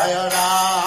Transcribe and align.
Jaya 0.00 0.30
Ram. 0.32 0.79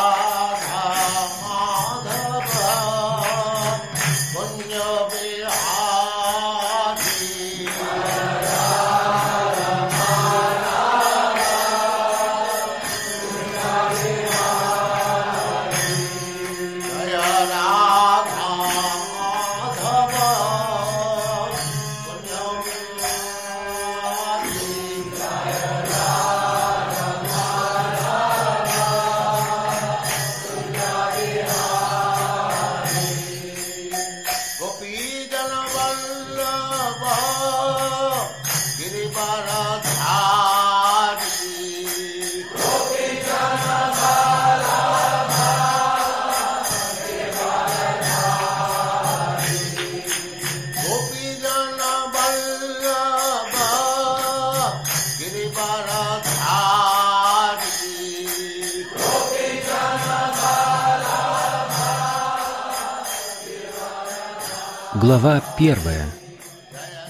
Глава 65.05 65.43
первая. 65.59 66.05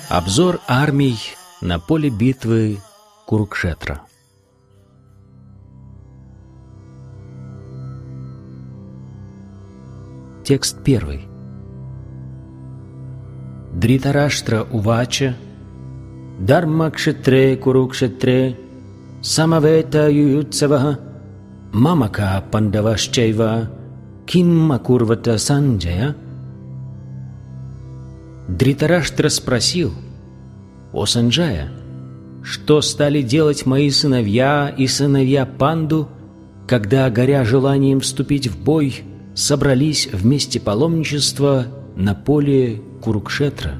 Обзор 0.09 0.59
армий 0.67 1.19
на 1.61 1.77
поле 1.77 2.09
битвы 2.09 2.79
Курукшетра. 3.27 4.01
Текст 10.43 10.83
первый. 10.83 11.27
Дритараштра 13.75 14.63
Увача 14.71 15.35
Дармакшетре 16.39 17.57
Курукшетре 17.57 18.57
Самавета 19.21 20.09
Ююцаваха 20.09 20.99
Мамака 21.71 22.43
Пандавашчайва 22.51 23.69
Кимма 24.25 24.79
Курвата 24.79 25.37
Санджая 25.37 26.15
Дритараштра 28.63 29.27
спросил, 29.27 29.91
«О 30.93 31.05
Санджая, 31.05 31.69
что 32.43 32.79
стали 32.79 33.21
делать 33.21 33.65
мои 33.65 33.89
сыновья 33.89 34.69
и 34.69 34.87
сыновья 34.87 35.45
Панду, 35.45 36.07
когда, 36.65 37.09
горя 37.09 37.43
желанием 37.43 37.99
вступить 37.99 38.47
в 38.47 38.57
бой, 38.57 39.03
собрались 39.35 40.07
вместе 40.13 40.61
паломничества 40.61 41.65
на 41.97 42.15
поле 42.15 42.81
Курукшетра?» 43.01 43.73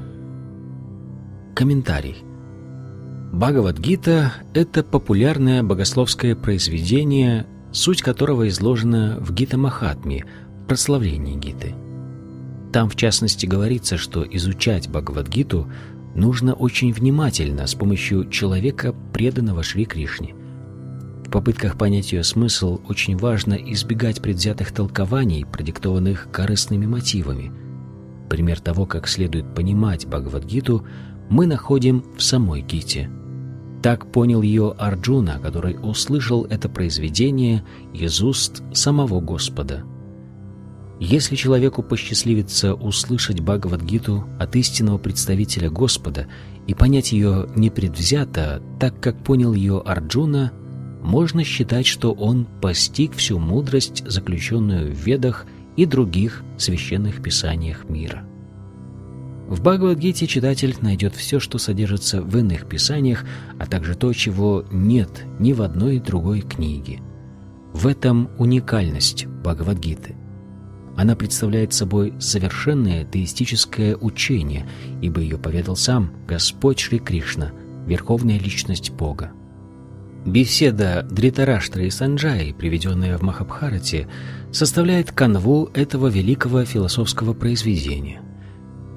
Комментарий. 1.54 2.16
Бхагавадгита– 3.32 4.34
это 4.52 4.84
популярное 4.84 5.62
богословское 5.62 6.36
произведение, 6.36 7.46
суть 7.72 8.02
которого 8.02 8.48
изложена 8.48 9.16
в 9.18 9.32
Гита 9.32 9.56
Махатме, 9.56 10.26
прославлении 10.68 11.36
Гиты. 11.36 11.74
Там, 12.74 12.88
в 12.88 12.96
частности, 12.96 13.46
говорится, 13.46 13.96
что 13.96 14.26
изучать 14.28 14.88
Бхагавадгиту 14.88 15.70
нужно 16.16 16.54
очень 16.54 16.92
внимательно 16.92 17.68
с 17.68 17.74
помощью 17.76 18.28
человека, 18.30 18.92
преданного 19.12 19.62
Шри 19.62 19.84
Кришне. 19.84 20.34
В 21.24 21.30
попытках 21.30 21.78
понять 21.78 22.12
ее 22.12 22.24
смысл 22.24 22.80
очень 22.88 23.16
важно 23.16 23.54
избегать 23.54 24.20
предвзятых 24.20 24.72
толкований, 24.72 25.46
продиктованных 25.46 26.32
корыстными 26.32 26.84
мотивами. 26.86 27.52
Пример 28.28 28.58
того, 28.58 28.86
как 28.86 29.06
следует 29.06 29.54
понимать 29.54 30.08
Бхагавадгиту, 30.08 30.84
мы 31.30 31.46
находим 31.46 32.04
в 32.16 32.24
самой 32.24 32.62
Гите. 32.62 33.08
Так 33.84 34.10
понял 34.10 34.42
ее 34.42 34.74
Арджуна, 34.76 35.38
который 35.38 35.76
услышал 35.80 36.44
это 36.46 36.68
произведение 36.68 37.64
из 37.92 38.20
уст 38.20 38.64
самого 38.72 39.20
Господа– 39.20 39.84
если 41.00 41.34
человеку 41.34 41.82
посчастливится 41.82 42.74
услышать 42.74 43.40
Бхагавадгиту 43.40 44.26
от 44.38 44.54
истинного 44.56 44.98
представителя 44.98 45.68
Господа 45.68 46.28
и 46.66 46.74
понять 46.74 47.12
ее 47.12 47.48
непредвзято, 47.56 48.62
так 48.78 49.00
как 49.00 49.22
понял 49.24 49.54
ее 49.54 49.80
Арджуна, 49.84 50.52
можно 51.02 51.44
считать, 51.44 51.86
что 51.86 52.12
он 52.12 52.46
постиг 52.62 53.14
всю 53.14 53.38
мудрость, 53.38 54.04
заключенную 54.06 54.92
в 54.92 54.98
Ведах 55.04 55.46
и 55.76 55.84
других 55.84 56.42
священных 56.56 57.22
писаниях 57.22 57.88
мира. 57.88 58.24
В 59.48 59.60
Бхагавадгите 59.60 60.26
читатель 60.26 60.74
найдет 60.80 61.14
все, 61.14 61.38
что 61.40 61.58
содержится 61.58 62.22
в 62.22 62.38
иных 62.38 62.66
писаниях, 62.66 63.24
а 63.58 63.66
также 63.66 63.94
то, 63.94 64.12
чего 64.12 64.64
нет 64.70 65.26
ни 65.38 65.52
в 65.52 65.60
одной 65.60 65.98
другой 65.98 66.40
книге. 66.40 67.00
В 67.74 67.86
этом 67.86 68.30
уникальность 68.38 69.26
Бхагавадгиты– 69.26 70.14
она 70.96 71.16
представляет 71.16 71.72
собой 71.72 72.14
совершенное 72.20 73.04
теистическое 73.04 73.96
учение, 73.96 74.66
ибо 75.02 75.20
ее 75.20 75.38
поведал 75.38 75.76
сам 75.76 76.12
Господь 76.28 76.78
Шри 76.78 76.98
Кришна, 76.98 77.52
Верховная 77.86 78.38
Личность 78.38 78.90
Бога. 78.90 79.32
Беседа 80.24 81.06
Дритараштры 81.10 81.86
и 81.86 81.90
Санджаи, 81.90 82.52
приведенная 82.52 83.18
в 83.18 83.22
Махабхарате, 83.22 84.08
составляет 84.52 85.12
канву 85.12 85.68
этого 85.74 86.06
великого 86.06 86.64
философского 86.64 87.34
произведения. 87.34 88.22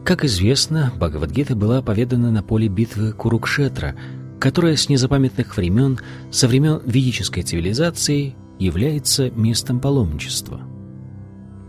Как 0.05 0.23
известно, 0.23 0.93
Бхагавадгита 0.95 1.53
была 1.53 1.81
поведана 1.81 2.31
на 2.31 2.43
поле 2.43 2.69
битвы 2.69 3.11
Курукшетра, 3.11 3.95
которая 4.39 4.77
с 4.77 4.87
незапамятных 4.87 5.57
времен, 5.57 5.99
со 6.31 6.47
времен 6.47 6.81
ведической 6.85 7.43
цивилизации, 7.43 8.35
является 8.57 9.29
местом 9.31 9.81
паломничества. 9.81 10.61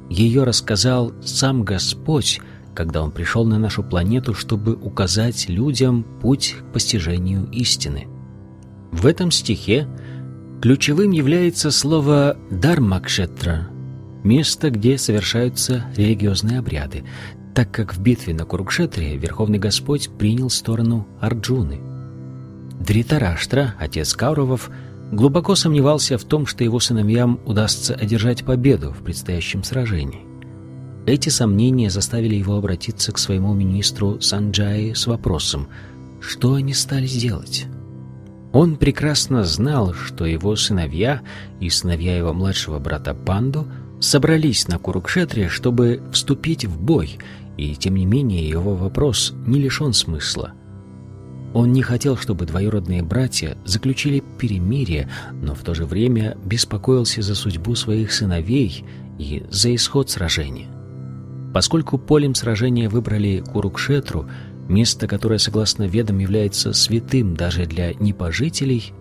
Ее 0.09 0.45
рассказал 0.45 1.13
сам 1.23 1.63
Господь, 1.63 2.41
когда 2.75 3.03
Он 3.03 3.11
пришел 3.11 3.45
на 3.45 3.59
нашу 3.59 3.83
планету, 3.83 4.35
чтобы 4.35 4.75
указать 4.75 5.49
людям 5.49 6.05
путь 6.21 6.57
к 6.59 6.73
постижению 6.73 7.49
истины. 7.51 8.09
В 8.91 9.07
этом 9.07 9.31
стихе 9.31 9.87
ключевым 10.63 11.11
является 11.11 11.71
слово 11.71 12.37
«дармакшетра»— 12.51 13.69
место, 14.25 14.71
где 14.71 14.97
совершаются 14.99 15.85
религиозные 15.97 16.59
обряды, 16.59 17.05
так 17.55 17.71
как 17.71 17.95
в 17.95 18.01
битве 18.01 18.35
на 18.35 18.45
Курукшетре 18.45 19.17
Верховный 19.17 19.59
Господь 19.59 20.11
принял 20.17 20.49
сторону 20.49 21.07
Арджуны. 21.21 21.81
Дритараштра, 22.81 23.75
отец 23.79 24.15
Кауровов, 24.15 24.71
глубоко 25.11 25.55
сомневался 25.55 26.19
в 26.19 26.25
том, 26.25 26.47
что 26.47 26.65
его 26.65 26.81
сыновьям 26.81 27.41
удастся 27.47 27.95
одержать 27.95 28.45
победу 28.45 28.93
в 28.93 29.03
предстоящем 29.03 29.65
сражении. 29.65 30.27
Эти 31.07 31.31
сомнения 31.31 31.89
заставили 31.89 32.35
его 32.35 32.57
обратиться 32.57 33.13
к 33.13 33.19
своему 33.19 33.55
министру 33.55 34.21
Санджаи 34.21 34.93
с 34.93 35.07
вопросом, 35.07 35.69
что 36.21 36.55
они 36.55 36.75
стали 36.75 37.07
делать. 37.07 37.67
Он 38.53 38.77
прекрасно 38.77 39.45
знал, 39.45 39.95
что 39.95 40.27
его 40.27 40.57
сыновья 40.57 41.23
и 41.61 41.71
сыновья 41.71 42.17
его 42.17 42.33
младшего 42.33 42.79
брата 42.79 43.15
Панду 43.15 43.67
собрались 44.01 44.69
на 44.69 44.79
Курукшетре, 44.79 45.49
чтобы 45.49 46.03
вступить 46.13 46.65
в 46.65 46.81
бой, 46.81 47.19
и 47.57 47.75
тем 47.75 47.97
не 47.97 48.07
менее 48.07 48.49
его 48.49 48.75
вопрос 48.75 49.35
не 49.47 49.59
лишен 49.59 49.93
смысла. 49.93 50.53
Он 51.55 51.73
не 51.73 51.83
хотел, 51.83 52.17
чтобы 52.17 52.47
двоюродные 52.47 53.03
братья 53.03 53.57
заключили 53.65 54.23
перемирие, 54.39 55.09
но 55.33 55.55
в 55.55 55.61
то 55.61 55.75
же 55.75 55.87
время 55.87 56.37
беспокоился 56.45 57.23
за 57.23 57.35
судьбу 57.35 57.75
своих 57.75 58.13
сыновей 58.13 58.85
и 59.19 59.45
за 59.51 59.75
исход 59.75 60.11
сражения. 60.11 60.69
Поскольку 61.55 61.99
полем 61.99 62.35
сражения 62.35 62.89
выбрали 62.89 63.41
Курукшетру, 63.41 64.29
место, 64.69 65.07
которое, 65.07 65.39
согласно 65.39 65.85
ведам, 65.85 66.19
является 66.19 66.73
святым 66.75 67.35
даже 67.35 67.65
для 67.65 67.95
небожителей, 67.95 68.93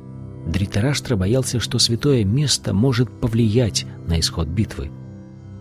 Дритараштра 0.47 1.17
боялся, 1.17 1.59
что 1.59 1.77
святое 1.77 2.23
место 2.23 2.73
может 2.73 3.11
повлиять 3.19 3.85
на 4.07 4.19
исход 4.19 4.47
битвы. 4.47 4.89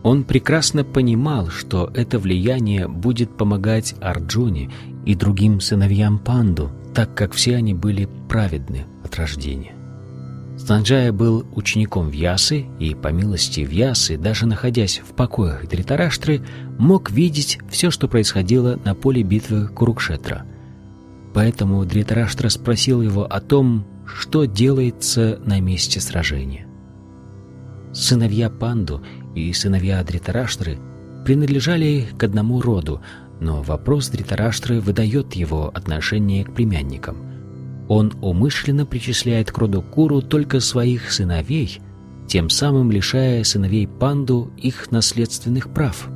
Он 0.05 0.23
прекрасно 0.23 0.85
понимал, 0.85 1.49
что 1.49 1.91
это 1.93 2.21
влияние 2.21 2.87
будет 2.87 3.37
помогать 3.37 3.97
Арджуне 4.01 4.71
и 5.07 5.15
другим 5.15 5.61
сыновьям 5.61 6.19
Панду, 6.19 6.71
так 6.95 7.15
как 7.15 7.33
все 7.33 7.57
они 7.57 7.73
были 7.73 8.09
праведны 8.29 8.85
от 9.03 9.17
рождения. 9.17 9.73
Санджая 10.59 11.13
был 11.13 11.47
учеником 11.55 12.09
Вьясы, 12.09 12.67
и, 12.81 12.95
по 12.95 13.09
милости 13.09 13.61
Вьясы, 13.61 14.17
даже 14.17 14.47
находясь 14.47 15.03
в 15.07 15.15
покоях 15.15 15.69
Дритараштры, 15.69 16.43
мог 16.79 17.11
видеть 17.11 17.59
все, 17.71 17.91
что 17.91 18.09
происходило 18.09 18.81
на 18.85 18.95
поле 18.95 19.23
битвы 19.23 19.69
Курукшетра. 19.69 20.45
Поэтому 21.35 21.85
Дритараштра 21.85 22.49
спросил 22.49 23.03
его 23.03 23.25
о 23.25 23.41
том, 23.41 23.87
что 24.07 24.47
делается 24.47 25.39
на 25.45 25.61
месте 25.61 26.01
сражения. 26.01 26.67
Сыновья 27.93 28.49
Панду 28.49 29.03
и 29.35 29.53
сыновья 29.53 30.03
Дритараштры 30.03 30.79
принадлежали 31.27 32.09
к 32.19 32.23
одному 32.23 32.61
роду, 32.63 33.03
но 33.41 33.63
вопрос 33.63 34.09
Дритараштры 34.09 34.81
выдает 34.81 35.35
его 35.35 35.71
отношение 35.75 36.45
к 36.45 36.55
племянникам. 36.55 37.17
Он 37.89 38.13
умышленно 38.21 38.87
причисляет 38.87 39.53
к 39.53 39.59
роду 39.59 39.83
Куру 39.83 40.23
только 40.23 40.61
своих 40.61 41.13
сыновей, 41.13 41.81
тем 42.27 42.51
самым 42.51 42.91
лишая 42.91 43.45
сыновей 43.45 43.87
Панду 43.87 44.51
их 44.57 44.91
наследственных 44.91 45.73
прав. 45.73 46.09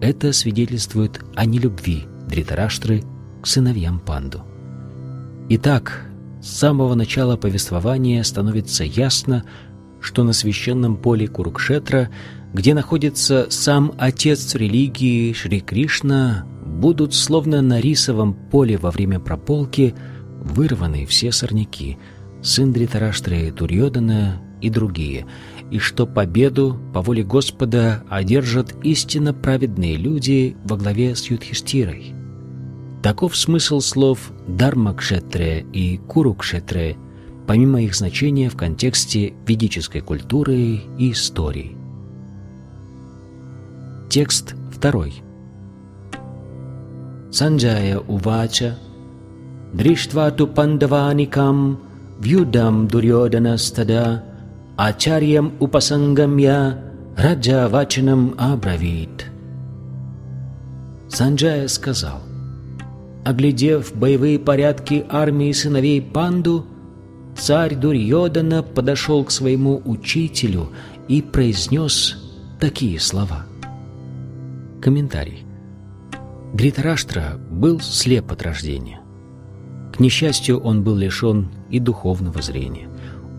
Это 0.00 0.32
свидетельствует 0.32 1.20
о 1.34 1.44
нелюбви 1.44 2.04
Дритараштры 2.28 3.02
к 3.42 3.46
сыновьям 3.46 3.98
Панду. 3.98 4.42
Итак, 5.48 6.06
с 6.40 6.50
самого 6.50 6.94
начала 6.94 7.36
повествования 7.36 8.22
становится 8.22 8.84
ясно, 8.84 9.44
что 10.00 10.22
на 10.22 10.32
священном 10.32 10.96
поле 10.96 11.26
Курукшетра– 11.26 12.10
где 12.52 12.74
находится 12.74 13.46
сам 13.50 13.92
отец 13.98 14.54
религии 14.54 15.32
Шри 15.32 15.60
Кришна, 15.60 16.46
будут 16.64 17.14
словно 17.14 17.60
на 17.60 17.80
рисовом 17.80 18.34
поле 18.34 18.78
во 18.78 18.90
время 18.90 19.20
прополки 19.20 19.94
вырваны 20.40 21.06
все 21.06 21.32
сорняки, 21.32 21.98
сын 22.42 22.72
Дритараштры 22.72 23.50
Турьодана 23.50 24.40
и 24.60 24.70
другие, 24.70 25.26
и 25.70 25.78
что 25.78 26.06
победу 26.06 26.80
по 26.94 27.02
воле 27.02 27.22
Господа 27.22 28.04
одержат 28.08 28.74
истинно 28.84 29.34
праведные 29.34 29.96
люди 29.96 30.56
во 30.64 30.76
главе 30.76 31.14
с 31.14 31.30
Юдхиштирой. 31.30 32.14
Таков 33.02 33.36
смысл 33.36 33.80
слов 33.80 34.32
Дармакшетре 34.46 35.64
и 35.72 35.98
Курукшетре, 35.98 36.96
помимо 37.46 37.82
их 37.82 37.94
значения 37.94 38.50
в 38.50 38.56
контексте 38.56 39.34
ведической 39.46 40.00
культуры 40.00 40.80
и 40.98 41.12
истории. 41.12 41.77
Текст 44.08 44.54
второй. 44.72 45.22
Санджая 47.30 47.98
Увача 47.98 48.78
Дриштва 49.74 50.30
ту 50.30 50.46
пандаваникам 50.46 51.78
Вьюдам 52.18 52.88
Дурьоданастада 52.88 54.24
Ачарьям 54.78 55.52
Упасангамья 55.60 56.82
Раджа 57.18 57.68
Вачанам 57.68 58.34
Абравит. 58.38 59.26
Санджая 61.10 61.68
сказал, 61.68 62.22
Оглядев 63.26 63.94
боевые 63.94 64.38
порядки 64.38 65.04
армии 65.10 65.52
сыновей 65.52 66.00
Панду, 66.00 66.64
царь 67.36 67.74
Дурьодана 67.74 68.62
подошел 68.62 69.22
к 69.24 69.30
своему 69.30 69.82
учителю 69.84 70.70
и 71.08 71.20
произнес 71.20 72.16
такие 72.58 72.98
слова. 73.00 73.47
Комментарий. 74.80 75.44
Дритараштра 76.54 77.36
был 77.50 77.80
слеп 77.80 78.30
от 78.30 78.42
рождения. 78.42 79.00
К 79.92 79.98
несчастью, 79.98 80.60
он 80.60 80.84
был 80.84 80.94
лишен 80.94 81.50
и 81.68 81.80
духовного 81.80 82.40
зрения. 82.40 82.88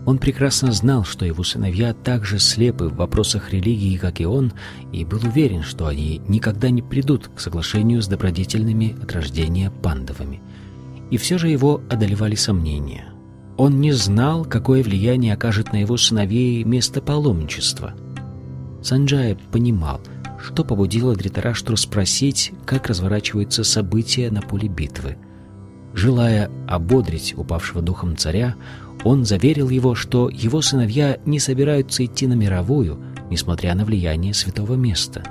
Он 0.04 0.18
прекрасно 0.18 0.72
знал, 0.72 1.04
что 1.04 1.24
его 1.24 1.42
сыновья 1.42 1.94
также 1.94 2.38
слепы 2.38 2.88
в 2.88 2.96
вопросах 2.96 3.52
религии, 3.52 3.96
как 3.96 4.20
и 4.20 4.26
он, 4.26 4.52
и 4.92 5.04
был 5.04 5.20
уверен, 5.24 5.62
что 5.62 5.86
они 5.86 6.20
никогда 6.28 6.68
не 6.68 6.82
придут 6.82 7.30
к 7.34 7.40
соглашению 7.40 8.02
с 8.02 8.06
добродетельными 8.08 8.96
от 9.02 9.12
рождения 9.12 9.70
пандовыми. 9.70 10.42
И 11.10 11.16
все 11.16 11.38
же 11.38 11.48
его 11.48 11.80
одолевали 11.88 12.34
сомнения. 12.34 13.06
Он 13.56 13.80
не 13.80 13.92
знал, 13.92 14.44
какое 14.44 14.82
влияние 14.82 15.34
окажет 15.34 15.72
на 15.72 15.78
его 15.78 15.96
сыновей 15.96 16.64
место 16.64 17.00
паломничества. 17.00 17.94
Санджая 18.82 19.38
понимал– 19.50 20.00
что 20.42 20.64
побудило 20.64 21.14
Дритараштру 21.14 21.76
спросить, 21.76 22.52
как 22.64 22.86
разворачиваются 22.86 23.64
события 23.64 24.30
на 24.30 24.40
поле 24.40 24.68
битвы. 24.68 25.16
Желая 25.92 26.50
ободрить 26.68 27.34
упавшего 27.36 27.82
духом 27.82 28.16
царя, 28.16 28.54
он 29.04 29.24
заверил 29.24 29.68
его, 29.68 29.94
что 29.94 30.28
его 30.28 30.62
сыновья 30.62 31.18
не 31.24 31.38
собираются 31.38 32.04
идти 32.04 32.26
на 32.26 32.34
мировую, 32.34 33.00
несмотря 33.30 33.74
на 33.74 33.84
влияние 33.84 34.34
святого 34.34 34.74
места. 34.74 35.22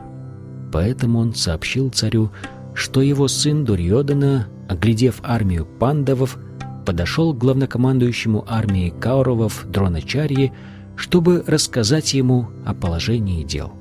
Поэтому 0.72 1.20
он 1.20 1.34
сообщил 1.34 1.90
царю, 1.90 2.32
что 2.74 3.02
его 3.02 3.28
сын 3.28 3.66
Дурьодана, 3.66 4.48
оглядев 4.68 5.20
армию 5.24 5.66
пандавов, 5.66 6.38
подошел 6.86 7.34
к 7.34 7.38
главнокомандующему 7.38 8.46
армией 8.48 8.92
Кауровов 8.92 9.66
Дроначарьи, 9.70 10.52
чтобы 10.96 11.44
рассказать 11.48 12.14
ему 12.14 12.50
о 12.66 12.74
положении 12.74 13.44
дел. 13.44 13.79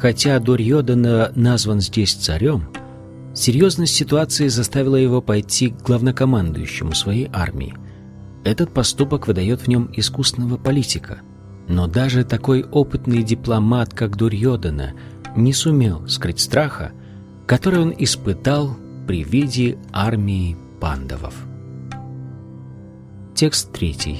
Хотя 0.00 0.38
Дурьодана 0.40 1.30
назван 1.34 1.80
здесь 1.82 2.14
царем, 2.14 2.68
серьезность 3.34 3.94
ситуации 3.94 4.48
заставила 4.48 4.96
его 4.96 5.20
пойти 5.20 5.68
к 5.68 5.82
главнокомандующему 5.82 6.94
своей 6.94 7.28
армии. 7.30 7.74
Этот 8.42 8.72
поступок 8.72 9.26
выдает 9.26 9.60
в 9.60 9.68
нем 9.68 9.90
искусного 9.94 10.56
политика. 10.56 11.20
Но 11.68 11.86
даже 11.86 12.24
такой 12.24 12.64
опытный 12.64 13.22
дипломат, 13.22 13.92
как 13.92 14.16
Дурьодана, 14.16 14.94
не 15.36 15.52
сумел 15.52 16.08
скрыть 16.08 16.40
страха, 16.40 16.92
который 17.46 17.80
он 17.80 17.94
испытал 17.96 18.76
при 19.06 19.22
виде 19.22 19.76
армии 19.92 20.56
пандавов. 20.80 21.34
Текст 23.34 23.70
третий. 23.72 24.18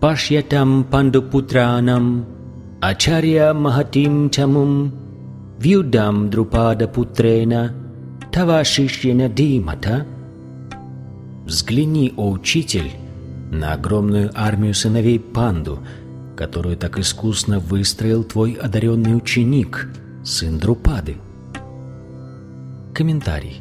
Пашьятам 0.00 0.84
пандупутранам 0.84 2.39
Ачарья 2.80 3.52
Махатим 3.52 4.30
Чамум 4.30 4.94
Вьюдам 5.58 6.30
Друпада 6.30 6.88
Путрена 6.88 7.74
Тавашишьена 8.32 9.28
Димата 9.28 10.06
Взгляни, 11.44 12.14
о 12.16 12.30
учитель, 12.30 12.90
на 13.50 13.74
огромную 13.74 14.30
армию 14.34 14.72
сыновей 14.72 15.20
Панду, 15.20 15.80
которую 16.38 16.78
так 16.78 16.98
искусно 16.98 17.58
выстроил 17.58 18.24
твой 18.24 18.54
одаренный 18.54 19.14
ученик, 19.14 19.90
сын 20.24 20.58
Друпады. 20.58 21.18
Комментарий. 22.94 23.60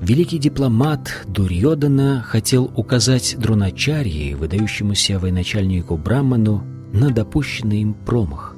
Великий 0.00 0.38
дипломат 0.38 1.26
Дурьодана 1.26 2.22
хотел 2.22 2.72
указать 2.74 3.36
Друначарье, 3.38 4.34
выдающемуся 4.34 5.18
военачальнику 5.18 5.98
Браману, 5.98 6.71
на 6.92 7.10
допущенный 7.10 7.80
им 7.80 7.94
промах. 7.94 8.54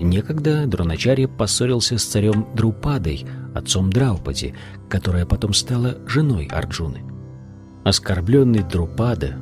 Некогда 0.00 0.66
Дроначарья 0.66 1.26
поссорился 1.26 1.98
с 1.98 2.04
царем 2.04 2.46
Друпадой, 2.54 3.26
отцом 3.54 3.90
Драупади, 3.92 4.54
которая 4.88 5.26
потом 5.26 5.52
стала 5.52 5.98
женой 6.06 6.46
Арджуны. 6.46 7.02
Оскорбленный 7.84 8.62
Друпада 8.62 9.36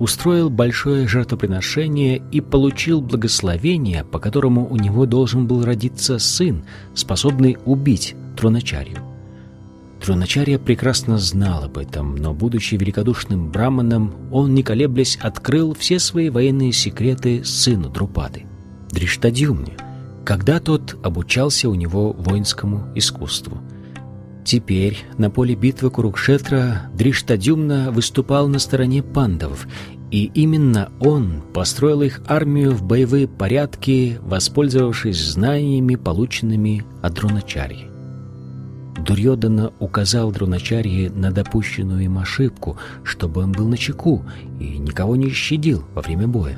устроил 0.00 0.50
большое 0.50 1.06
жертвоприношение 1.06 2.20
и 2.32 2.40
получил 2.40 3.00
благословение, 3.00 4.04
по 4.04 4.18
которому 4.18 4.66
у 4.68 4.76
него 4.76 5.06
должен 5.06 5.46
был 5.46 5.64
родиться 5.64 6.18
сын, 6.18 6.64
способный 6.94 7.56
убить 7.64 8.16
Дроначарью. 8.36 9.13
Дроначарья 10.04 10.58
прекрасно 10.58 11.16
знал 11.16 11.64
об 11.64 11.78
этом, 11.78 12.16
но, 12.16 12.34
будучи 12.34 12.74
великодушным 12.74 13.50
браманом, 13.50 14.12
он, 14.30 14.54
не 14.54 14.62
колеблясь, 14.62 15.16
открыл 15.16 15.72
все 15.72 15.98
свои 15.98 16.28
военные 16.28 16.72
секреты 16.72 17.42
сыну 17.42 17.88
Друпады, 17.88 18.44
Дриштадюмне, 18.90 19.78
когда 20.26 20.60
тот 20.60 20.94
обучался 21.02 21.70
у 21.70 21.74
него 21.74 22.12
воинскому 22.12 22.92
искусству. 22.94 23.62
Теперь 24.44 24.98
на 25.16 25.30
поле 25.30 25.54
битвы 25.54 25.88
Курукшетра 25.88 26.90
Дриштадюмна 26.92 27.90
выступал 27.90 28.46
на 28.48 28.58
стороне 28.58 29.02
пандавов, 29.02 29.66
и 30.10 30.26
именно 30.34 30.92
он 31.00 31.40
построил 31.54 32.02
их 32.02 32.20
армию 32.26 32.72
в 32.72 32.82
боевые 32.82 33.26
порядки, 33.26 34.18
воспользовавшись 34.20 35.18
знаниями, 35.18 35.94
полученными 35.94 36.84
от 37.00 37.14
Дроначарьи. 37.14 37.93
Дурьодана 38.96 39.72
указал 39.80 40.30
Дроначарье 40.30 41.10
на 41.10 41.30
допущенную 41.30 42.04
им 42.04 42.18
ошибку, 42.18 42.76
чтобы 43.02 43.42
он 43.42 43.52
был 43.52 43.68
начеку 43.68 44.24
и 44.60 44.78
никого 44.78 45.16
не 45.16 45.30
щадил 45.30 45.84
во 45.94 46.02
время 46.02 46.28
боя. 46.28 46.56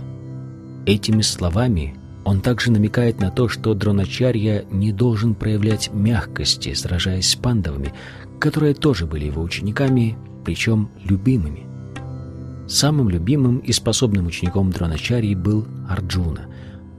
Этими 0.84 1.22
словами 1.22 1.96
он 2.24 2.40
также 2.40 2.72
намекает 2.72 3.20
на 3.20 3.30
то, 3.30 3.48
что 3.48 3.74
Дроначарья 3.74 4.64
не 4.70 4.92
должен 4.92 5.34
проявлять 5.34 5.90
мягкости, 5.92 6.74
сражаясь 6.74 7.30
с 7.30 7.36
пандавами, 7.36 7.92
которые 8.40 8.74
тоже 8.74 9.06
были 9.06 9.26
его 9.26 9.42
учениками, 9.42 10.16
причем 10.44 10.90
любимыми. 11.04 11.64
самым 12.68 13.08
любимым 13.08 13.58
и 13.58 13.70
способным 13.70 14.26
учеником 14.26 14.70
Дроначарьи 14.70 15.36
был 15.36 15.66
Арджуна. 15.88 16.46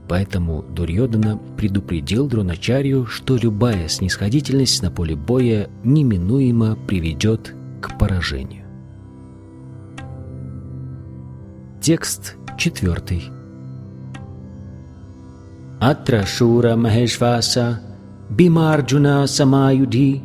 Поэтому 0.08 0.62
Дурьодана 0.62 1.38
предупредил 1.56 2.28
Дроначарью, 2.28 3.06
что 3.06 3.36
любая 3.36 3.88
снисходительность 3.88 4.82
на 4.82 4.90
поле 4.90 5.14
боя 5.14 5.68
неминуемо 5.84 6.76
приведет 6.86 7.54
к 7.82 7.98
поражению. 7.98 8.64
Текст 11.80 12.36
четвертый. 12.56 13.30
Атра 15.80 16.24
Шура 16.24 16.74
Махешваса 16.74 17.80
Бимарджуна 18.30 19.26
Самаюди 19.26 20.22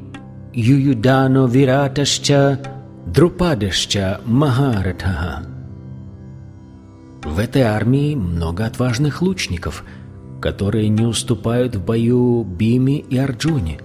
Ююдано 0.54 1.46
Вираташча 1.46 2.60
Друпадашча 3.06 4.20
Махаратха. 4.26 5.53
В 7.26 7.40
этой 7.40 7.62
армии 7.62 8.16
много 8.16 8.66
отважных 8.66 9.22
лучников, 9.22 9.86
которые 10.42 10.90
не 10.90 11.06
уступают 11.06 11.76
в 11.76 11.86
бою 11.86 12.44
Биме 12.44 13.00
и 13.00 13.18
Арджуне. 13.18 13.80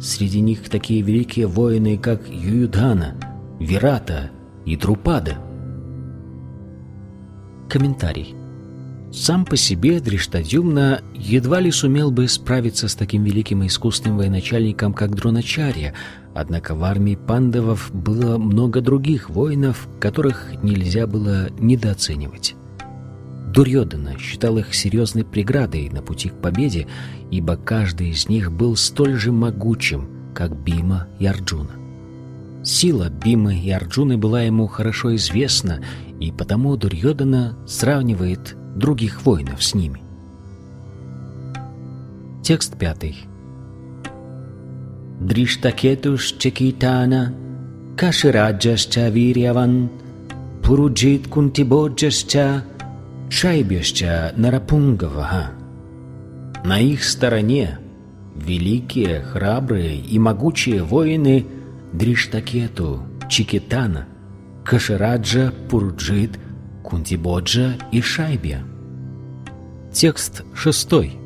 Среди 0.00 0.40
них 0.40 0.68
такие 0.70 1.02
великие 1.02 1.46
воины, 1.46 1.98
как 1.98 2.26
Ююдхана, 2.26 3.16
Вирата 3.58 4.30
и 4.64 4.76
Друпада. 4.76 5.36
Комментарий. 7.68 8.34
Сам 9.12 9.44
по 9.44 9.56
себе 9.56 10.00
Дриштадюмна 10.00 11.02
едва 11.14 11.60
ли 11.60 11.70
сумел 11.70 12.10
бы 12.10 12.28
справиться 12.28 12.88
с 12.88 12.94
таким 12.94 13.24
великим 13.24 13.62
и 13.62 13.66
искусным 13.66 14.16
военачальником, 14.16 14.94
как 14.94 15.14
Дроначарья, 15.14 15.94
однако 16.34 16.74
в 16.74 16.82
армии 16.84 17.16
пандавов 17.16 17.90
было 17.92 18.38
много 18.38 18.80
других 18.80 19.28
воинов, 19.28 19.86
которых 20.00 20.62
нельзя 20.62 21.06
было 21.06 21.50
недооценивать. 21.58 22.54
Дурьодана 23.52 24.16
считал 24.18 24.58
их 24.58 24.74
серьезной 24.74 25.24
преградой 25.24 25.88
на 25.90 26.02
пути 26.02 26.28
к 26.28 26.34
победе, 26.34 26.86
ибо 27.30 27.56
каждый 27.56 28.10
из 28.10 28.28
них 28.28 28.52
был 28.52 28.76
столь 28.76 29.14
же 29.14 29.32
могучим, 29.32 30.08
как 30.34 30.56
Бима 30.56 31.08
и 31.18 31.26
Арджуна. 31.26 31.72
Сила 32.62 33.08
Бимы 33.08 33.58
и 33.58 33.70
Арджуны 33.70 34.18
была 34.18 34.42
ему 34.42 34.66
хорошо 34.68 35.16
известна, 35.16 35.82
и 36.20 36.30
потому 36.30 36.76
Дурьодана 36.76 37.56
сравнивает 37.66 38.56
других 38.76 39.22
воинов 39.24 39.64
с 39.64 39.74
ними. 39.74 40.02
Текст 42.44 42.78
пятый. 42.78 43.16
Дриштакетуш 45.20 46.36
Чекитана, 46.38 47.34
Кашираджашча 47.96 49.08
Вирьяван, 49.08 49.90
Пуруджит 50.62 51.26
Кунтибоджашча, 51.26 52.64
Шайбешча 53.30 54.34
Нарапунгаваха. 54.36 55.52
На 56.64 56.78
их 56.80 57.04
стороне 57.04 57.78
великие, 58.36 59.22
храбрые 59.22 59.96
и 59.96 60.18
могучие 60.18 60.82
воины 60.82 61.46
Дриштакету, 61.92 63.02
Чикитана, 63.28 64.06
Кашираджа, 64.64 65.52
Пуруджит– 65.68 66.38
Кунтибоджа 66.90 67.74
и 67.92 68.00
Шайбия. 68.00 68.64
Текст 69.92 70.42
шестой. 70.54 71.16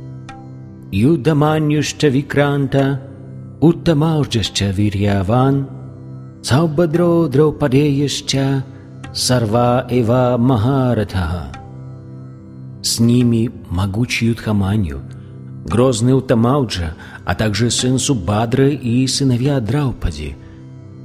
Юдаманюшча 0.92 2.08
Викранта, 2.08 3.00
Уттамаужча 3.60 4.66
Вирьяван, 4.70 5.68
Саубадро 6.42 7.28
Дропадеяшча, 7.28 8.64
Сарва 9.14 9.86
Эва 9.90 10.36
Махаратха. 10.38 11.63
С 12.84 13.00
ними 13.00 13.50
могучий 13.68 14.26
Юдхаманью, 14.26 15.00
грозный 15.64 16.16
Утамауджа, 16.16 16.94
а 17.24 17.34
также 17.34 17.70
сын 17.70 17.98
Субадры 17.98 18.74
и 18.74 19.04
сыновья 19.08 19.58
Драупади– 19.58 20.36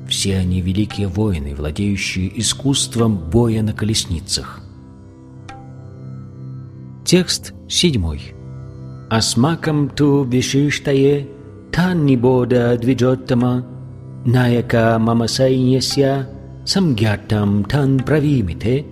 все 0.10 0.38
они 0.38 0.60
великие 0.60 1.08
воины, 1.08 1.54
владеющие 1.56 2.38
искусством 2.40 3.16
боя 3.16 3.62
на 3.62 3.74
колесницах. 3.74 4.62
Текст 7.06 7.54
седьмой. 7.70 8.34
Асмакам 9.10 9.90
ту 9.90 10.24
вишиштае 10.24 11.28
танни 11.72 12.16
бода 12.16 12.78
двиджоттама 12.78 13.66
наяка 14.26 14.98
мамасайньяся 15.00 16.28
самгятам 16.66 17.64
тан 17.64 18.00
правимите. 18.00 18.86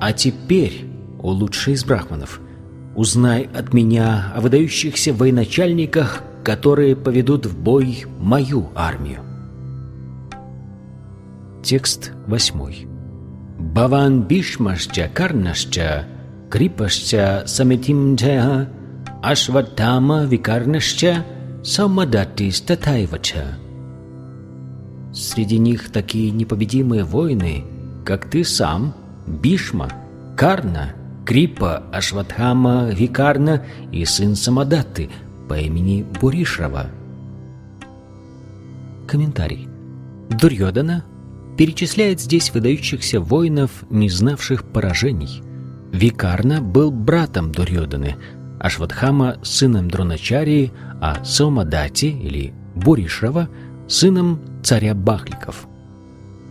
А 0.00 0.12
теперь, 0.12 0.89
о 1.22 1.30
лучший 1.30 1.74
из 1.74 1.84
брахманов, 1.84 2.40
узнай 2.94 3.48
от 3.54 3.72
меня 3.72 4.32
о 4.34 4.40
выдающихся 4.40 5.12
военачальниках, 5.12 6.22
которые 6.42 6.96
поведут 6.96 7.46
в 7.46 7.58
бой 7.58 8.04
мою 8.18 8.70
армию. 8.74 9.20
Текст 11.62 12.12
восьмой. 12.26 12.86
Баван 13.58 14.22
Бишмашча 14.22 15.10
Карнашча 15.12 16.06
Крипашча 16.50 17.44
Самитимджая 17.46 18.68
Ашватама 19.22 20.24
Викарнашча 20.24 21.24
Самадати 21.62 22.50
Статайвача. 22.50 23.58
Среди 25.12 25.58
них 25.58 25.92
такие 25.92 26.30
непобедимые 26.30 27.04
воины, 27.04 27.64
как 28.06 28.30
ты 28.30 28.44
сам, 28.44 28.94
Бишма, 29.26 29.90
Карна, 30.36 30.94
Крипа, 31.24 31.82
Ашватхама, 31.92 32.90
Викарна 32.90 33.64
и 33.92 34.04
сын 34.04 34.34
Самадатты 34.34 35.10
по 35.48 35.58
имени 35.58 36.04
Буришрава. 36.20 36.86
Комментарий. 39.06 39.68
Дурьодана 40.30 41.04
перечисляет 41.56 42.20
здесь 42.20 42.52
выдающихся 42.54 43.20
воинов, 43.20 43.84
не 43.90 44.08
знавших 44.08 44.64
поражений. 44.64 45.42
Викарна 45.92 46.62
был 46.62 46.90
братом 46.90 47.52
Дурьоданы, 47.52 48.16
Ашватхама– 48.60 49.38
сыном 49.42 49.90
Дроначарии, 49.90 50.72
а 51.00 51.24
Сомадати 51.24 52.06
или 52.06 52.54
Буришрава– 52.74 53.48
сыном 53.88 54.40
царя 54.62 54.94
Бахликов. 54.94 55.66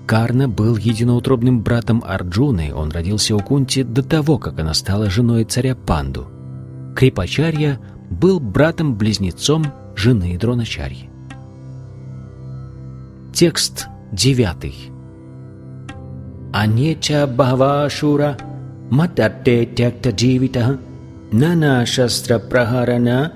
Карна 0.10 0.50
был 0.50 0.76
единоутробным 0.76 1.62
братом 1.62 2.04
Арджуны, 2.04 2.74
он 2.74 2.90
родился 2.90 3.36
у 3.36 3.40
Кунти 3.42 3.84
до 3.84 4.02
того, 4.02 4.40
как 4.40 4.60
она 4.60 4.74
стала 4.74 5.08
женой 5.08 5.44
царя 5.44 5.76
Панду. 5.76 6.28
Крипачарья 6.96 7.80
был 8.10 8.40
братом-близнецом 8.40 9.66
жены 9.96 10.36
Дроначарьи. 10.36 11.12
Текст 13.36 13.88
девятый. 14.12 14.74
Анеча 16.54 17.28
Бхавашура 17.28 18.36
Мататте 18.90 19.68
Тякта 19.68 20.10
Дживита 20.10 20.80
Нана 21.32 21.86
Шастра 21.86 22.40
Прахарана 22.40 23.34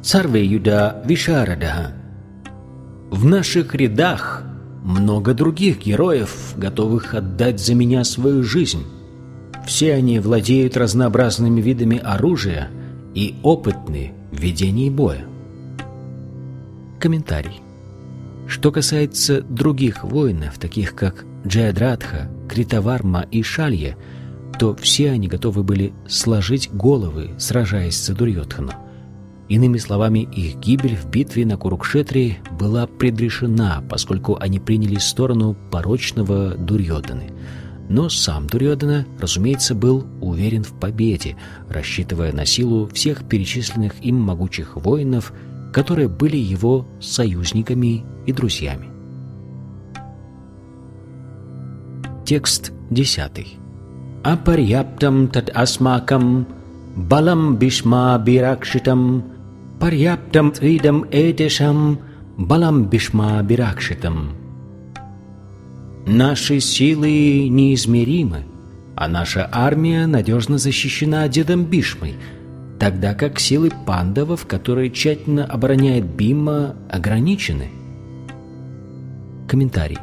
Сарве 0.00 0.42
Юда 0.42 1.02
Вишарадаха. 1.04 1.92
В 3.10 3.26
наших 3.26 3.74
рядах 3.74 4.42
много 4.84 5.32
других 5.32 5.80
героев, 5.80 6.54
готовых 6.56 7.14
отдать 7.14 7.58
за 7.58 7.74
меня 7.74 8.04
свою 8.04 8.44
жизнь. 8.44 8.84
Все 9.66 9.94
они 9.94 10.20
владеют 10.20 10.76
разнообразными 10.76 11.60
видами 11.60 11.98
оружия 11.98 12.68
и 13.14 13.34
опытны 13.42 14.12
в 14.30 14.38
ведении 14.38 14.90
боя. 14.90 15.24
Комментарий. 17.00 17.60
Что 18.46 18.70
касается 18.70 19.40
других 19.40 20.04
воинов, 20.04 20.58
таких 20.58 20.94
как 20.94 21.24
Джаядратха, 21.46 22.30
Критаварма 22.48 23.22
и 23.30 23.42
Шалья, 23.42 23.96
то 24.58 24.76
все 24.76 25.10
они 25.10 25.28
готовы 25.28 25.62
были 25.62 25.94
сложить 26.06 26.70
головы, 26.70 27.30
сражаясь 27.38 28.00
за 28.04 28.14
Дурьотхану. 28.14 28.72
Иными 29.48 29.78
словами, 29.78 30.20
их 30.20 30.56
гибель 30.58 30.96
в 30.96 31.08
битве 31.10 31.44
на 31.44 31.56
Курукшетре 31.56 32.38
была 32.58 32.86
предрешена, 32.86 33.82
поскольку 33.88 34.36
они 34.40 34.58
приняли 34.58 34.96
сторону 34.96 35.56
порочного 35.70 36.54
Дурьоданы. 36.54 37.32
Но 37.88 38.08
сам 38.08 38.46
Дурьодана, 38.46 39.06
разумеется, 39.20 39.74
был 39.74 40.06
уверен 40.22 40.64
в 40.64 40.72
победе, 40.80 41.36
рассчитывая 41.68 42.32
на 42.32 42.46
силу 42.46 42.88
всех 42.88 43.28
перечисленных 43.28 44.02
им 44.02 44.20
могучих 44.20 44.76
воинов– 44.76 45.32
которые 45.74 46.06
были 46.06 46.36
его 46.36 46.86
союзниками 47.00 48.04
и 48.26 48.32
друзьями. 48.32 48.88
Текст 52.24 52.72
10. 52.90 53.58
Апарьяптам 54.22 55.26
тад 55.28 55.50
асмакам 55.52 56.46
балам 56.94 57.56
бишма 57.56 58.16
биракшитам 58.24 59.24
твидам 60.52 61.04
этешам 61.10 61.98
балам 62.36 62.84
бишма 62.88 63.42
биракшитам. 63.42 64.30
Наши 66.06 66.60
силы 66.60 67.48
неизмеримы, 67.48 68.44
а 68.94 69.08
наша 69.08 69.48
армия 69.50 70.06
надежно 70.06 70.58
защищена 70.58 71.26
дедом 71.28 71.64
Бишмой, 71.64 72.14
тогда 72.78 73.14
как 73.14 73.40
силы 73.40 73.70
пандавов, 73.86 74.46
которые 74.46 74.90
тщательно 74.90 75.44
обороняет 75.46 76.04
Бима, 76.04 76.76
ограничены. 76.90 77.70
Комментарий. 79.48 79.98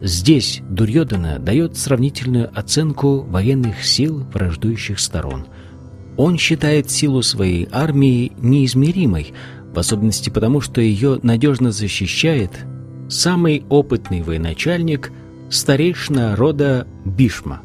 Здесь 0.00 0.60
Дурьодана 0.68 1.38
дает 1.38 1.76
сравнительную 1.76 2.50
оценку 2.52 3.20
военных 3.20 3.84
сил 3.84 4.26
враждующих 4.32 4.98
сторон. 4.98 5.46
Он 6.16 6.38
считает 6.38 6.90
силу 6.90 7.22
своей 7.22 7.68
армии 7.72 8.32
неизмеримой, 8.38 9.32
в 9.74 9.78
особенности 9.78 10.30
потому, 10.30 10.60
что 10.60 10.80
ее 10.80 11.18
надежно 11.22 11.72
защищает 11.72 12.50
самый 13.08 13.64
опытный 13.68 14.22
военачальник, 14.22 15.12
старейшина 15.50 16.36
рода 16.36 16.86
Бишма. 17.04 17.62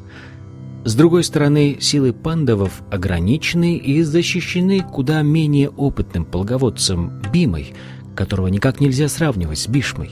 С 0.86 0.96
другой 0.96 1.24
стороны, 1.24 1.78
силы 1.80 2.14
пандавов 2.14 2.82
ограничены 2.90 3.78
и 3.78 4.02
защищены 4.02 4.82
куда 4.82 5.22
менее 5.22 5.70
опытным 5.70 6.26
полководцем 6.26 7.22
Бимой, 7.32 7.74
которого 8.16 8.48
никак 8.48 8.80
нельзя 8.80 9.08
сравнивать 9.08 9.60
с 9.60 9.68
Бишмой. 9.68 10.10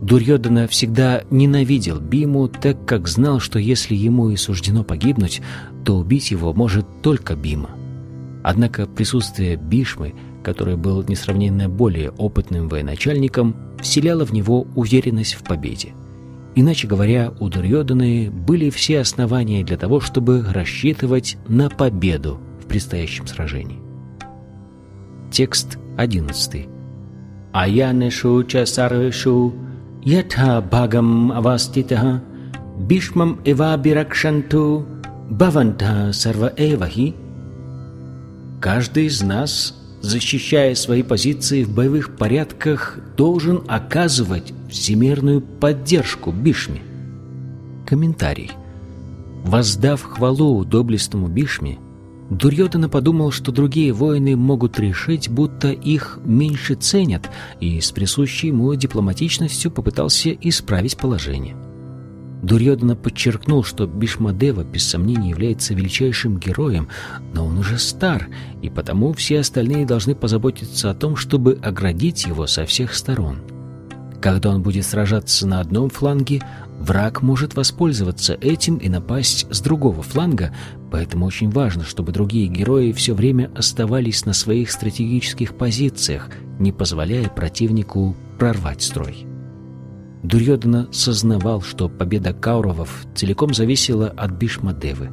Дурьодана 0.00 0.66
всегда 0.68 1.22
ненавидел 1.30 2.00
Биму, 2.00 2.48
так 2.48 2.84
как 2.84 3.08
знал, 3.08 3.40
что 3.40 3.58
если 3.58 3.94
ему 3.94 4.30
и 4.30 4.36
суждено 4.36 4.84
погибнуть, 4.84 5.40
то 5.84 5.96
убить 5.98 6.30
его 6.30 6.52
может 6.52 6.86
только 7.02 7.36
Бима. 7.36 7.70
Однако 8.42 8.86
присутствие 8.86 9.56
Бишмы, 9.56 10.14
который 10.42 10.76
был 10.76 11.02
несравненно 11.02 11.68
более 11.68 12.10
опытным 12.10 12.68
военачальником, 12.68 13.56
вселяло 13.80 14.26
в 14.26 14.32
него 14.32 14.66
уверенность 14.74 15.34
в 15.34 15.44
победе. 15.44 15.92
Иначе 16.54 16.86
говоря, 16.86 17.32
у 17.40 17.48
Дурьоданы 17.48 18.30
были 18.30 18.70
все 18.70 19.00
основания 19.00 19.64
для 19.64 19.76
того, 19.76 20.00
чтобы 20.00 20.44
рассчитывать 20.48 21.36
на 21.48 21.68
победу 21.68 22.38
в 22.62 22.66
предстоящем 22.66 23.26
сражении. 23.26 23.80
Текст 25.32 25.78
11. 25.96 26.68
Аянешу 27.52 28.44
ча 28.44 28.66
сарвешу 28.66 29.54
ятха 30.02 30.60
бхагам 30.60 31.32
аваститаха 31.32 32.22
бишмам 32.78 33.40
эва 33.44 33.76
биракшанту 33.76 34.86
баванта 35.30 36.12
сарва 36.12 36.52
эвахи 36.56 37.14
Каждый 38.60 39.06
из 39.06 39.22
нас 39.22 39.74
защищая 40.04 40.74
свои 40.74 41.02
позиции 41.02 41.64
в 41.64 41.74
боевых 41.74 42.16
порядках, 42.16 42.98
должен 43.16 43.62
оказывать 43.66 44.52
всемирную 44.68 45.40
поддержку 45.40 46.30
Бишме. 46.30 46.82
Комментарий. 47.86 48.52
Воздав 49.44 50.02
хвалу 50.02 50.64
доблестному 50.64 51.28
Бишме, 51.28 51.78
Дурьотана 52.30 52.88
подумал, 52.88 53.30
что 53.30 53.52
другие 53.52 53.92
воины 53.92 54.34
могут 54.34 54.78
решить, 54.78 55.28
будто 55.28 55.70
их 55.70 56.18
меньше 56.24 56.74
ценят, 56.74 57.30
и 57.60 57.80
с 57.80 57.92
присущей 57.92 58.48
ему 58.48 58.74
дипломатичностью 58.74 59.70
попытался 59.70 60.30
исправить 60.30 60.96
положение. 60.96 61.54
Дурьодана 62.44 62.94
подчеркнул, 62.94 63.64
что 63.64 63.86
Бишмадева 63.86 64.64
без 64.64 64.86
сомнения 64.86 65.30
является 65.30 65.72
величайшим 65.72 66.38
героем, 66.38 66.88
но 67.32 67.46
он 67.46 67.58
уже 67.58 67.78
стар, 67.78 68.28
и 68.60 68.68
потому 68.68 69.14
все 69.14 69.40
остальные 69.40 69.86
должны 69.86 70.14
позаботиться 70.14 70.90
о 70.90 70.94
том, 70.94 71.16
чтобы 71.16 71.58
оградить 71.62 72.26
его 72.26 72.46
со 72.46 72.66
всех 72.66 72.94
сторон. 72.94 73.38
Когда 74.20 74.50
он 74.50 74.62
будет 74.62 74.84
сражаться 74.84 75.46
на 75.46 75.60
одном 75.60 75.88
фланге, 75.88 76.42
враг 76.78 77.22
может 77.22 77.56
воспользоваться 77.56 78.34
этим 78.34 78.76
и 78.76 78.90
напасть 78.90 79.46
с 79.50 79.60
другого 79.60 80.02
фланга, 80.02 80.54
поэтому 80.90 81.24
очень 81.24 81.50
важно, 81.50 81.84
чтобы 81.84 82.12
другие 82.12 82.48
герои 82.48 82.92
все 82.92 83.14
время 83.14 83.50
оставались 83.54 84.26
на 84.26 84.34
своих 84.34 84.70
стратегических 84.70 85.54
позициях, 85.54 86.28
не 86.58 86.72
позволяя 86.72 87.28
противнику 87.30 88.14
прорвать 88.38 88.82
строй. 88.82 89.26
Дурьодана 90.24 90.88
сознавал, 90.90 91.60
что 91.60 91.90
победа 91.90 92.32
Кауровов 92.32 93.04
целиком 93.14 93.52
зависела 93.52 94.08
от 94.08 94.30
Бишмадевы. 94.30 95.10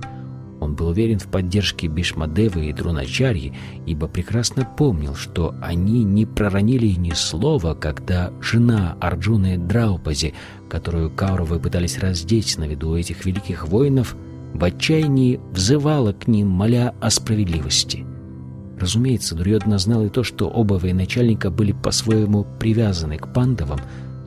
Он 0.62 0.74
был 0.74 0.88
уверен 0.88 1.20
в 1.20 1.28
поддержке 1.28 1.88
Бишмадевы 1.88 2.68
и 2.68 2.74
Друначарьи, 2.74 3.54
ибо 3.86 4.08
прекрасно 4.08 4.66
помнил, 4.78 5.16
что 5.16 5.54
они 5.62 6.06
не 6.06 6.26
проронили 6.26 6.88
ни 6.88 7.12
слова, 7.12 7.74
когда 7.74 8.32
жена 8.40 8.96
Арджуны 9.02 9.58
Драупази, 9.58 10.34
которую 10.70 11.12
Кауровы 11.12 11.60
пытались 11.60 12.00
раздеть 12.00 12.58
на 12.58 12.64
виду 12.64 12.96
этих 12.96 13.26
великих 13.26 13.68
воинов, 13.68 14.16
в 14.54 14.64
отчаянии 14.64 15.42
взывала 15.52 16.14
к 16.14 16.28
ним, 16.28 16.48
моля 16.48 16.96
о 17.02 17.10
справедливости. 17.10 18.06
Разумеется, 18.80 19.36
Дурьодана 19.36 19.78
знал 19.78 20.06
и 20.06 20.10
то, 20.10 20.24
что 20.24 20.48
оба 20.48 20.76
военачальника 20.76 21.52
были 21.52 21.74
по-своему 21.74 22.48
привязаны 22.60 23.18
к 23.18 23.34
пандавам, 23.34 23.80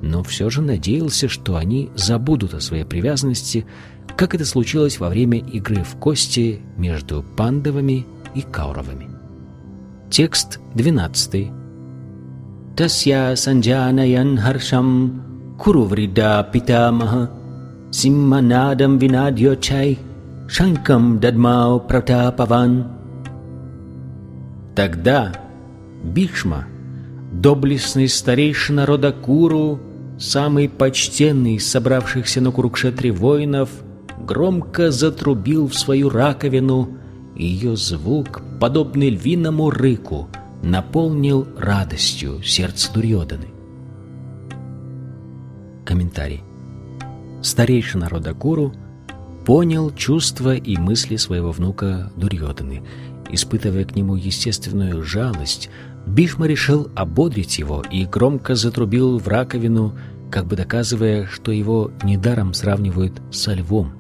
но 0.05 0.23
все 0.23 0.51
же 0.51 0.61
надеялся, 0.61 1.29
что 1.29 1.57
они 1.57 1.91
забудут 1.95 2.55
о 2.55 2.61
своей 2.61 2.85
привязанности, 2.85 3.67
как 4.17 4.35
это 4.35 4.45
случилось 4.45 5.01
во 5.01 5.09
время 5.09 5.39
игры 5.39 5.83
в 5.83 5.97
кости 5.97 6.61
между 6.77 7.25
пандовыми 7.37 8.07
и 8.35 8.43
кауровыми. 8.43 9.09
Текст 10.11 10.61
12. 10.75 11.51
Тасья 12.77 13.35
санджанаян 13.35 14.37
харшам 14.37 15.57
куруврида 15.59 16.49
питамаха 16.53 17.31
симманадам 17.91 18.99
винадьочай 18.99 19.99
шанкам 20.49 21.19
дадмау 21.19 21.81
пратапаван. 21.81 22.89
Тогда 24.77 25.33
Бишма, 26.03 26.67
доблестный 27.33 28.09
старейшина 28.09 28.85
рода 28.85 29.13
Куру, 29.13 29.81
самый 30.19 30.69
почтенный 30.69 31.55
из 31.55 31.69
собравшихся 31.69 32.41
на 32.41 32.51
Курукшетре 32.51 33.13
воинов, 33.13 33.71
громко 34.19 34.91
затрубил 34.91 35.69
в 35.69 35.75
свою 35.75 36.09
раковину, 36.09 36.89
и 37.37 37.47
ее 37.47 37.77
звук, 37.77 38.43
подобный 38.61 39.11
львиному 39.11 39.71
рыку, 39.71 40.29
наполнил 40.63 41.47
радостью 41.59 42.43
сердце 42.43 42.93
Дурьоданы. 42.93 43.49
Комментарий. 45.85 46.43
Старейшина 47.43 48.09
рода 48.09 48.33
Куру 48.33 48.73
понял 49.45 49.91
чувства 49.91 50.55
и 50.55 50.77
мысли 50.79 51.17
своего 51.17 51.53
внука 51.53 52.11
Дурьоданы, 52.17 52.83
испытывая 53.29 53.85
к 53.85 53.95
нему 53.95 54.17
естественную 54.17 55.03
жалость, 55.03 55.69
Бишма 56.07 56.47
решил 56.47 56.91
ободрить 56.95 57.59
его 57.59 57.83
и 57.91 58.05
громко 58.05 58.55
затрубил 58.55 59.19
в 59.19 59.27
раковину, 59.29 59.95
как 60.31 60.47
бы 60.47 60.57
доказывая, 60.57 61.27
что 61.27 61.51
его 61.53 61.91
недаром 62.03 62.55
сравнивают 62.55 63.21
со 63.31 63.55
львом. 63.55 63.93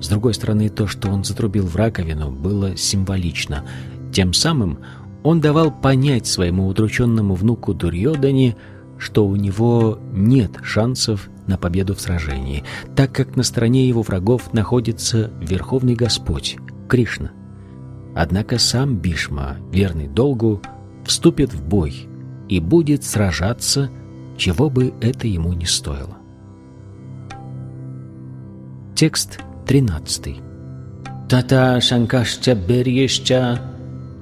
С 0.00 0.08
другой 0.08 0.34
стороны, 0.34 0.68
то, 0.68 0.86
что 0.86 1.08
он 1.10 1.24
затрубил 1.24 1.66
в 1.66 1.76
раковину, 1.76 2.30
было 2.30 2.76
символично. 2.76 3.64
Тем 4.12 4.32
самым 4.32 4.78
он 5.22 5.40
давал 5.40 5.72
понять 5.72 6.26
своему 6.26 6.68
удрученному 6.68 7.34
внуку 7.34 7.74
Дурьодане, 7.74 8.56
что 8.98 9.26
у 9.26 9.34
него 9.36 9.98
нет 10.12 10.52
шансов 10.62 11.28
на 11.46 11.58
победу 11.58 11.94
в 11.94 12.00
сражении, 12.00 12.64
так 12.94 13.12
как 13.12 13.36
на 13.36 13.42
стороне 13.42 13.88
его 13.88 14.02
врагов 14.02 14.52
находится 14.52 15.30
Верховный 15.40 15.94
Господь, 15.94 16.56
Кришна. 16.88 17.32
Однако 18.14 18.58
сам 18.58 18.96
Бишма, 18.96 19.56
верный 19.72 20.06
долгу, 20.06 20.62
вступит 21.04 21.52
в 21.52 21.62
бой 21.62 22.08
и 22.48 22.60
будет 22.60 23.04
сражаться, 23.04 23.90
чего 24.36 24.70
бы 24.70 24.94
это 25.00 25.26
ему 25.26 25.52
не 25.52 25.66
стоило. 25.66 26.18
Текст 28.94 29.40
13. 29.66 30.36
Тата 31.28 31.80
шанкашча 31.80 32.54
берьешча 32.54 33.60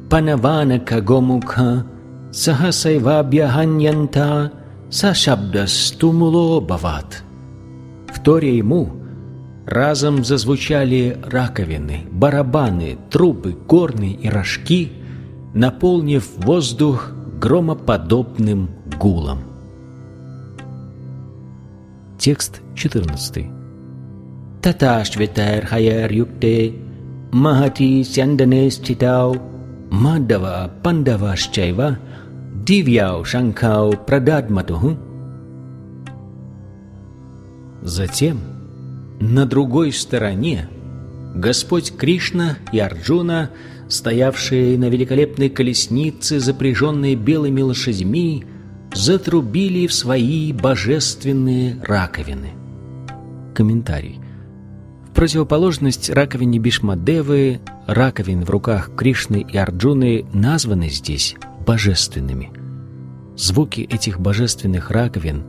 панаванака 0.09 1.01
гомукха 1.01 1.85
сахасайвабьяханьянта 2.33 4.53
сашабдастумуло 4.91 6.61
бават. 6.61 7.23
Вторя 8.09 8.53
ему 8.53 8.93
разом 9.67 10.25
зазвучали 10.25 11.19
раковины, 11.25 12.05
барабаны, 12.11 12.99
трубы, 13.11 13.53
горны 13.53 14.13
и 14.13 14.29
рожки— 14.29 14.93
наполнив 15.55 16.29
воздух 16.37 17.13
громоподобным 17.41 18.69
гулом. 18.99 19.41
Текст 22.19 22.61
14. 22.75 23.47
Таташветайр 24.63 25.67
хайер 25.67 26.13
юкте 26.13 26.73
махати 27.33 28.05
сяндане 28.05 28.71
ститау 28.71 29.37
мадава 29.91 30.71
пандавашчайва 30.83 31.99
дивьяу 32.55 33.25
шанкау 33.25 33.93
прададматуху. 33.93 34.97
Затем, 37.83 38.39
на 39.21 39.45
другой 39.45 39.93
стороне, 39.93 40.69
Господь 41.35 41.97
Кришна 41.97 42.59
и 42.73 42.79
Арджуна, 42.79 43.51
стоявшие 43.93 44.79
на 44.79 44.89
великолепной 44.89 45.51
колеснице, 45.51 46.41
запряженной 46.41 47.15
белыми 47.15 47.61
лошадьми, 47.61 48.45
затрубили 48.95 49.87
в 49.87 49.93
свои 49.93 50.53
божественные 50.53 51.77
раковины. 51.83 52.53
Комментарий. 53.55 54.19
В 55.11 55.15
противоположность 55.15 56.09
раковине 56.09 56.59
Бишмадевы, 56.59 57.61
раковин 57.87 58.45
в 58.45 58.51
руках 58.51 58.91
Кришны 58.97 59.45
и 59.47 59.59
Арджуны 59.59 60.25
названы 60.33 60.89
здесь 60.89 61.37
божественными. 61.67 62.51
Звуки 63.37 63.81
этих 63.81 64.21
божественных 64.21 64.91
раковин 64.91 65.45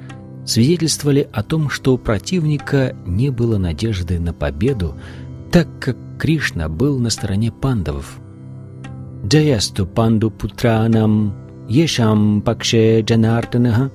свидетельствовали 0.45 1.29
о 1.32 1.43
том, 1.43 1.69
что 1.69 1.93
у 1.93 1.97
противника 1.97 2.93
не 3.06 3.29
было 3.29 3.58
надежды 3.58 4.19
на 4.19 4.34
победу, 4.34 4.97
так 5.51 5.67
как 5.79 5.97
Кришна 6.19 6.67
был 6.67 6.99
на 6.99 7.10
стороне 7.10 7.51
пандавов. 7.51 8.19
«Джаясту 9.25 9.86
панду 9.86 10.29
путранам 10.31 11.33
ешам 11.69 12.41
пакше 12.41 13.01
джанартанаха» 13.01 13.91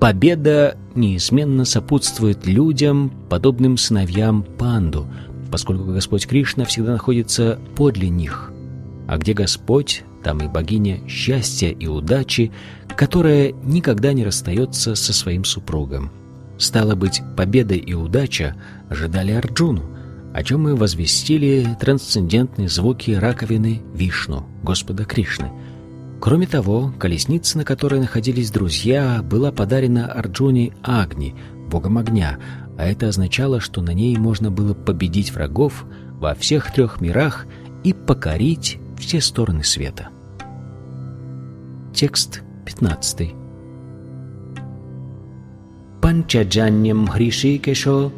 Победа 0.00 0.78
неизменно 0.94 1.66
сопутствует 1.66 2.46
людям, 2.46 3.12
подобным 3.28 3.76
сыновьям 3.76 4.42
панду, 4.42 5.06
поскольку 5.52 5.92
Господь 5.92 6.26
Кришна 6.26 6.64
всегда 6.64 6.92
находится 6.92 7.58
подле 7.76 8.08
них. 8.08 8.50
А 9.06 9.18
где 9.18 9.34
Господь, 9.34 10.02
там 10.24 10.38
и 10.38 10.48
богиня 10.48 11.06
счастья 11.06 11.68
и 11.68 11.86
удачи, 11.86 12.50
которая 12.96 13.52
никогда 13.62 14.14
не 14.14 14.24
расстается 14.24 14.94
со 14.94 15.12
своим 15.12 15.44
супругом. 15.44 16.10
Стало 16.56 16.94
быть, 16.94 17.20
победа 17.36 17.74
и 17.74 17.92
удача 17.92 18.56
ожидали 18.88 19.32
Арджуну, 19.32 19.82
о 20.32 20.42
чем 20.42 20.62
мы 20.62 20.76
возвестили 20.76 21.76
трансцендентные 21.80 22.68
звуки 22.68 23.12
раковины 23.12 23.82
Вишну, 23.94 24.46
Господа 24.62 25.04
Кришны. 25.04 25.50
Кроме 26.20 26.46
того, 26.46 26.92
колесница, 26.98 27.58
на 27.58 27.64
которой 27.64 27.98
находились 27.98 28.50
друзья, 28.50 29.22
была 29.22 29.50
подарена 29.50 30.06
Арджуне 30.12 30.72
Агни, 30.82 31.34
богом 31.68 31.98
огня, 31.98 32.38
а 32.78 32.86
это 32.86 33.08
означало, 33.08 33.60
что 33.60 33.82
на 33.82 33.92
ней 33.92 34.16
можно 34.16 34.50
было 34.50 34.74
победить 34.74 35.32
врагов 35.32 35.84
во 36.12 36.34
всех 36.34 36.72
трех 36.72 37.00
мирах 37.00 37.46
и 37.82 37.92
покорить 37.92 38.78
все 38.98 39.20
стороны 39.20 39.64
света. 39.64 40.08
Текст 41.94 42.42
15. 42.66 43.34
Панчаджаньям 46.00 47.06
Хришикешо 47.06 48.12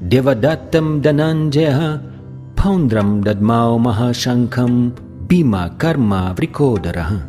Девадаттам 0.00 1.00
Дананджеха 1.00 2.02
Паундрам 2.54 3.22
Дадмао 3.22 3.78
Махашанкам 3.78 4.94
Бима 5.26 5.72
Карма 5.78 6.34
Врикодараха 6.36 7.22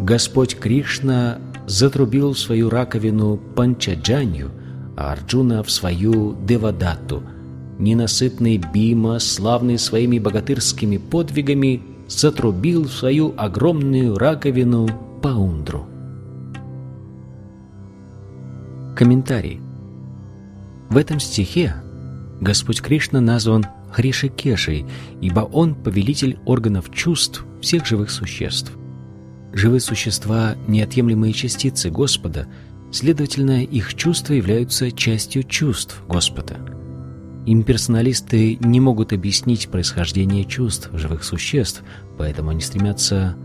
Господь 0.00 0.56
Кришна 0.56 1.38
затрубил 1.66 2.34
свою 2.34 2.70
раковину 2.70 3.36
Панчаджанью, 3.36 4.50
а 4.96 5.12
Арджуна 5.12 5.62
в 5.62 5.70
свою 5.70 6.34
Девадатту. 6.44 7.22
Ненасытный 7.78 8.58
Бима, 8.58 9.20
славный 9.20 9.78
своими 9.78 10.18
богатырскими 10.18 10.96
подвигами, 10.96 11.82
затрубил 12.08 12.86
свою 12.86 13.32
огромную 13.36 14.18
раковину 14.18 14.88
Паундру. 15.22 15.86
Комментарий. 18.96 19.60
В 20.90 20.96
этом 20.96 21.20
стихе 21.20 21.74
Господь 22.40 22.80
Кришна 22.80 23.20
назван 23.20 23.66
Хришикешей, 23.92 24.86
ибо 25.20 25.40
Он 25.40 25.74
повелитель 25.74 26.38
органов 26.46 26.90
чувств 26.92 27.44
всех 27.60 27.86
живых 27.86 28.10
существ. 28.10 28.72
Живые 29.52 29.80
существа– 29.80 30.56
неотъемлемые 30.68 31.32
частицы 31.32 31.90
Господа, 31.90 32.46
следовательно, 32.92 33.64
их 33.64 33.94
чувства 33.94 34.34
являются 34.34 34.90
частью 34.92 35.42
чувств 35.42 36.02
Господа. 36.06 36.56
Имперсоналисты 37.46 38.56
не 38.60 38.78
могут 38.78 39.12
объяснить 39.12 39.68
происхождение 39.68 40.44
чувств 40.44 40.90
живых 40.92 41.24
существ, 41.24 41.82
поэтому 42.18 42.50
они 42.50 42.60
стремятся 42.60 43.36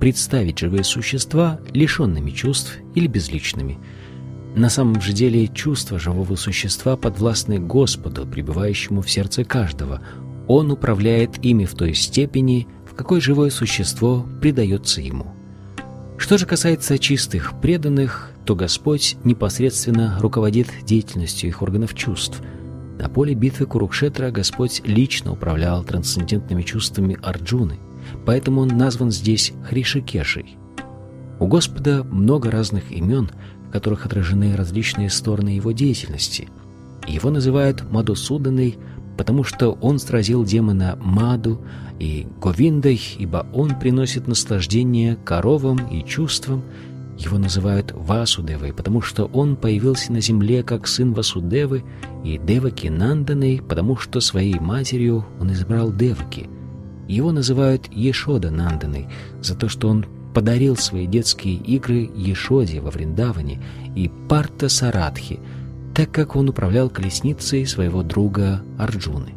представить 0.00 0.58
живые 0.58 0.84
существа 0.84 1.60
лишенными 1.72 2.30
чувств 2.30 2.76
или 2.94 3.06
безличными. 3.06 3.78
На 4.54 4.70
самом 4.70 5.00
же 5.00 5.12
деле 5.12 5.46
чувства 5.48 5.98
живого 5.98 6.34
существа 6.36 6.96
подвластны 6.96 7.58
Господу, 7.58 8.26
пребывающему 8.26 9.02
в 9.02 9.10
сердце 9.10 9.44
каждого. 9.44 10.00
Он 10.46 10.70
управляет 10.70 11.44
ими 11.44 11.64
в 11.64 11.74
той 11.74 11.94
степени, 11.94 12.66
в 12.90 12.94
какой 12.94 13.20
живое 13.20 13.50
существо 13.50 14.26
предается 14.40 15.00
ему. 15.00 15.34
Что 16.16 16.38
же 16.38 16.46
касается 16.46 16.98
чистых 16.98 17.60
преданных, 17.60 18.32
то 18.44 18.56
Господь 18.56 19.16
непосредственно 19.24 20.18
руководит 20.20 20.68
деятельностью 20.84 21.48
их 21.48 21.62
органов 21.62 21.94
чувств– 21.94 22.42
на 22.98 23.08
поле 23.08 23.34
битвы 23.34 23.66
Курукшетра 23.66 24.32
Господь 24.32 24.82
лично 24.84 25.30
управлял 25.30 25.84
трансцендентными 25.84 26.62
чувствами 26.62 27.16
Арджуны, 27.22 27.78
поэтому 28.26 28.62
он 28.62 28.68
назван 28.68 29.12
здесь 29.12 29.52
Хришикешей. 29.68 30.58
У 31.38 31.46
Господа 31.46 32.02
много 32.02 32.50
разных 32.50 32.90
имен, 32.90 33.30
в 33.68 33.70
которых 33.70 34.06
отражены 34.06 34.56
различные 34.56 35.10
стороны 35.10 35.50
его 35.50 35.72
деятельности. 35.72 36.48
Его 37.06 37.30
называют 37.30 37.90
Мадусуданой, 37.90 38.78
потому 39.16 39.44
что 39.44 39.72
он 39.80 39.98
сразил 39.98 40.44
демона 40.44 40.98
Маду, 41.00 41.60
и 41.98 42.26
Говиндой, 42.40 43.00
ибо 43.18 43.46
он 43.52 43.78
приносит 43.78 44.28
наслаждение 44.28 45.16
коровам 45.16 45.78
и 45.88 46.04
чувствам, 46.04 46.62
его 47.18 47.36
называют 47.36 47.92
Васудевой, 47.92 48.72
потому 48.72 49.02
что 49.02 49.24
он 49.26 49.56
появился 49.56 50.12
на 50.12 50.20
земле 50.20 50.62
как 50.62 50.86
сын 50.86 51.12
Васудевы, 51.12 51.82
и 52.24 52.38
Деваки 52.38 52.88
Нанданой, 52.88 53.60
потому 53.66 53.96
что 53.96 54.20
своей 54.20 54.58
матерью 54.60 55.26
он 55.40 55.52
избрал 55.52 55.92
Деваки. 55.92 56.48
Его 57.08 57.32
называют 57.32 57.88
Ешода 57.90 58.50
Нанданой 58.50 59.08
за 59.40 59.56
то, 59.56 59.68
что 59.68 59.88
он 59.88 60.06
подарил 60.38 60.76
свои 60.76 61.08
детские 61.08 61.56
игры 61.56 62.08
Ешоде 62.14 62.80
во 62.80 62.92
Вриндаване 62.92 63.60
и 63.96 64.08
Парта 64.28 64.68
Сарадхи, 64.68 65.40
так 65.96 66.12
как 66.12 66.36
он 66.36 66.48
управлял 66.48 66.90
колесницей 66.90 67.66
своего 67.66 68.04
друга 68.04 68.62
Арджуны. 68.78 69.34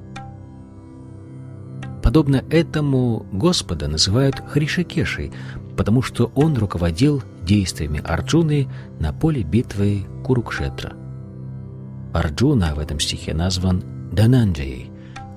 Подобно 2.03 2.43
этому 2.51 3.25
Господа 3.31 3.87
называют 3.87 4.43
Хришакешей, 4.47 5.31
потому 5.75 6.03
что 6.03 6.31
он 6.35 6.55
руководил 6.55 7.23
действиями 7.41 7.99
Арджуны 8.05 8.67
на 8.99 9.11
поле 9.11 9.41
битвы 9.41 10.03
Курукшетра. 10.23 10.93
Арджуна 12.13 12.75
в 12.75 12.79
этом 12.79 12.99
стихе 12.99 13.33
назван 13.33 13.83
Дананджаей, 14.11 14.91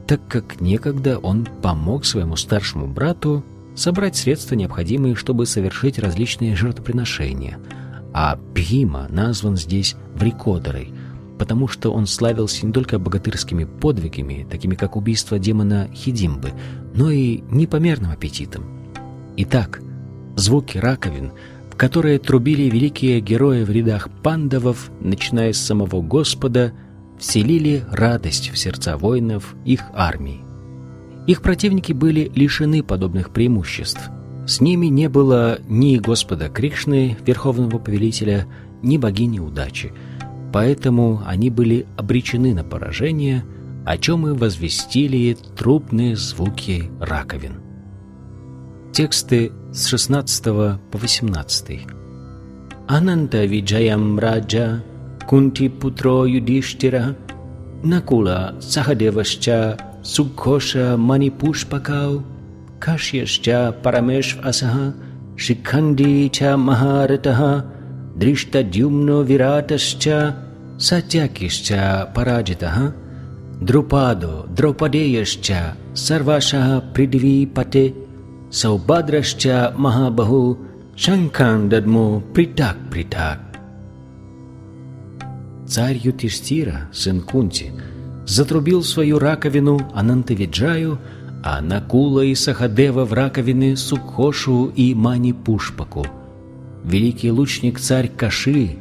так 0.07 0.20
как 0.29 0.61
некогда 0.61 1.16
он 1.18 1.48
помог 1.62 2.05
своему 2.05 2.37
старшему 2.37 2.87
брату 2.87 3.42
собрать 3.75 4.17
средства, 4.17 4.55
необходимые, 4.55 5.15
чтобы 5.15 5.47
совершить 5.47 5.99
различные 5.99 6.57
жертвоприношения, 6.57 7.59
а 8.13 8.37
Бхима 8.55 9.07
назван 9.11 9.57
здесь 9.57 9.97
Врикодорой, 10.15 10.93
потому 11.39 11.69
что 11.69 11.93
он 11.93 12.07
славился 12.07 12.65
не 12.65 12.73
только 12.73 12.99
богатырскими 12.99 13.65
подвигами, 13.65 14.47
такими 14.49 14.75
как 14.75 14.97
убийство 14.97 15.39
демона 15.39 15.89
Хидимбы, 15.93 16.53
но 16.95 17.11
и 17.11 17.43
непомерным 17.51 18.13
аппетитом. 18.13 18.65
Итак, 19.37 19.81
звуки 20.37 20.79
раковин— 20.79 21.33
которые 21.77 22.19
трубили 22.19 22.65
великие 22.65 23.21
герои 23.21 23.65
в 23.65 23.71
рядах 23.71 24.09
пандавов, 24.23 24.91
начиная 25.01 25.53
с 25.53 25.59
самого 25.59 26.03
Господа, 26.03 26.73
вселили 27.19 27.85
радость 27.91 28.51
в 28.51 28.59
сердца 28.59 28.97
воинов 28.97 29.55
их 29.65 29.83
армии. 29.95 30.44
Их 31.27 31.41
противники 31.41 31.93
были 31.93 32.31
лишены 32.35 32.83
подобных 32.83 33.31
преимуществ. 33.31 34.11
С 34.47 34.61
ними 34.61 34.87
не 34.87 35.09
было 35.09 35.59
ни 35.69 35.97
Господа 35.97 36.49
Кришны, 36.49 37.17
Верховного 37.25 37.79
Повелителя, 37.79 38.47
ни 38.83 38.99
богини 38.99 39.39
удачи, 39.39 39.93
поэтому 40.53 41.23
они 41.27 41.49
были 41.49 41.87
обречены 41.97 42.53
на 42.55 42.63
поражение, 42.63 43.43
о 43.87 43.97
чем 43.97 44.27
и 44.29 44.33
возвестили 44.33 45.37
трубные 45.57 46.17
звуки 46.17 46.91
раковин. 47.01 47.61
Тексты 48.93 49.51
с 49.73 49.87
16 49.87 50.45
по 50.45 50.79
18. 50.93 51.81
Ананта 52.87 53.45
Виджаям 53.45 54.19
Раджа 54.19 54.83
Кунти 55.27 55.69
Путро 55.69 56.27
Юдиштира 56.27 57.17
Накула 57.83 58.57
Сахадевашча 58.61 59.79
Сукхоша 60.04 60.98
Манипушпакау 60.98 62.24
Кашьяшча 62.80 63.60
Парамешв 63.84 64.38
Асаха 64.44 64.94
Шикханди 65.38 66.30
Ча 66.30 66.58
Махаратаха 66.58 67.65
Дриштадюмно 68.15 69.22
Виратасча 69.22 70.36
Сатякишча 70.78 72.10
Параджитаха 72.15 72.94
Друпадо 73.62 74.46
Драупадеяшча 74.56 75.76
Сарвашаха 75.94 76.84
Придвипате 76.94 77.94
Саубадрашча 78.52 79.74
Махабаху 79.78 80.58
Шанкан 80.96 81.70
Дадмо 81.70 82.22
Притак 82.34 82.78
Притак 82.92 83.39
Царь 85.70 86.00
Ютиштира, 86.04 86.89
сын 86.92 87.22
Кунти, 87.22 87.72
затрубил 88.27 88.83
свою 88.83 89.19
раковину 89.19 89.81
Анантавиджаю, 89.95 90.99
а 91.43 91.61
Накула 91.61 92.23
и 92.23 92.35
Сахадева 92.35 93.05
в 93.05 93.13
раковины 93.13 93.77
Сукхошу 93.77 94.73
и 94.75 94.95
Мани 94.95 95.33
Пушпаку. 95.33 96.07
Великий 96.85 97.31
лучник 97.31 97.79
царь 97.79 98.09
Каши, 98.09 98.77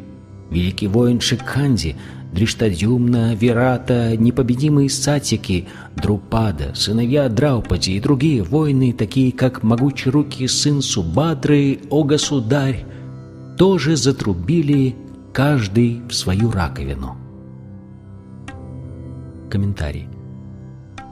великий 0.50 0.88
воин 0.88 1.20
Шикханди, 1.20 1.96
Дриштадюмна, 2.34 3.36
Вирата, 3.36 4.18
непобедимые 4.18 4.90
Сатики, 4.90 5.68
Друпада, 5.96 6.74
сыновья 6.74 7.30
Драупади 7.30 7.92
и 7.92 8.00
другие 8.00 8.44
воины, 8.44 8.92
такие 8.92 9.32
как 9.32 9.62
могучий 9.62 10.10
руки 10.10 10.48
сын 10.48 10.82
Субадры, 10.82 11.80
о 11.90 12.04
государь, 12.04 12.86
тоже 13.58 13.96
затрубили 13.96 14.96
каждый 15.32 16.02
в 16.10 16.14
свою 16.14 16.50
раковину. 16.50 17.23
Комментарий. 19.54 20.08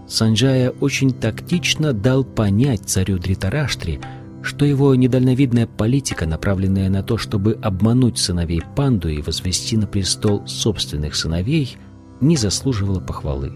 Санджая 0.08 0.72
очень 0.72 1.12
тактично 1.12 1.94
дал 1.94 2.24
понять 2.24 2.90
царю 2.90 3.20
Дритараштри, 3.20 4.02
что 4.42 4.66
его 4.66 4.96
недальновидная 4.96 5.68
политика, 5.68 6.26
направленная 6.26 6.90
на 6.90 7.04
то, 7.04 7.20
чтобы 7.20 7.54
обмануть 7.62 8.18
сыновей 8.18 8.64
Панду 8.76 9.10
и 9.10 9.22
возвести 9.22 9.78
на 9.78 9.86
престол 9.86 10.42
собственных 10.48 11.14
сыновей, 11.14 11.78
не 12.20 12.36
заслуживала 12.36 13.00
похвалы. 13.00 13.54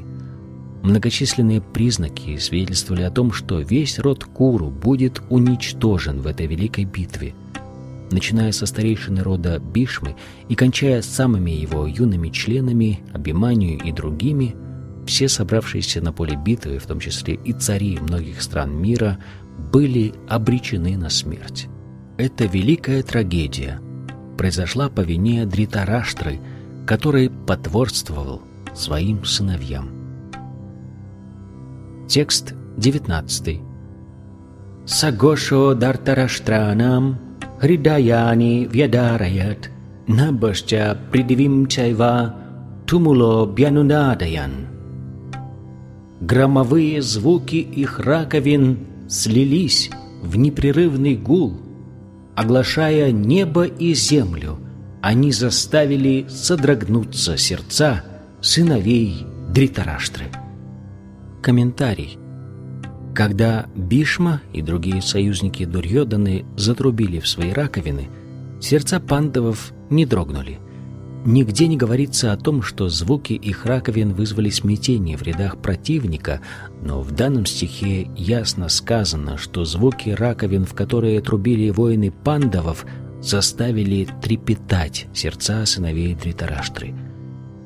Многочисленные 0.83 1.61
признаки 1.61 2.37
свидетельствовали 2.37 3.01
о 3.01 3.09
том, 3.09 3.31
что 3.31 3.61
весь 3.61 3.97
род 3.97 4.23
Куру 4.23 4.69
будет 4.69 5.19
уничтожен 5.31 6.21
в 6.21 6.27
этой 6.27 6.45
великой 6.45 6.85
битве– 6.85 7.33
начиная 8.11 8.51
со 8.51 8.65
старейшины 8.65 9.23
рода 9.23 9.59
Бишмы 9.59 10.15
и 10.49 10.55
кончая 10.55 11.01
самыми 11.01 11.51
его 11.51 11.87
юными 11.87 12.29
членами, 12.29 12.99
Абиманию 13.13 13.79
и 13.79 13.91
другими, 13.91 14.55
все 15.05 15.29
собравшиеся 15.29 16.01
на 16.01 16.11
поле 16.11 16.35
битвы, 16.35 16.79
в 16.79 16.85
том 16.85 16.99
числе 16.99 17.35
и 17.35 17.53
цари 17.53 17.97
многих 17.99 18.41
стран 18.41 18.75
мира, 18.75 19.17
были 19.71 20.13
обречены 20.27 20.97
на 20.97 21.09
смерть. 21.09 21.67
Эта 22.17 22.45
великая 22.45 23.03
трагедия 23.03 23.79
произошла 24.37 24.89
по 24.89 25.01
вине 25.01 25.45
Дритараштры, 25.45 26.39
который 26.85 27.29
потворствовал 27.29 28.41
своим 28.73 29.23
сыновьям. 29.25 29.89
Текст 32.07 32.53
19. 32.77 33.61
Сагошо 34.85 35.73
Дартараштранам 35.73 37.17
Хридаяни 37.59 38.65
Вьядараят 38.65 39.71
Набашча 40.07 40.97
Придивим 41.11 41.65
Чайва 41.65 42.35
Тумуло 42.85 43.47
Бьянунадаян 43.47 44.74
Громовые 46.25 47.03
звуки 47.03 47.57
их 47.57 47.99
раковин 47.99 48.79
слились 49.07 49.91
в 50.23 50.37
непрерывный 50.37 51.15
гул, 51.15 51.61
оглашая 52.35 53.11
небо 53.11 53.65
и 53.65 53.93
землю, 53.93 54.57
они 55.03 55.31
заставили 55.31 56.25
содрогнуться 56.27 57.37
сердца 57.37 58.03
сыновей 58.41 59.23
Дритараштры. 59.51 60.25
Комментарий. 61.43 62.17
Когда 63.13 63.67
Бишма 63.75 64.41
и 64.51 64.63
другие 64.63 65.03
союзники 65.03 65.63
Дурьоданы 65.63 66.43
затрубили 66.57 67.19
в 67.19 67.27
свои 67.27 67.51
раковины, 67.51 68.09
сердца 68.59 68.99
пандавов 68.99 69.73
не 69.91 70.07
дрогнули. 70.07 70.57
Нигде 71.25 71.67
не 71.67 71.75
говорится 71.75 72.31
о 72.31 72.37
том, 72.37 72.61
что 72.61 72.87
звуки 72.87 73.33
их 73.33 73.65
раковин 73.65 74.13
вызвали 74.13 74.49
смятение 74.49 75.17
в 75.17 75.23
рядах 75.23 75.57
противника, 75.57 76.39
но 76.83 77.01
в 77.01 77.11
данном 77.11 77.47
стихе 77.47 78.07
ясно 78.15 78.69
сказано, 78.69 79.37
что 79.37 79.65
звуки 79.65 80.09
раковин, 80.09 80.65
в 80.65 80.75
которые 80.75 81.19
трубили 81.21 81.71
воины 81.71 82.11
пандавов, 82.11 82.85
заставили 83.21 84.07
трепетать 84.21 85.07
сердца 85.13 85.65
сыновей 85.65 86.13
Дритараштры. 86.13 86.93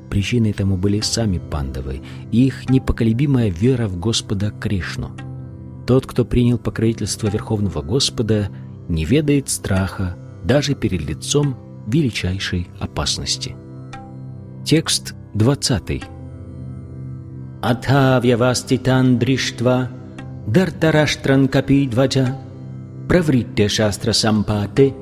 Причиной 0.08 0.54
тому 0.54 0.76
были 0.76 1.00
сами 1.00 1.38
пандавы 1.38 2.00
и 2.32 2.46
их 2.46 2.70
непоколебимая 2.70 3.50
вера 3.50 3.86
в 3.86 3.98
Господа 3.98 4.50
Кришну– 4.50 5.10
тот, 5.90 6.06
кто 6.06 6.24
принял 6.24 6.56
покровительство 6.56 7.26
Верховного 7.26 7.82
Господа, 7.82 8.48
не 8.88 9.04
ведает 9.04 9.48
страха 9.48 10.16
даже 10.44 10.76
перед 10.76 11.00
лицом 11.00 11.56
величайшей 11.86 12.68
опасности. 12.78 13.56
Текст 14.64 15.14
20. 15.34 16.02
Атхавьяваститан 17.62 19.18
дриштва 19.18 19.88
дартараштран 20.46 21.48
капидваджа 21.48 22.36
правритте 23.08 23.68
шастра 23.68 24.12
сампате 24.12 24.94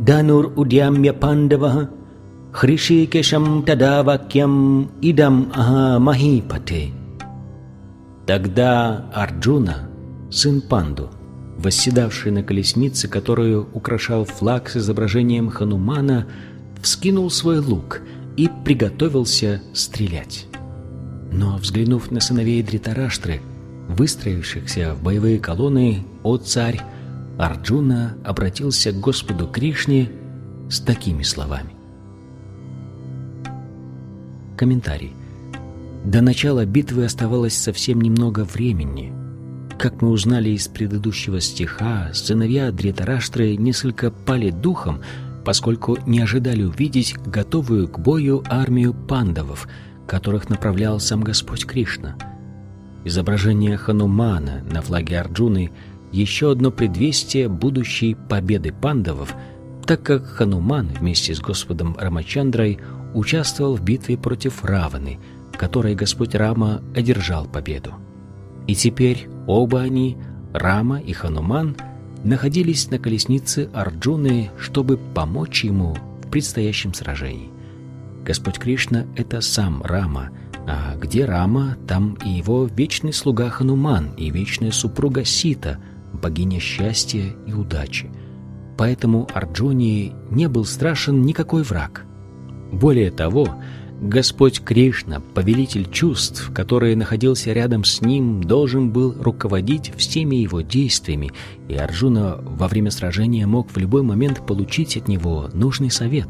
данур 0.00 0.52
удьямья 0.56 1.12
пандава 1.12 1.88
хришикешам 2.52 3.62
тада 3.62 4.02
вакьям 4.02 4.90
идам 5.00 5.52
аха 5.54 5.98
махипате. 5.98 6.90
Тогда 8.26 9.06
Арджуна– 9.12 9.88
сын 10.30 10.60
Панду, 10.60 11.10
восседавший 11.62 12.32
на 12.32 12.42
колеснице, 12.42 13.08
которую 13.08 13.68
украшал 13.72 14.24
флаг 14.24 14.68
с 14.68 14.76
изображением 14.76 15.48
Ханумана, 15.48 16.26
вскинул 16.82 17.30
свой 17.30 17.60
лук 17.60 18.02
и 18.36 18.50
приготовился 18.64 19.62
стрелять. 19.72 20.46
Но, 21.30 21.56
взглянув 21.56 22.10
на 22.10 22.20
сыновей 22.20 22.62
Дритараштры, 22.62 23.40
выстроившихся 23.88 24.94
в 24.94 25.02
боевые 25.02 25.38
колонны, 25.38 26.04
о 26.22 26.36
царь, 26.36 26.80
Арджуна 27.38 28.16
обратился 28.24 28.92
к 28.92 29.00
Господу 29.00 29.46
Кришне 29.46 30.10
с 30.68 30.80
такими 30.80 31.22
словами. 31.22 31.74
Комментарий. 34.56 35.12
До 36.04 36.20
начала 36.20 36.66
битвы 36.66 37.04
оставалось 37.04 37.56
совсем 37.56 38.00
немного 38.00 38.44
времени– 38.44 39.12
как 39.78 40.02
мы 40.02 40.10
узнали 40.10 40.50
из 40.50 40.68
предыдущего 40.68 41.40
стиха, 41.40 42.10
сыновья 42.12 42.70
Дритараштры 42.70 43.56
несколько 43.56 44.10
пали 44.10 44.50
духом, 44.50 45.00
поскольку 45.44 45.98
не 46.06 46.20
ожидали 46.20 46.62
увидеть 46.62 47.16
готовую 47.26 47.88
к 47.88 47.98
бою 47.98 48.42
армию 48.48 48.94
пандавов, 48.94 49.68
которых 50.06 50.48
направлял 50.48 51.00
сам 51.00 51.22
Господь 51.22 51.66
Кришна. 51.66 52.16
Изображение 53.04 53.76
Ханумана 53.76 54.64
на 54.70 54.82
флаге 54.82 55.18
Арджуны– 55.18 55.72
еще 56.12 56.52
одно 56.52 56.70
предвестие 56.70 57.48
будущей 57.48 58.14
победы 58.14 58.72
пандавов, 58.72 59.34
так 59.86 60.02
как 60.02 60.26
Хануман 60.26 60.88
вместе 60.88 61.34
с 61.34 61.40
Господом 61.40 61.96
Рамачандрой 61.98 62.78
участвовал 63.14 63.76
в 63.76 63.82
битве 63.82 64.16
против 64.16 64.64
Раваны, 64.64 65.18
которой 65.56 65.94
Господь 65.94 66.34
Рама 66.34 66.82
одержал 66.94 67.46
победу. 67.46 67.94
И 68.66 68.74
теперь 68.74 69.28
оба 69.46 69.80
они, 69.80 70.16
Рама 70.52 71.00
и 71.00 71.12
Хануман, 71.12 71.76
находились 72.24 72.90
на 72.90 72.98
колеснице 72.98 73.68
Арджуны, 73.72 74.50
чтобы 74.58 74.96
помочь 74.96 75.64
ему 75.64 75.96
в 76.22 76.28
предстоящем 76.30 76.94
сражении. 76.94 77.50
Господь 78.24 78.58
Кришна— 78.58 79.06
это 79.16 79.40
сам 79.40 79.82
Рама, 79.82 80.30
а 80.66 80.96
где 80.96 81.24
Рама, 81.24 81.76
там 81.88 82.16
и 82.24 82.28
его 82.28 82.66
вечный 82.66 83.12
слуга 83.12 83.50
Хануман 83.50 84.14
и 84.16 84.30
вечная 84.30 84.70
супруга 84.70 85.24
Сита, 85.24 85.78
богиня 86.12 86.60
счастья 86.60 87.34
и 87.46 87.52
удачи. 87.52 88.10
Поэтому 88.78 89.28
Арджуне 89.34 90.12
не 90.30 90.48
был 90.48 90.64
страшен 90.64 91.22
никакой 91.22 91.62
враг. 91.62 92.04
Более 92.70 93.10
того, 93.10 93.48
Господь 94.02 94.58
Кришна, 94.58 95.20
повелитель 95.20 95.88
чувств, 95.88 96.50
который 96.52 96.96
находился 96.96 97.52
рядом 97.52 97.84
с 97.84 98.00
ним, 98.00 98.42
должен 98.42 98.90
был 98.90 99.14
руководить 99.16 99.92
всеми 99.96 100.36
его 100.36 100.60
действиями, 100.60 101.30
и 101.68 101.76
Арджуна 101.76 102.36
во 102.40 102.66
время 102.66 102.90
сражения 102.90 103.46
мог 103.46 103.70
в 103.70 103.76
любой 103.76 104.02
момент 104.02 104.44
получить 104.44 104.96
от 104.96 105.06
него 105.06 105.48
нужный 105.52 105.92
совет. 105.92 106.26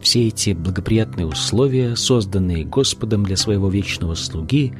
Все 0.00 0.28
эти 0.28 0.54
благоприятные 0.54 1.26
условия, 1.26 1.94
созданные 1.94 2.64
Господом 2.64 3.22
для 3.22 3.36
своего 3.36 3.68
вечного 3.68 4.14
слуги, 4.14 4.72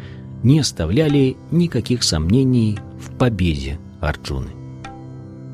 не 0.43 0.61
оставляли 0.61 1.37
никаких 1.51 2.03
сомнений 2.03 2.79
в 2.99 3.19
победе 3.19 3.79
Арджуны. 4.01 4.49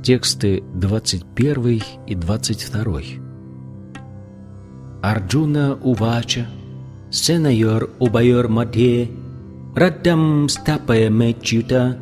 Тексты 0.04 0.62
21 0.72 1.82
и 2.06 2.14
22. 2.14 3.23
Арджуна 5.10 5.76
Увача, 5.82 6.46
Сенайор 7.10 7.90
Убайор 7.98 8.48
Мадхе, 8.48 9.10
Раддам 9.76 10.48
Стапая 10.48 11.10
Мечюта, 11.10 11.98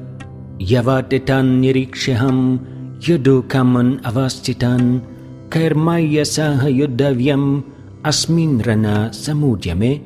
Яватетан 0.60 1.60
Нирикшахам, 1.60 2.64
Юду 3.00 3.44
Каман 3.48 4.00
Аваститан, 4.04 5.02
Кайрмайя 5.50 6.24
Саха 6.24 6.70
Юдавьям, 6.70 7.64
Асмин 8.04 8.60
Рана 8.60 9.12
Самудьяме. 9.12 10.02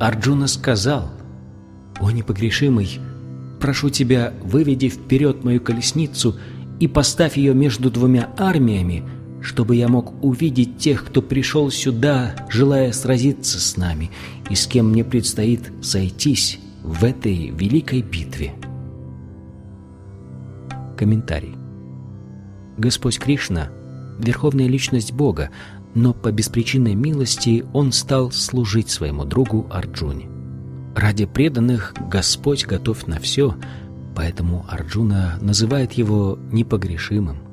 Арджуна 0.00 0.46
сказал, 0.46 1.10
«О 2.00 2.10
непогрешимый, 2.10 2.88
прошу 3.60 3.90
тебя, 3.90 4.32
выведи 4.42 4.88
вперед 4.88 5.44
мою 5.44 5.60
колесницу 5.60 6.36
и 6.80 6.88
поставь 6.88 7.36
ее 7.36 7.52
между 7.52 7.90
двумя 7.90 8.30
армиями, 8.38 9.04
чтобы 9.44 9.76
я 9.76 9.88
мог 9.88 10.24
увидеть 10.24 10.78
тех, 10.78 11.04
кто 11.04 11.20
пришел 11.20 11.70
сюда, 11.70 12.34
желая 12.48 12.92
сразиться 12.92 13.60
с 13.60 13.76
нами, 13.76 14.10
и 14.48 14.54
с 14.54 14.66
кем 14.66 14.88
мне 14.88 15.04
предстоит 15.04 15.70
сойтись 15.82 16.58
в 16.82 17.04
этой 17.04 17.50
великой 17.50 18.00
битве. 18.00 18.54
Комментарий. 20.96 21.54
Господь 22.78 23.18
Кришна– 23.18 23.68
верховная 24.18 24.66
личность 24.66 25.12
Бога, 25.12 25.50
но 25.94 26.14
по 26.14 26.32
беспричинной 26.32 26.94
милости 26.94 27.66
Он 27.74 27.92
стал 27.92 28.32
служить 28.32 28.88
своему 28.88 29.26
другу 29.26 29.66
Арджуне. 29.70 30.26
Ради 30.96 31.26
преданных 31.26 31.92
Господь 32.10 32.64
готов 32.64 33.06
на 33.06 33.20
все, 33.20 33.54
поэтому 34.16 34.64
Арджуна 34.70 35.38
называет 35.42 35.92
его 35.92 36.38
непогрешимым. 36.50 37.43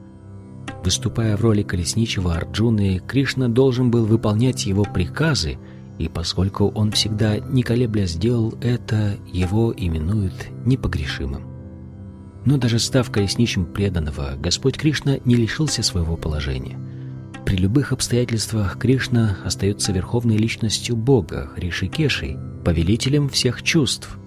Выступая 0.83 1.37
в 1.37 1.41
роли 1.41 1.61
колесничего 1.61 2.33
Арджуны, 2.33 3.01
Кришна 3.07 3.47
должен 3.47 3.91
был 3.91 4.05
выполнять 4.05 4.65
его 4.65 4.83
приказы, 4.83 5.59
и 5.99 6.07
поскольку 6.07 6.69
он 6.69 6.91
всегда 6.91 7.37
не 7.37 7.61
колебля 7.61 8.07
сделал 8.07 8.55
это, 8.61 9.17
его 9.31 9.71
именуют 9.75 10.33
непогрешимым. 10.65 11.43
Но 12.45 12.57
даже 12.57 12.79
став 12.79 13.11
колесничим 13.11 13.65
преданного, 13.65 14.33
Господь 14.39 14.77
Кришна 14.77 15.17
не 15.23 15.35
лишился 15.35 15.83
своего 15.83 16.17
положения. 16.17 16.79
При 17.45 17.57
любых 17.57 17.91
обстоятельствах 17.91 18.79
Кришна 18.79 19.37
остается 19.45 19.91
верховной 19.91 20.37
личностью 20.37 20.95
Бога, 20.95 21.51
Ришикешей, 21.55 22.37
повелителем 22.65 23.29
всех 23.29 23.61
чувств. 23.61 24.17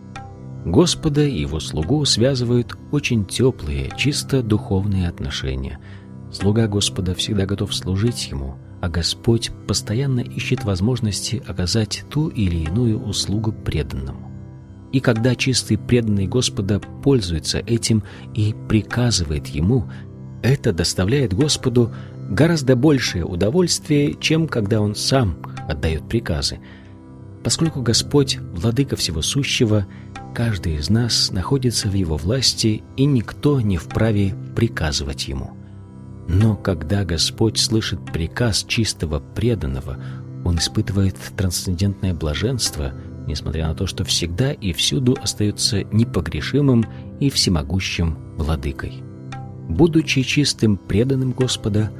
Господа 0.64 1.24
и 1.24 1.40
его 1.40 1.58
слугу 1.58 2.04
связывают 2.04 2.76
очень 2.92 3.24
теплые, 3.24 3.90
чисто 3.96 4.40
духовные 4.40 5.08
отношения– 5.08 5.80
Слуга 6.34 6.66
Господа 6.66 7.14
всегда 7.14 7.46
готов 7.46 7.72
служить 7.72 8.26
Ему, 8.28 8.56
а 8.80 8.88
Господь 8.88 9.52
постоянно 9.68 10.18
ищет 10.18 10.64
возможности 10.64 11.40
оказать 11.46 12.04
ту 12.10 12.26
или 12.26 12.56
иную 12.56 13.00
услугу 13.00 13.52
преданному. 13.52 14.32
И 14.90 14.98
когда 14.98 15.36
чистый 15.36 15.78
преданный 15.78 16.26
Господа 16.26 16.80
пользуется 16.80 17.60
этим 17.60 18.02
и 18.34 18.52
приказывает 18.68 19.46
Ему, 19.46 19.88
это 20.42 20.72
доставляет 20.72 21.32
Господу 21.32 21.94
гораздо 22.28 22.74
большее 22.74 23.24
удовольствие, 23.24 24.16
чем 24.18 24.48
когда 24.48 24.80
Он 24.80 24.96
сам 24.96 25.36
отдает 25.68 26.08
приказы. 26.08 26.58
Поскольку 27.44 27.80
Господь– 27.80 28.38
владыка 28.54 28.96
всего 28.96 29.22
сущего, 29.22 29.86
каждый 30.34 30.78
из 30.78 30.90
нас 30.90 31.30
находится 31.30 31.88
в 31.88 31.94
Его 31.94 32.16
власти, 32.16 32.82
и 32.96 33.04
никто 33.04 33.60
не 33.60 33.76
вправе 33.76 34.34
приказывать 34.56 35.28
Ему– 35.28 35.56
но 36.28 36.56
когда 36.56 37.04
Господь 37.04 37.58
слышит 37.58 38.00
приказ 38.12 38.64
чистого 38.66 39.20
преданного, 39.20 39.98
Он 40.44 40.58
испытывает 40.58 41.16
трансцендентное 41.36 42.14
блаженство, 42.14 42.92
несмотря 43.26 43.68
на 43.68 43.74
то, 43.74 43.86
что 43.86 44.04
всегда 44.04 44.52
и 44.52 44.72
всюду 44.72 45.16
остается 45.20 45.84
непогрешимым 45.84 46.86
и 47.20 47.30
всемогущим 47.30 48.18
владыкой. 48.36 49.02
Будучи 49.68 50.22
чистым 50.22 50.76
преданным 50.76 51.32
Господа, 51.32 51.90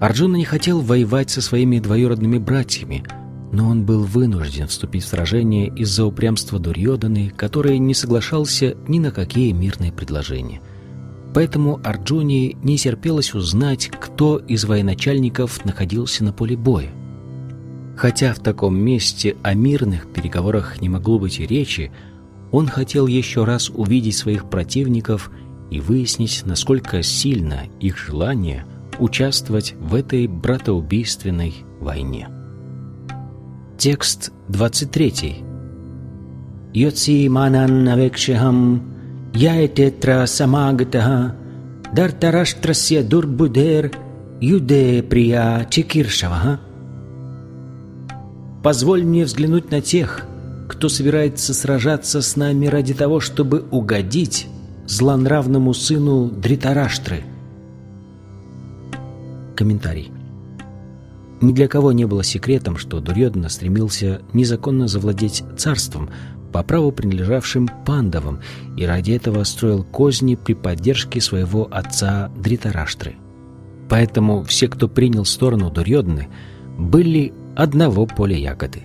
Арджуна 0.00 0.36
не 0.36 0.44
хотел 0.44 0.80
воевать 0.80 1.30
со 1.30 1.40
своими 1.40 1.78
двоюродными 1.78 2.36
братьями, 2.36 3.04
но 3.52 3.68
он 3.68 3.86
был 3.86 4.04
вынужден 4.04 4.66
вступить 4.66 5.04
в 5.04 5.08
сражение 5.08 5.68
из-за 5.68 6.04
упрямства 6.04 6.58
Дурьоданы, 6.58 7.30
который 7.30 7.78
не 7.78 7.94
соглашался 7.94 8.76
ни 8.88 8.98
на 8.98 9.10
какие 9.10 9.52
мирные 9.52 9.92
предложения– 9.92 10.60
Поэтому 11.36 11.78
Арджуне 11.84 12.54
не 12.62 12.78
терпелось 12.78 13.34
узнать, 13.34 13.88
кто 13.88 14.38
из 14.38 14.64
военачальников 14.64 15.66
находился 15.66 16.24
на 16.24 16.32
поле 16.32 16.56
боя. 16.56 16.88
Хотя 17.94 18.32
в 18.32 18.38
таком 18.38 18.74
месте 18.78 19.36
о 19.42 19.52
мирных 19.52 20.10
переговорах 20.10 20.80
не 20.80 20.88
могло 20.88 21.18
быть 21.18 21.38
и 21.38 21.46
речи, 21.46 21.92
он 22.52 22.68
хотел 22.68 23.06
еще 23.06 23.44
раз 23.44 23.68
увидеть 23.68 24.16
своих 24.16 24.48
противников 24.48 25.30
и 25.70 25.78
выяснить, 25.78 26.42
насколько 26.46 27.02
сильно 27.02 27.64
их 27.80 27.98
желание 27.98 28.64
участвовать 28.98 29.74
в 29.78 29.94
этой 29.94 30.28
братоубийственной 30.28 31.52
войне. 31.80 32.30
Текст 33.76 34.32
23. 34.48 35.44
Йоци 36.72 37.28
манан 37.28 37.84
навекшехам 37.84 38.95
Яететра 39.36 40.26
самагатаха 40.26 41.34
Дартараштрасya 41.92 43.02
дурбудер 43.02 43.92
Юде 44.40 45.02
прия 45.02 45.66
чекиршаваха 45.68 46.58
Позволь 48.62 49.04
мне 49.04 49.26
взглянуть 49.26 49.70
на 49.70 49.82
тех, 49.82 50.24
кто 50.70 50.88
собирается 50.88 51.52
сражаться 51.52 52.22
с 52.22 52.34
нами 52.36 52.66
ради 52.66 52.94
того, 52.94 53.20
чтобы 53.20 53.66
угодить 53.70 54.46
злонравному 54.86 55.74
сыну 55.74 56.30
Дритараштры. 56.30 57.22
Комментарий. 59.54 60.10
Ни 61.42 61.52
для 61.52 61.68
кого 61.68 61.92
не 61.92 62.06
было 62.06 62.24
секретом, 62.24 62.78
что 62.78 63.00
Дурьодана 63.00 63.50
стремился 63.50 64.22
незаконно 64.32 64.88
завладеть 64.88 65.44
царством, 65.58 66.08
по 66.56 66.62
праву 66.62 66.90
принадлежавшим 66.90 67.68
пандавам, 67.84 68.40
и 68.78 68.86
ради 68.86 69.12
этого 69.12 69.44
строил 69.44 69.84
козни 69.84 70.36
при 70.36 70.54
поддержке 70.54 71.20
своего 71.20 71.68
отца 71.70 72.30
Дритараштры. 72.34 73.16
Поэтому 73.90 74.42
все, 74.42 74.66
кто 74.68 74.88
принял 74.88 75.26
сторону 75.26 75.70
Дурьодны, 75.70 76.28
были 76.78 77.34
одного 77.56 78.06
поля 78.06 78.38
ягоды. 78.38 78.84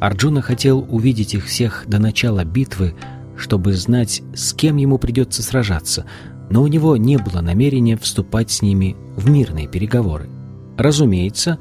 Арджуна 0.00 0.42
хотел 0.42 0.84
увидеть 0.88 1.34
их 1.34 1.44
всех 1.44 1.84
до 1.86 2.00
начала 2.00 2.44
битвы, 2.44 2.96
чтобы 3.36 3.74
знать, 3.74 4.20
с 4.34 4.52
кем 4.52 4.76
ему 4.76 4.98
придется 4.98 5.44
сражаться, 5.44 6.06
но 6.50 6.60
у 6.60 6.66
него 6.66 6.96
не 6.96 7.18
было 7.18 7.40
намерения 7.40 7.96
вступать 7.96 8.50
с 8.50 8.62
ними 8.62 8.96
в 9.14 9.30
мирные 9.30 9.68
переговоры. 9.68 10.28
Разумеется, 10.76 11.60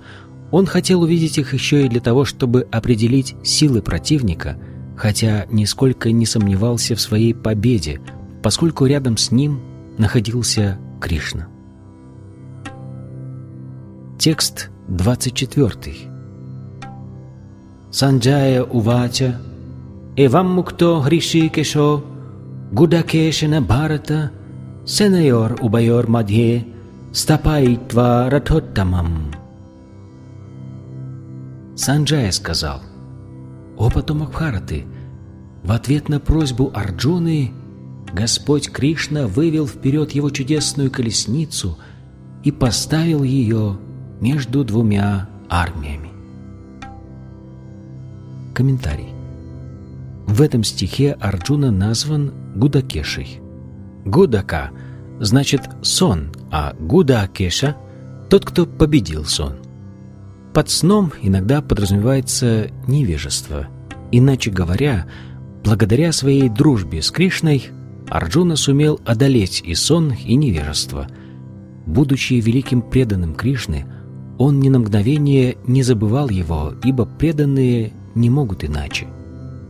он 0.50 0.66
хотел 0.66 1.04
увидеть 1.04 1.38
их 1.38 1.54
еще 1.54 1.86
и 1.86 1.88
для 1.88 2.02
того, 2.02 2.26
чтобы 2.26 2.68
определить 2.72 3.36
силы 3.44 3.84
противника– 3.84 4.58
хотя 5.00 5.46
нисколько 5.50 6.12
не 6.12 6.26
сомневался 6.26 6.94
в 6.94 7.02
своей 7.02 7.34
победе, 7.34 8.02
поскольку 8.44 8.86
рядом 8.86 9.16
с 9.16 9.32
ним 9.32 9.62
находился 9.98 10.78
Кришна. 11.00 11.48
Текст 14.20 14.70
24. 14.90 15.96
Санджая 17.92 18.62
Увача 18.64 19.40
Эвам 20.18 20.54
Мукто 20.54 21.02
Гришикешо 21.06 22.04
Гудакешена 22.74 23.62
Бхарата 23.62 24.32
Сенайор 24.86 25.58
Убайор 25.62 26.08
Мадхе 26.10 26.68
Стапайтва 27.14 28.30
Радхоттамам 28.30 29.32
Санджая 31.78 32.32
сказал 32.32 32.82
«О 33.78 33.90
потомок 33.90 34.32
Бхараты!» 34.32 34.86
В 35.64 35.72
ответ 35.72 36.10
на 36.10 36.20
просьбу 36.20 36.72
Арджуны 36.74 37.52
Господь 38.14 38.72
Кришна 38.72 39.28
вывел 39.28 39.68
вперед 39.68 40.12
его 40.12 40.30
чудесную 40.30 40.90
колесницу 40.90 41.78
и 42.44 42.52
поставил 42.52 43.24
ее 43.24 43.78
между 44.20 44.64
двумя 44.64 45.30
армиями. 45.50 46.10
Комментарий. 48.54 49.10
В 50.26 50.42
этом 50.42 50.64
стихе 50.64 51.14
Арджуна 51.14 51.72
назван 51.72 52.34
Гудакешей. 52.56 53.40
Гудака 54.06 54.72
значит 55.20 55.62
сон, 55.82 56.32
а 56.52 56.74
Гудакеша– 56.80 57.76
тот, 58.30 58.46
кто 58.46 58.66
победил 58.66 59.26
сон– 59.26 59.56
под 60.54 60.70
сном 60.70 61.14
иногда 61.22 61.62
подразумевается 61.62 62.70
невежество. 62.88 63.68
Иначе 64.12 64.50
говоря, 64.50 65.06
благодаря 65.64 66.12
своей 66.12 66.50
дружбе 66.50 67.02
с 67.02 67.12
Кришной 67.12 67.70
Арджуна 68.10 68.56
сумел 68.56 69.00
одолеть 69.06 69.62
и 69.64 69.76
сон, 69.76 70.14
и 70.14 70.36
невежество. 70.36 71.08
Будучи 71.86 72.34
великим 72.34 72.82
преданным 72.82 73.36
Кришны, 73.36 73.86
он 74.38 74.60
ни 74.60 74.70
на 74.70 74.80
мгновение 74.80 75.58
не 75.66 75.84
забывал 75.84 76.30
его, 76.30 76.74
ибо 76.84 77.06
преданные 77.06 77.94
не 78.16 78.30
могут 78.30 78.64
иначе. 78.64 79.08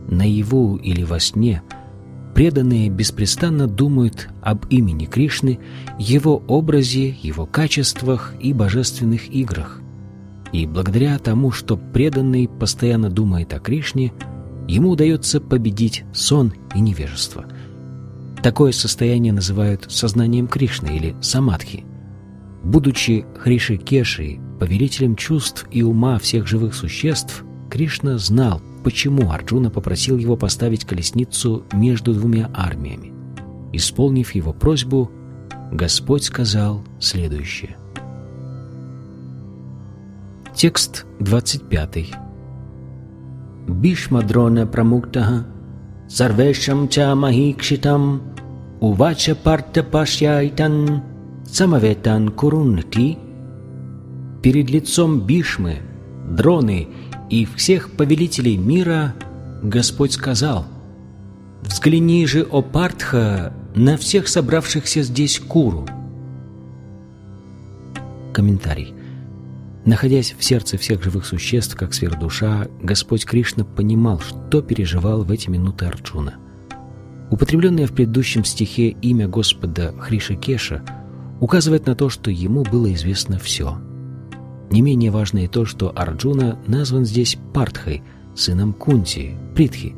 Наяву 0.07 0.77
или 0.77 1.03
во 1.03 1.19
сне 1.19 1.61
преданные 2.33 2.89
беспрестанно 2.89 3.67
думают 3.67 4.29
об 4.41 4.65
имени 4.69 5.05
Кришны, 5.05 5.59
его 5.97 6.41
образе, 6.47 7.09
его 7.21 7.45
качествах 7.45 8.33
и 8.39 8.53
божественных 8.53 9.29
играх. 9.29 9.81
И 10.53 10.65
благодаря 10.65 11.19
тому, 11.19 11.51
что 11.51 11.75
преданный 11.75 12.47
постоянно 12.47 13.09
думает 13.09 13.53
о 13.53 13.59
Кришне, 13.59 14.13
ему 14.69 14.91
удается 14.91 15.41
победить 15.41 16.03
сон 16.13 16.53
и 16.75 16.79
невежество. 16.79 17.45
Такое 18.43 18.71
состояние 18.71 19.33
называют 19.33 19.85
сознанием 19.89 20.47
Кришны 20.47 20.95
или 20.95 21.15
самадхи. 21.21 21.85
Будучи 22.63 23.25
Хришикешей, 23.37 24.39
повелителем 24.59 25.15
чувств 25.15 25.65
и 25.71 25.81
ума 25.81 26.19
всех 26.19 26.47
живых 26.47 26.73
существ, 26.75 27.43
Кришна 27.69 28.17
знал, 28.17 28.61
почему 28.83 29.31
Арджуна 29.31 29.69
попросил 29.69 30.17
его 30.17 30.37
поставить 30.37 30.85
колесницу 30.85 31.63
между 31.73 32.13
двумя 32.13 32.49
армиями. 32.53 33.13
Исполнив 33.73 34.33
его 34.35 34.53
просьбу, 34.53 35.11
Господь 35.71 36.23
сказал 36.23 36.83
следующее. 36.99 37.77
Текст 40.55 41.05
25. 41.19 42.28
Сарвешам 46.09 46.87
ча 46.87 47.13
махикшитам 47.15 48.21
увача 48.79 49.35
парта 49.35 49.83
пашьяйтан 49.83 51.03
самаветан 51.45 52.29
курунти 52.29 53.17
Перед 54.41 54.69
лицом 54.69 55.21
Бишмы, 55.21 55.79
Дроны 56.29 56.87
и 57.29 57.45
всех 57.45 57.91
повелителей 57.91 58.57
мира 58.57 59.13
Господь 59.61 60.13
сказал 60.13 60.65
«Взгляни 61.61 62.25
же, 62.25 62.43
о 62.43 62.61
Партха, 62.61 63.53
на 63.75 63.97
всех 63.97 64.27
собравшихся 64.27 65.03
здесь 65.03 65.39
Куру». 65.39 65.85
Комментарий. 68.33 68.93
Находясь 69.89 70.35
в 70.37 70.43
сердце 70.43 70.77
всех 70.77 71.03
живых 71.03 71.25
существ, 71.25 71.75
как 71.75 71.95
сверхдуша, 71.95 72.69
Господь 72.79 73.25
Кришна 73.25 73.65
понимал, 73.65 74.19
что 74.19 74.61
переживал 74.61 75.23
в 75.23 75.31
эти 75.31 75.49
минуты 75.49 75.85
Арджуна. 75.85 76.35
Употребленное 77.31 77.87
в 77.87 77.93
предыдущем 77.93 78.45
стихе 78.45 78.89
имя 78.89 79.27
Господа 79.27 79.93
Хришикеша 79.99 80.83
указывает 81.39 81.87
на 81.87 81.95
то, 81.95 82.09
что 82.09 82.29
ему 82.29 82.63
было 82.63 82.93
известно 82.93 83.39
все– 83.39 83.79
не 84.69 84.81
менее 84.81 85.09
важно 85.09 85.39
и 85.39 85.47
то, 85.47 85.65
что 85.65 85.91
Арджуна 85.95 86.59
назван 86.67 87.05
здесь 87.05 87.37
Партхой, 87.53 88.03
сыном 88.35 88.73
Кунти, 88.73 89.35
Притхи. 89.55 89.95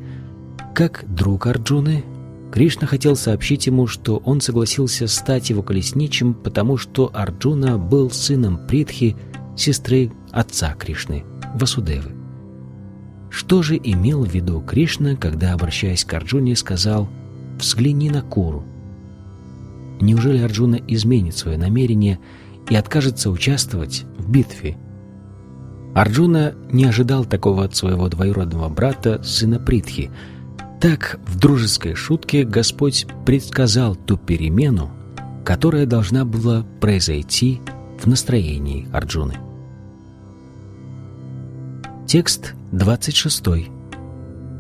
Как 0.73 1.03
друг 1.13 1.47
Арджуны, 1.47 2.05
Кришна 2.53 2.87
хотел 2.87 3.17
сообщить 3.17 3.67
ему, 3.67 3.87
что 3.87 4.17
он 4.17 4.39
согласился 4.39 5.07
стать 5.07 5.49
его 5.49 5.61
колесничем, 5.61 6.33
потому 6.33 6.77
что 6.77 7.11
Арджуна 7.13 7.77
был 7.77 8.11
сыном 8.11 8.65
Притхи, 8.65 9.17
сестры 9.61 10.11
отца 10.31 10.73
Кришны, 10.73 11.23
Васудевы. 11.55 12.11
Что 13.29 13.61
же 13.61 13.77
имел 13.77 14.25
в 14.25 14.29
виду 14.29 14.59
Кришна, 14.61 15.15
когда, 15.15 15.53
обращаясь 15.53 16.03
к 16.03 16.13
Арджуне, 16.13 16.55
сказал 16.55 17.07
«взгляни 17.57 18.09
на 18.09 18.21
Куру»? 18.21 18.63
Неужели 20.01 20.39
Арджуна 20.39 20.79
изменит 20.87 21.37
свое 21.37 21.57
намерение– 21.57 22.19
и 22.69 22.75
откажется 22.75 23.29
участвовать 23.29 24.05
в 24.17 24.29
битве. 24.29 24.77
Арджуна 25.93 26.55
не 26.71 26.85
ожидал 26.85 27.25
такого 27.25 27.65
от 27.65 27.75
своего 27.75 28.07
двоюродного 28.07 28.69
брата, 28.69 29.21
сына 29.23 29.59
Притхи. 29.59 30.09
Так, 30.79 31.19
в 31.27 31.37
дружеской 31.37 31.95
шутке 31.95 32.43
Господь 32.43 33.07
предсказал 33.25 33.95
ту 33.95 34.17
перемену, 34.17 34.89
которая 35.43 35.85
должна 35.85 36.23
была 36.23 36.65
произойти 36.79 37.59
в 37.99 38.07
настроении 38.07 38.87
Арджуны. 38.93 39.37
Текст 42.11 42.53
26. 42.73 43.71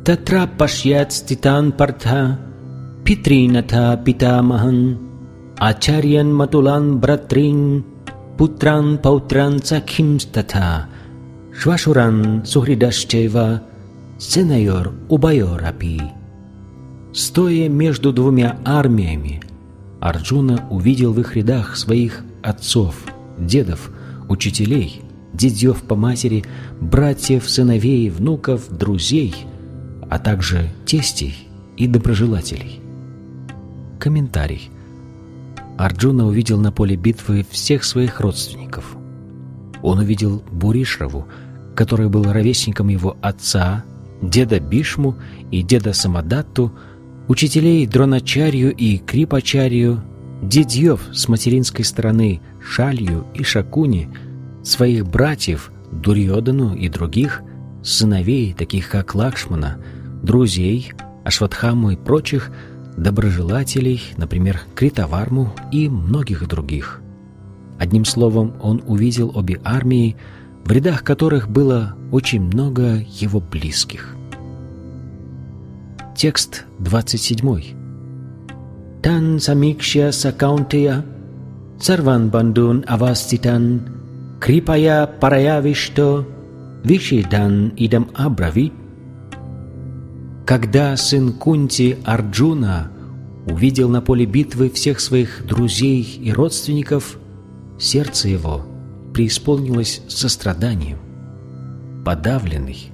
Татра 0.05 0.47
пашьят 0.57 1.11
ститан 1.11 1.71
партха 1.71 2.37
питринатха 3.03 3.99
питамахан 4.05 4.97
ачарьян 5.59 6.35
матулан 6.35 6.97
братрин 6.99 7.83
putrан 8.37 8.97
pautran 9.03 9.59
sakimstata, 9.69 10.85
shvashurан 11.59 12.45
сухридашчева, 12.45 13.59
сенайор 14.17 14.93
убайорапи. 15.09 15.99
Стоя 17.13 17.69
между 17.69 18.13
двумя 18.13 18.59
армиями, 18.63 19.41
Арджуна 19.99 20.67
увидел 20.69 21.11
в 21.11 21.19
их 21.19 21.35
рядах 21.35 21.75
своих 21.75 22.23
отцов, 22.43 22.95
дедов, 23.37 23.91
учителей, 24.29 25.01
дедьев 25.33 25.81
по 25.83 25.95
матери, 25.95 26.43
братьев, 26.79 27.49
сыновей, 27.49 28.09
внуков, 28.09 28.69
друзей, 28.69 29.33
а 30.09 30.19
также 30.19 30.69
тестей 30.85 31.47
и 31.77 31.87
доброжелателей. 31.87 32.81
Комментарий– 33.99 34.69
Арджуна 35.81 36.27
увидел 36.27 36.59
на 36.59 36.71
поле 36.71 36.95
битвы 36.95 37.43
всех 37.49 37.83
своих 37.83 38.19
родственников. 38.19 38.95
Он 39.81 39.97
увидел 39.97 40.43
Буришраву, 40.51 41.27
который 41.75 42.07
был 42.07 42.31
ровесником 42.31 42.89
его 42.89 43.17
отца, 43.21 43.83
деда 44.21 44.59
Бишму 44.59 45.15
и 45.49 45.63
деда 45.63 45.93
Самадатту, 45.93 46.71
учителей 47.27 47.87
Дроначарью 47.87 48.75
и 48.75 48.99
Крипачарью, 48.99 50.03
дедьев 50.43 51.01
с 51.13 51.27
материнской 51.27 51.83
стороны 51.83 52.41
Шалью 52.61 53.25
и 53.33 53.43
Шакуни, 53.43 54.09
своих 54.63 55.07
братьев 55.07 55.71
Дурьодану 55.91 56.75
и 56.75 56.89
других, 56.89 57.41
сыновей, 57.83 58.53
таких 58.53 58.89
как 58.89 59.15
Лакшмана, 59.15 59.77
друзей, 60.23 60.93
Ашватхаму 61.23 61.91
и 61.91 61.95
прочих– 61.95 62.51
доброжелателей, 62.97 64.01
например, 64.17 64.61
Критоварму 64.75 65.53
и 65.71 65.89
многих 65.89 66.47
других. 66.47 67.01
Одним 67.79 68.05
словом, 68.05 68.53
он 68.61 68.83
увидел 68.85 69.31
обе 69.35 69.59
армии, 69.63 70.15
в 70.63 70.71
рядах 70.71 71.03
которых 71.03 71.49
было 71.49 71.95
очень 72.11 72.41
много 72.41 73.03
его 73.09 73.39
близких. 73.39 74.15
Текст 76.15 76.65
27. 76.79 77.63
Тан 79.01 79.39
самикшя 79.39 80.11
сакаунтея, 80.11 81.03
сарван 81.79 82.29
бандун 82.29 82.85
аваститан, 82.87 83.81
крипая 84.41 85.05
параявишто, 85.05 86.25
вишидан 86.83 87.73
идам 87.77 88.09
абравит, 88.15 88.73
когда 90.47 90.97
сын 90.97 91.31
Кунти 91.31 91.99
Арджуна 92.03 92.91
увидел 93.45 93.87
на 93.87 94.01
поле 94.01 94.25
битвы 94.25 94.71
всех 94.71 94.99
своих 94.99 95.45
друзей 95.45 96.01
и 96.01 96.33
родственников, 96.33 97.19
сердце 97.79 98.29
его 98.29 98.65
преисполнилось 99.13 100.01
состраданием. 100.07 100.97
Подавленный, 102.03 102.91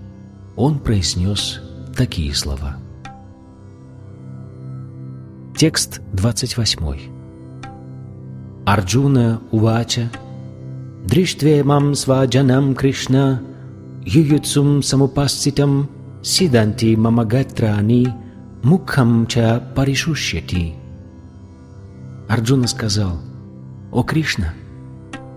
он 0.58 0.80
произнес 0.80 1.62
такие 1.96 2.36
слова. 2.36 2.76
Текст 5.56 6.02
28. 6.12 7.00
Арджуна 8.66 9.42
Увача 9.52 10.12
Дриштве 11.08 11.64
мам 11.64 11.96
сваджанам 11.96 12.76
Кришна 12.76 13.42
Ююцум 14.06 14.84
самупасцитам 14.84 15.88
Сиданти 16.22 16.98
мамагатрани 16.98 18.14
мукхам 18.62 19.26
ча 19.26 19.64
паришушьяти. 19.74 20.74
Арджуна 22.28 22.68
сказал, 22.68 23.22
«О 23.94 24.04
Кришна, 24.04 24.54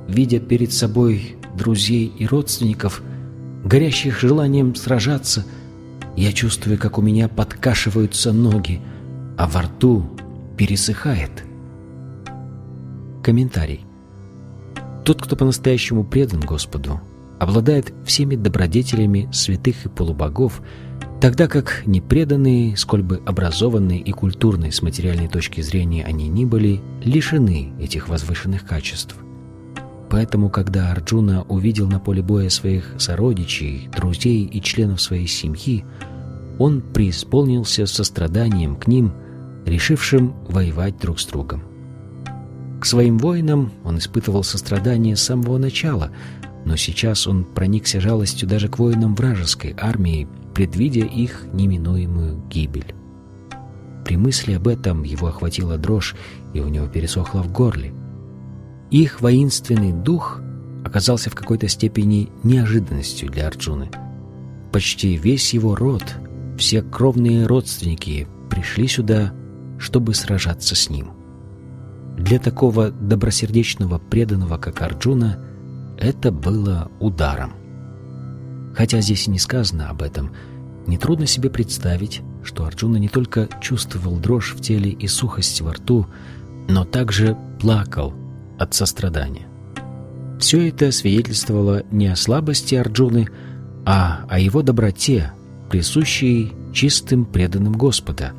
видя 0.08 0.40
перед 0.40 0.72
собой 0.72 1.36
друзей 1.56 2.12
и 2.18 2.26
родственников, 2.26 3.00
горящих 3.64 4.18
желанием 4.18 4.74
сражаться, 4.74 5.44
я 6.16 6.32
чувствую, 6.32 6.78
как 6.78 6.98
у 6.98 7.02
меня 7.02 7.28
подкашиваются 7.28 8.32
ноги, 8.32 8.80
а 9.38 9.46
во 9.46 9.62
рту 9.62 10.04
пересыхает». 10.56 11.44
Комментарий. 13.22 13.84
Тот, 15.10 15.22
кто 15.22 15.34
по-настоящему 15.34 16.04
предан 16.04 16.38
Господу, 16.38 17.00
обладает 17.40 17.92
всеми 18.04 18.36
добродетелями 18.36 19.28
святых 19.32 19.86
и 19.86 19.88
полубогов, 19.88 20.62
тогда 21.20 21.48
как 21.48 21.82
непреданные, 21.84 22.76
сколь 22.76 23.02
бы 23.02 23.20
образованные 23.26 23.98
и 23.98 24.12
культурные 24.12 24.70
с 24.70 24.82
материальной 24.82 25.26
точки 25.26 25.62
зрения 25.62 26.04
они 26.04 26.28
ни 26.28 26.44
были, 26.44 26.80
лишены 27.02 27.72
этих 27.80 28.08
возвышенных 28.08 28.64
качеств. 28.64 29.16
Поэтому, 30.10 30.48
когда 30.48 30.92
Арджуна 30.92 31.42
увидел 31.42 31.88
на 31.88 31.98
поле 31.98 32.22
боя 32.22 32.48
своих 32.48 32.94
сородичей, 32.98 33.88
друзей 33.88 34.44
и 34.44 34.62
членов 34.62 35.00
своей 35.00 35.26
семьи, 35.26 35.84
он 36.60 36.82
преисполнился 36.82 37.86
состраданием 37.86 38.76
к 38.76 38.86
ним, 38.86 39.12
решившим 39.66 40.36
воевать 40.46 41.00
друг 41.00 41.18
с 41.18 41.26
другом. 41.26 41.69
К 42.80 42.86
своим 42.86 43.18
воинам 43.18 43.72
он 43.84 43.98
испытывал 43.98 44.42
сострадание 44.42 45.14
с 45.14 45.20
самого 45.20 45.58
начала, 45.58 46.10
но 46.64 46.76
сейчас 46.76 47.26
он 47.26 47.44
проникся 47.44 48.00
жалостью 48.00 48.48
даже 48.48 48.68
к 48.68 48.78
воинам 48.78 49.14
вражеской 49.14 49.76
армии, 49.78 50.26
предвидя 50.54 51.04
их 51.04 51.44
неминуемую 51.52 52.42
гибель. 52.48 52.94
При 54.06 54.16
мысли 54.16 54.54
об 54.54 54.66
этом 54.66 55.02
его 55.02 55.26
охватила 55.26 55.76
дрожь, 55.76 56.16
и 56.54 56.60
у 56.60 56.68
него 56.68 56.86
пересохло 56.86 57.42
в 57.42 57.52
горле. 57.52 57.92
Их 58.90 59.20
воинственный 59.20 59.92
дух 59.92 60.40
оказался 60.82 61.28
в 61.28 61.34
какой-то 61.34 61.68
степени 61.68 62.30
неожиданностью 62.42 63.30
для 63.30 63.46
Арджуны. 63.46 63.90
Почти 64.72 65.16
весь 65.16 65.52
его 65.52 65.76
род, 65.76 66.04
все 66.58 66.80
кровные 66.80 67.46
родственники 67.46 68.26
пришли 68.48 68.88
сюда, 68.88 69.34
чтобы 69.78 70.14
сражаться 70.14 70.74
с 70.74 70.88
ним. 70.88 71.19
Для 72.20 72.38
такого 72.38 72.90
добросердечного 72.90 73.98
преданного, 73.98 74.58
как 74.58 74.82
Арджуна, 74.82 75.38
это 75.98 76.30
было 76.30 76.90
ударом. 77.00 77.54
Хотя 78.76 79.00
здесь 79.00 79.26
и 79.26 79.30
не 79.30 79.38
сказано 79.38 79.88
об 79.88 80.02
этом, 80.02 80.30
нетрудно 80.86 81.26
себе 81.26 81.48
представить, 81.48 82.20
что 82.44 82.66
Арджуна 82.66 82.98
не 82.98 83.08
только 83.08 83.48
чувствовал 83.62 84.16
дрожь 84.16 84.54
в 84.54 84.60
теле 84.60 84.90
и 84.90 85.08
сухость 85.08 85.62
во 85.62 85.72
рту, 85.72 86.06
но 86.68 86.84
также 86.84 87.38
плакал 87.58 88.12
от 88.58 88.74
сострадания. 88.74 89.48
Все 90.38 90.68
это 90.68 90.92
свидетельствовало 90.92 91.84
не 91.90 92.08
о 92.08 92.16
слабости 92.16 92.74
Арджуны, 92.74 93.28
а 93.86 94.26
о 94.28 94.38
его 94.38 94.60
доброте, 94.60 95.32
присущей 95.70 96.52
чистым 96.74 97.24
преданным 97.24 97.72
Господа. 97.72 98.34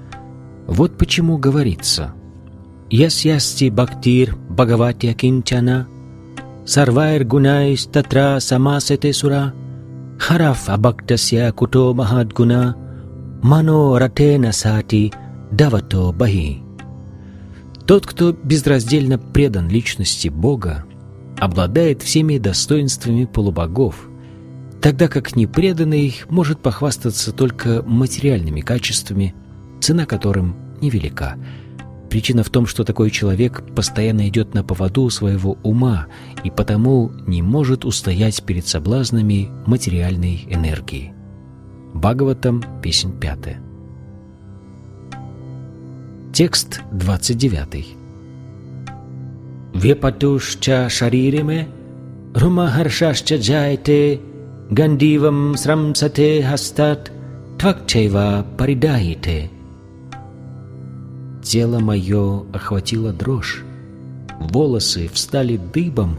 Вот 0.68 1.00
почему 1.00 1.40
говорится 1.40 2.14
«Ясьясти 2.92 3.70
бхактир 3.70 4.36
бхагавати 4.50 5.14
кинчана 5.14 5.88
сарвайр 6.66 7.24
гунайс 7.24 7.86
татра 7.86 8.40
самасете 8.40 9.14
сура 9.14 9.54
хараф 10.20 10.70
абактасya 10.70 11.54
куто 11.54 11.94
махадгуна 11.94 12.76
мано 13.42 13.98
ратена 13.98 14.52
сати 14.52 15.12
давато 15.52 16.12
бахи». 16.12 16.62
Тот, 17.88 18.06
кто 18.06 18.34
безраздельно 18.34 19.18
предан 19.18 19.70
личности 19.70 20.28
Бога, 20.28 20.86
обладает 21.40 22.02
всеми 22.02 22.38
достоинствами 22.38 23.26
полубогов, 23.26 24.08
тогда 24.82 25.08
как 25.08 25.36
непреданный 25.36 26.16
может 26.30 26.60
похвастаться 26.60 27.32
только 27.32 27.84
материальными 27.86 28.62
качествами, 28.62 29.34
цена 29.80 30.06
которым 30.06 30.56
невелика. 30.82 31.38
Причина 32.12 32.44
в 32.44 32.50
том, 32.50 32.68
что 32.68 32.84
такой 32.84 33.10
человек 33.10 33.64
постоянно 33.74 34.28
идет 34.28 34.54
на 34.54 34.66
поводу 34.66 35.10
своего 35.10 35.58
ума 35.64 36.08
и 36.44 36.52
потому 36.52 37.10
не 37.26 37.42
может 37.42 37.86
устоять 37.86 38.44
перед 38.44 38.68
соблазнами 38.68 39.50
материальной 39.66 40.46
энергии. 40.50 41.14
Бхагаватам, 41.94 42.62
песнь 42.84 43.18
пятая. 43.18 43.62
Текст 46.34 46.82
29. 46.92 47.96
Вепатушча 49.74 50.90
шаририме, 50.90 51.70
румахаршашча 52.36 53.38
джайте, 53.38 54.20
гандивам 54.70 55.56
срамсате 55.56 56.44
хастат, 56.44 57.10
твакчева 57.58 58.46
паридахите. 58.58 59.50
Тело 61.44 61.80
мое 61.80 62.44
охватило 62.54 63.12
дрожь, 63.12 63.64
волосы 64.40 65.10
встали 65.12 65.58
дыбом, 65.58 66.18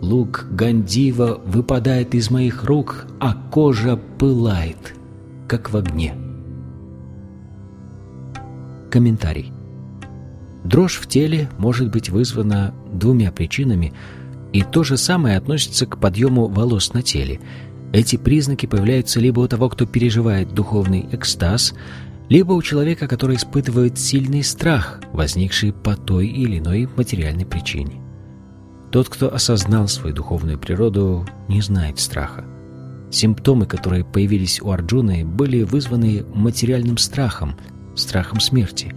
лук 0.00 0.46
Гандива 0.50 1.40
выпадает 1.44 2.14
из 2.14 2.30
моих 2.30 2.64
рук, 2.64 3.06
а 3.20 3.34
кожа 3.34 3.96
пылает, 4.18 4.94
как 5.48 5.70
в 5.70 5.76
огне. 5.76 6.14
Комментарий. 8.90 9.52
Дрожь 10.64 10.98
в 10.98 11.06
теле 11.08 11.50
может 11.58 11.90
быть 11.90 12.08
вызвана 12.08 12.74
двумя 12.90 13.32
причинами, 13.32 13.92
и 14.52 14.62
то 14.62 14.82
же 14.82 14.96
самое 14.96 15.36
относится 15.36 15.84
к 15.84 15.98
подъему 15.98 16.46
волос 16.46 16.94
на 16.94 17.02
теле. 17.02 17.40
Эти 17.92 18.16
признаки 18.16 18.66
появляются 18.66 19.20
либо 19.20 19.40
у 19.40 19.48
того, 19.48 19.68
кто 19.68 19.84
переживает 19.84 20.54
духовный 20.54 21.06
экстаз, 21.12 21.74
либо 22.28 22.52
у 22.52 22.62
человека, 22.62 23.06
который 23.06 23.36
испытывает 23.36 23.98
сильный 23.98 24.42
страх, 24.42 25.00
возникший 25.12 25.72
по 25.72 25.96
той 25.96 26.26
или 26.26 26.58
иной 26.58 26.88
материальной 26.96 27.46
причине. 27.46 28.00
Тот, 28.90 29.08
кто 29.08 29.32
осознал 29.32 29.88
свою 29.88 30.14
духовную 30.14 30.58
природу, 30.58 31.26
не 31.48 31.60
знает 31.60 31.98
страха. 31.98 32.44
Симптомы, 33.10 33.66
которые 33.66 34.04
появились 34.04 34.60
у 34.62 34.70
Арджуны, 34.70 35.24
были 35.24 35.62
вызваны 35.62 36.24
материальным 36.34 36.96
страхом– 36.98 37.56
страхом 37.94 38.40
смерти. 38.40 38.94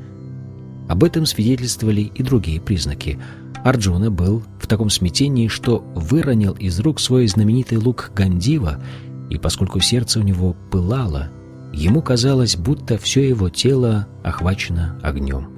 Об 0.88 1.04
этом 1.04 1.26
свидетельствовали 1.26 2.02
и 2.02 2.24
другие 2.24 2.62
признаки. 2.62 3.20
Арджуна 3.64 4.12
был 4.12 4.44
в 4.60 4.68
таком 4.68 4.90
смятении, 4.90 5.48
что 5.48 5.80
выронил 5.96 6.54
из 6.54 6.80
рук 6.80 7.00
свой 7.00 7.28
знаменитый 7.28 7.78
лук 7.78 8.12
Гандива, 8.16 8.82
и 9.30 9.38
поскольку 9.38 9.80
сердце 9.80 10.20
у 10.20 10.24
него 10.24 10.56
пылало, 10.72 11.30
ему 11.78 12.02
казалось, 12.02 12.56
будто 12.56 12.98
все 12.98 13.28
его 13.30 13.50
тело 13.50 14.08
охвачено 14.24 15.00
огнем. 15.04 15.50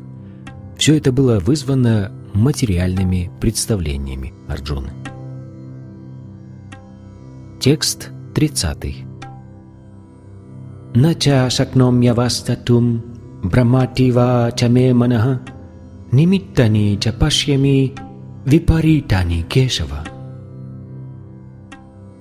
Все 0.78 0.98
это 0.98 1.12
было 1.12 1.40
вызвано 1.40 2.12
материальными 2.34 3.32
представлениями 3.40 4.34
Арджуны. 4.48 4.92
Текст 7.60 8.10
30. 8.36 9.06
«Нача 10.96 11.50
шакномьявастатум 11.50 13.04
Брахматива 13.44 14.52
чаме 14.56 14.94
манах 14.94 15.40
нимиттани 16.12 16.98
ча 17.00 17.14
пашьями 17.14 17.94
випаритани 18.46 19.44
кешава. 19.44 20.04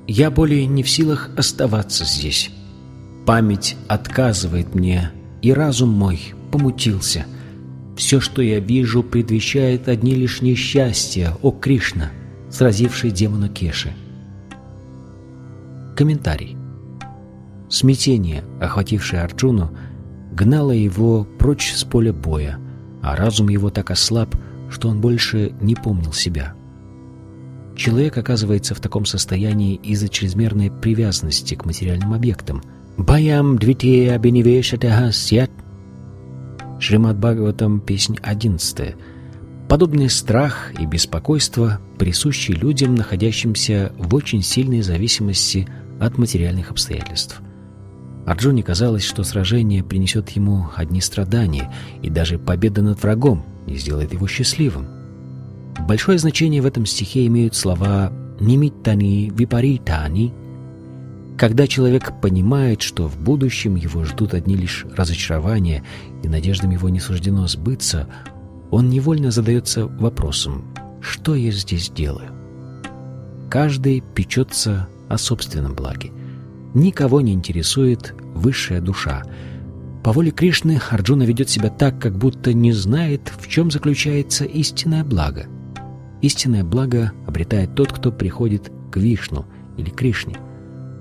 Я 0.07 0.31
более 0.31 0.67
не 0.67 0.83
в 0.83 0.91
силах 0.91 1.31
оставаться 1.37 2.05
здесь. 2.05 2.51
Память 3.29 3.77
отказывает 3.89 4.75
мне, 4.75 5.11
и 5.43 5.53
разум 5.53 5.91
мой 5.91 6.33
помутился. 6.51 7.27
Все, 7.95 8.21
что 8.21 8.41
я 8.41 8.59
вижу, 8.59 9.03
предвещает 9.03 9.87
одни 9.87 10.15
лишь 10.15 10.41
несчастья, 10.41 11.37
о 11.43 11.51
Кришна, 11.51 12.11
сразивший 12.49 13.11
демона 13.11 13.51
Кеши. 13.51 13.93
Комментарий. 15.95 16.57
Смятение, 17.69 18.45
охватившее 18.63 19.21
Арджуну, 19.21 19.77
гнала 20.33 20.73
его 20.73 21.25
прочь 21.39 21.75
с 21.75 21.85
поля 21.85 22.15
боя, 22.15 22.59
а 23.03 23.15
разум 23.15 23.51
его 23.51 23.69
так 23.69 23.91
ослаб, 23.91 24.35
что 24.71 24.89
он 24.89 25.03
больше 25.03 25.53
не 25.61 25.75
помнил 25.75 26.15
себя. 26.15 26.55
Человек 27.77 28.17
оказывается 28.17 28.75
в 28.75 28.81
таком 28.81 29.05
состоянии 29.05 29.75
из-за 29.75 30.09
чрезмерной 30.09 30.71
привязанности 30.71 31.57
к 31.57 31.67
материальным 31.67 32.15
объектам. 32.15 32.63
«Баям 32.99 33.59
двитея 33.59 34.19
беневешатаха 34.19 35.13
сят» 35.13 35.51
Шримад 36.81 37.17
Бхагаватам, 37.17 37.81
песнь 37.81 38.17
11 38.21 38.97
Подобный 39.69 40.11
страх 40.11 40.73
и 40.79 40.85
беспокойство 40.85 41.81
присущи 41.97 42.51
людям, 42.51 42.97
находящимся 42.97 43.93
в 43.97 44.13
очень 44.17 44.43
сильной 44.43 44.83
зависимости 44.83 45.69
от 46.01 46.19
материальных 46.19 46.73
обстоятельств. 46.73 47.41
Арджуне 48.27 48.65
казалось, 48.65 49.05
что 49.05 49.23
сражение 49.23 49.85
принесет 49.85 50.31
ему 50.31 50.67
одни 50.75 51.01
страдания, 51.01 51.73
и 52.03 52.11
даже 52.11 52.37
победа 52.39 52.83
над 52.83 53.01
врагом 53.01 53.47
не 53.67 53.77
сделает 53.77 54.13
его 54.13 54.27
счастливым. 54.27 54.89
Большое 55.87 56.19
значение 56.19 56.61
в 56.61 56.67
этом 56.67 56.85
стихе 56.85 57.27
имеют 57.27 57.55
слова 57.55 58.13
«нимиттани 58.41 59.31
випаритани», 59.33 60.35
когда 61.39 61.69
человек 61.69 62.21
понимает, 62.21 62.83
что 62.83 63.07
в 63.07 63.17
будущем 63.17 63.77
его 63.77 64.05
ждут 64.05 64.35
одни 64.35 64.57
лишь 64.57 64.85
разочарования, 64.97 65.85
и 66.25 66.29
надеждам 66.29 66.71
его 66.71 66.89
не 66.89 66.99
суждено 66.99 67.47
сбыться, 67.47 68.09
он 68.73 68.91
невольно 68.91 69.31
задается 69.31 69.87
вопросом 69.87 70.65
«что 71.01 71.37
я 71.37 71.53
здесь 71.53 71.91
делаю?». 71.91 72.33
Каждый 73.49 74.03
печется 74.15 74.89
о 75.09 75.17
собственном 75.17 75.75
благе. 75.75 76.11
Никого 76.75 77.21
не 77.21 77.33
интересует 77.33 78.15
высшая 78.35 78.81
душа. 78.81 79.23
По 80.03 80.13
воле 80.13 80.33
Кришны 80.33 80.81
Арджуна 80.91 81.23
ведет 81.23 81.49
себя 81.49 81.71
так, 81.71 82.01
как 82.01 82.19
будто 82.19 82.53
не 82.53 82.73
знает, 82.73 83.33
в 83.39 83.47
чем 83.47 83.71
заключается 83.71 84.45
истинное 84.45 85.05
благо. 85.05 85.47
истинное 86.21 86.65
благо 86.65 87.13
обретает 87.29 87.77
тот, 87.77 87.93
кто 87.93 88.11
приходит 88.11 88.73
к 88.91 88.97
Вишну 88.97 89.47
или 89.77 89.89
Кришне. 89.91 90.37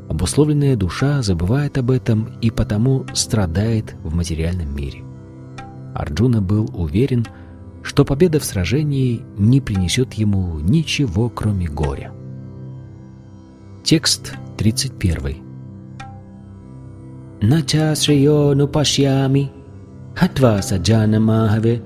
Обусловленная 0.10 0.76
душа 0.76 1.22
забывает 1.22 1.78
об 1.78 1.92
этом 1.92 2.30
и 2.42 2.50
потому 2.50 3.06
страдает 3.14 3.96
в 4.04 4.16
материальном 4.16 4.74
мире. 4.76 5.04
Арджуна 5.94 6.42
был 6.42 6.70
уверен, 6.74 7.26
что 7.84 8.06
победа 8.06 8.40
в 8.40 8.46
сражении 8.46 9.22
не 9.38 9.62
принесет 9.62 10.14
ему 10.14 10.60
ничего, 10.60 11.30
кроме 11.30 11.68
горя. 11.68 12.12
Текст 13.84 14.34
31. 14.58 15.38
Нача 17.42 17.96
среё 17.96 18.54
нупашьями, 18.54 19.52
хатва 20.16 20.62
саджана 20.62 21.20
махаве, 21.20 21.84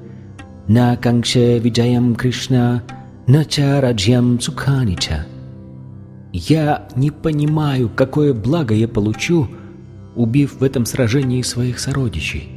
на 0.68 0.96
канкше 0.96 1.60
виджаям 1.60 2.16
Кришна, 2.16 2.84
нача 3.28 3.82
раджьям 3.82 4.40
сукханича. 4.40 5.26
Я 6.34 6.88
не 6.96 7.12
понимаю, 7.12 7.90
какое 7.90 8.34
благо 8.34 8.74
я 8.74 8.88
получу, 8.88 9.50
убив 10.16 10.60
в 10.60 10.64
этом 10.64 10.86
сражении 10.86 11.42
своих 11.42 11.80
сородичей. 11.80 12.50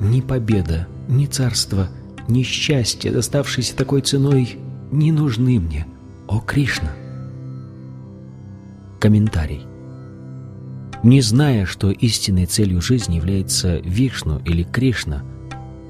Ни 0.00 0.20
победа, 0.20 0.86
ни 1.08 1.26
царство, 1.26 1.88
ни 2.28 2.42
счастье, 2.42 3.10
доставшееся 3.10 3.76
такой 3.76 4.02
ценой, 4.02 4.56
не 4.92 5.10
нужны 5.12 5.58
мне, 5.58 5.86
о 6.28 6.38
Кришна. 6.40 6.92
Комментарий. 9.00 9.62
Не 11.02 11.20
зная, 11.20 11.66
что 11.66 11.90
истинной 11.90 12.46
целью 12.46 12.80
жизни 12.80 13.16
является 13.16 13.78
Вишну 13.78 14.40
или 14.44 14.62
Кришна, 14.62 15.22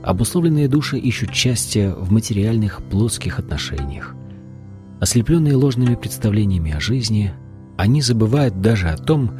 обусловленные 0.02 0.68
души 0.68 0.98
ищут 0.98 1.34
счастья 1.34 1.92
в 1.92 2.10
материальных 2.12 2.82
плотских 2.84 3.38
отношениях. 3.38 4.14
Ослепленные 5.00 5.56
ложными 5.56 5.94
представлениями 5.94 6.72
о 6.72 6.80
жизни, 6.80 7.32
они 7.78 8.02
забывают 8.02 8.60
даже 8.60 8.88
о 8.88 8.98
том, 8.98 9.32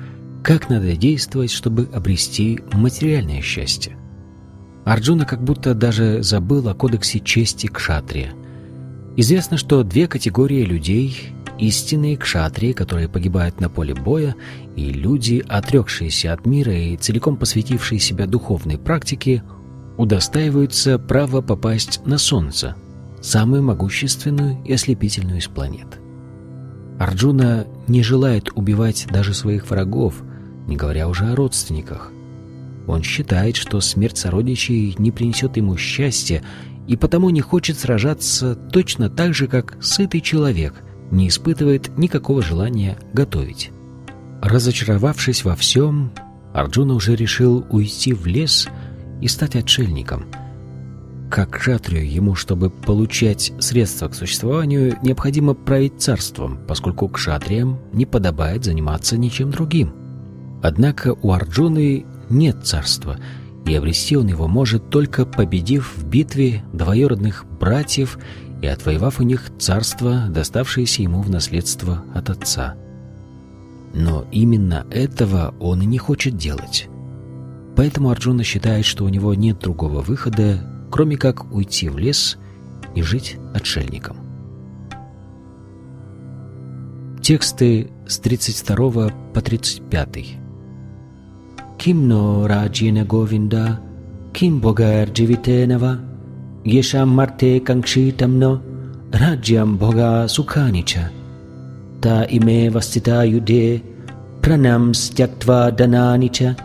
как 0.43 0.71
надо 0.71 0.97
действовать, 0.97 1.51
чтобы 1.51 1.89
обрести 1.93 2.61
материальное 2.73 3.43
счастье. 3.43 3.97
Арджуна 4.87 5.27
как 5.27 5.45
будто 5.45 5.75
даже 5.75 6.23
забыл 6.23 6.67
о 6.69 6.75
кодексе 6.75 7.21
чести 7.21 7.67
кшатрия. 7.67 8.33
Известно, 9.17 9.59
что 9.59 9.83
две 9.83 10.09
категории 10.09 10.65
людей 10.65 11.35
истинные 11.59 12.17
кшатрии, 12.17 12.73
которые 12.73 13.09
погибают 13.09 13.61
на 13.61 13.69
поле 13.69 13.95
боя, 13.95 14.35
и 14.77 14.91
люди, 14.93 15.45
отрекшиеся 15.47 16.33
от 16.33 16.47
мира 16.47 16.73
и 16.73 16.97
целиком 16.97 17.37
посвятившие 17.37 18.01
себя 18.01 18.27
духовной 18.27 18.79
практике, 18.79 19.43
удостаиваются 19.99 20.99
права 20.99 21.43
попасть 21.43 22.01
на 22.07 22.17
Солнце, 22.17 22.77
самую 23.21 23.63
могущественную 23.63 24.63
и 24.65 24.73
ослепительную 24.73 25.39
из 25.39 25.47
планет. 25.47 26.01
Арджуна 26.99 27.67
не 27.89 28.03
желает 28.03 28.51
убивать 28.55 29.07
даже 29.11 29.35
своих 29.35 29.71
врагов, 29.71 30.23
не 30.67 30.77
говоря 30.77 31.09
уже 31.09 31.27
о 31.27 31.37
родственниках. 31.37 32.13
Он 32.87 33.03
считает, 33.03 33.57
что 33.57 33.81
смерть 33.81 34.19
сородичей 34.19 34.95
не 34.99 35.11
принесет 35.11 35.57
ему 35.57 35.77
счастья, 35.77 36.43
и 36.87 36.97
потому 36.97 37.31
не 37.31 37.41
хочет 37.41 37.79
сражаться 37.79 38.55
точно 38.55 39.09
так 39.09 39.35
же, 39.35 39.47
как 39.47 39.77
сытый 39.81 40.21
человек– 40.21 40.75
не 41.11 41.29
испытывает 41.29 41.97
никакого 41.99 42.43
желания 42.43 42.99
готовить. 43.13 43.71
Разочаровавшись 44.43 45.45
во 45.45 45.55
всем, 45.57 46.13
Арджуна 46.55 46.95
уже 46.95 47.15
решил 47.15 47.67
уйти 47.71 48.13
в 48.13 48.27
лес 48.27 48.69
и 49.21 49.29
стать 49.29 49.57
отшельником. 49.57 50.27
Как 51.31 51.61
шатрию 51.61 52.11
ему, 52.11 52.35
чтобы 52.35 52.71
получать 52.71 53.53
средства 53.61 54.09
к 54.09 54.15
существованию, 54.15 54.99
необходимо 55.01 55.55
править 55.55 56.03
царством, 56.03 56.59
поскольку 56.67 57.09
к 57.09 57.19
шатриям 57.19 57.79
не 57.93 58.05
подобает 58.05 58.65
заниматься 58.65 59.17
ничем 59.17 59.53
другим. 59.53 59.95
Однако 60.61 61.15
у 61.23 61.31
Арджуны 61.31 62.05
нет 62.29 62.65
царства, 62.65 63.17
и 63.65 63.73
обрести 63.77 64.17
он 64.17 64.27
его 64.27 64.49
может 64.49 64.91
только 64.91 65.25
победив 65.25 65.97
в 65.97 66.05
битве 66.05 66.65
двоюродных 66.73 67.47
братьев 67.61 68.19
и 68.61 68.67
отвоевав 68.67 69.21
у 69.21 69.23
них 69.23 69.53
царство, 69.57 70.27
доставшееся 70.29 71.03
ему 71.03 71.23
в 71.23 71.31
наследство 71.31 72.03
от 72.13 72.29
отца. 72.29 72.75
Но 73.95 74.27
именно 74.33 74.85
этого 74.91 75.55
он 75.61 75.83
и 75.83 75.87
не 75.87 75.99
хочет 75.99 76.37
делать. 76.37 76.89
Поэтому 77.77 78.11
Арджуна 78.11 78.43
считает, 78.43 78.85
что 78.85 79.05
у 79.05 79.09
него 79.09 79.33
нет 79.35 79.61
другого 79.61 80.01
выхода, 80.01 80.61
кроме 80.91 81.17
как 81.17 81.53
уйти 81.53 81.89
в 81.89 81.99
лес 81.99 82.39
и 82.95 83.03
жить 83.03 83.37
отшельником. 83.55 84.17
Тексты 87.23 87.91
с 88.07 88.19
32 88.19 89.11
по 89.35 89.41
35. 89.41 90.39
Кимно 91.79 92.49
раджина 92.49 93.05
говинда, 93.05 93.81
ким 94.33 94.61
богар 94.61 95.09
дживитенава, 95.09 95.99
ешам 96.65 97.11
марте 97.11 97.61
канкшитамно, 97.61 98.63
раджям 99.13 99.77
бога 99.77 100.27
суканича, 100.29 101.11
та 102.01 102.25
име 102.25 102.71
вастита 102.71 103.25
юде, 103.25 103.83
пранам 104.43 104.95
стяктва 104.95 105.71
дананича, 105.71 106.57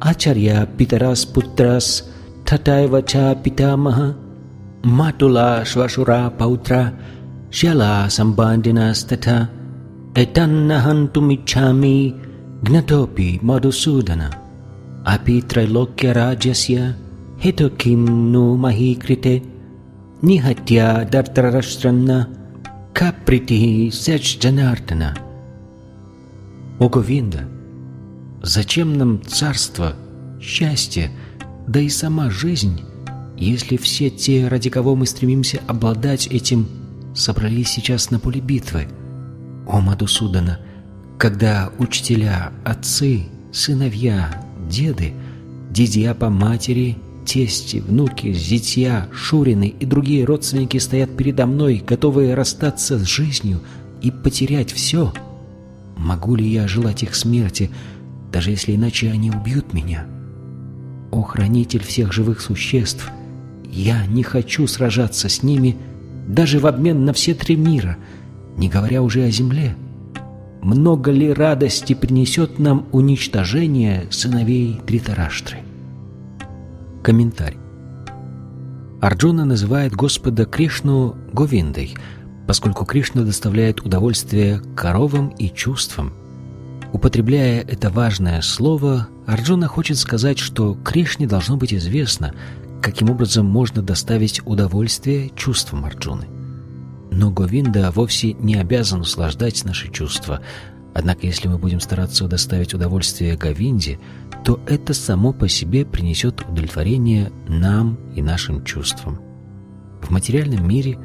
ачарья 0.00 0.68
питарас 0.76 1.24
путрас, 1.24 2.13
Tataeva 2.44 3.00
cha 3.06 3.34
pitamaha 3.34 4.14
Matula 4.82 5.64
shvashura 5.64 6.30
pautra 6.36 6.92
Shala 7.50 8.06
sambandhinastata 8.16 9.48
Etannahantumichami 10.14 11.98
Gnatopi 12.62 13.40
madhusudana 13.42 14.28
Api 15.04 15.42
trailokya 15.42 16.14
rajasya 16.14 16.94
Hetu 17.38 17.70
kim 17.78 18.32
nu 18.32 18.56
mahi 18.56 18.96
krite 18.96 19.42
Nihatya 20.22 21.10
dartarashtrana 21.10 22.44
Каприти 22.94 23.90
сеч 23.90 24.38
Джанардена. 24.38 25.16
О 26.78 26.88
Говинда, 26.88 27.48
зачем 28.40 28.96
нам 28.96 29.20
царство, 29.24 29.96
счастье, 30.40 31.10
да 31.66 31.80
и 31.80 31.88
сама 31.88 32.30
жизнь, 32.30 32.82
если 33.36 33.76
все 33.76 34.10
те, 34.10 34.48
ради 34.48 34.70
кого 34.70 34.94
мы 34.94 35.06
стремимся 35.06 35.60
обладать 35.66 36.26
этим, 36.26 36.68
собрались 37.14 37.70
сейчас 37.70 38.10
на 38.10 38.18
поле 38.18 38.40
битвы? 38.40 38.86
О 39.66 39.80
Мадусудана, 39.80 40.60
когда 41.18 41.72
учителя, 41.78 42.52
отцы, 42.64 43.26
сыновья, 43.52 44.44
деды, 44.68 45.14
дядья 45.70 46.14
по 46.14 46.28
матери 46.28 46.98
тести, 47.24 47.78
внуки, 47.78 48.32
зятья, 48.32 49.08
шурины 49.12 49.68
и 49.68 49.86
другие 49.86 50.24
родственники 50.26 50.76
стоят 50.76 51.16
передо 51.16 51.46
мной, 51.46 51.82
готовые 51.84 52.34
расстаться 52.34 52.98
с 52.98 53.04
жизнью 53.04 53.60
и 54.02 54.10
потерять 54.10 54.70
все. 54.70 55.12
Могу 55.96 56.34
ли 56.36 56.46
я 56.46 56.68
желать 56.68 57.02
их 57.02 57.14
смерти, 57.14 57.70
даже 58.30 58.50
если 58.50 58.74
иначе 58.74 59.10
они 59.10 59.30
убьют 59.30 59.72
меня? 59.72 60.06
О, 61.14 61.22
хранитель 61.22 61.84
всех 61.84 62.12
живых 62.12 62.40
существ, 62.40 63.08
я 63.70 64.04
не 64.06 64.24
хочу 64.24 64.66
сражаться 64.66 65.28
с 65.28 65.44
ними 65.44 65.76
даже 66.26 66.58
в 66.58 66.66
обмен 66.66 67.04
на 67.04 67.12
все 67.12 67.34
три 67.34 67.54
мира, 67.54 67.98
не 68.56 68.68
говоря 68.68 69.00
уже 69.00 69.22
о 69.22 69.30
земле. 69.30 69.76
Много 70.60 71.12
ли 71.12 71.32
радости 71.32 71.94
принесет 71.94 72.58
нам 72.58 72.88
уничтожение 72.90 74.08
сыновей 74.10 74.80
Тритараштры? 74.84 75.58
Комментарий. 77.04 77.60
Арджуна 79.00 79.44
называет 79.44 79.92
Господа 79.92 80.46
Кришну 80.46 81.14
Говиндой, 81.32 81.94
поскольку 82.48 82.84
Кришна 82.84 83.22
доставляет 83.22 83.82
удовольствие 83.82 84.60
коровам 84.74 85.28
и 85.28 85.48
чувствам. 85.48 86.12
Употребляя 86.94 87.60
это 87.60 87.90
важное 87.90 88.40
слово, 88.40 89.08
Арджуна 89.26 89.66
хочет 89.68 89.98
сказать, 89.98 90.38
что 90.38 90.74
Кришне 90.74 91.26
должно 91.26 91.58
быть 91.58 91.74
известно, 91.74 92.32
каким 92.80 93.10
образом 93.10 93.44
можно 93.44 93.82
доставить 93.82 94.40
удовольствие 94.46 95.30
чувствам 95.36 95.84
Арджуны. 95.84 96.26
Но 97.10 97.30
Говинда 97.30 97.90
вовсе 97.90 98.32
не 98.32 98.54
обязан 98.54 99.00
услаждать 99.00 99.64
наши 99.66 99.90
чувства, 99.90 100.40
однако 100.94 101.26
если 101.26 101.48
мы 101.48 101.58
будем 101.58 101.80
стараться 101.80 102.26
доставить 102.26 102.72
удовольствие 102.72 103.36
Говинде– 103.36 103.98
то 104.44 104.60
это 104.66 104.92
само 104.92 105.32
по 105.32 105.48
себе 105.48 105.86
принесет 105.86 106.42
удовлетворение 106.42 107.32
нам 107.48 107.98
и 108.14 108.20
нашим 108.20 108.62
чувствам. 108.62 109.18
В 110.02 110.10
материальном 110.10 110.68
мире 110.68 110.98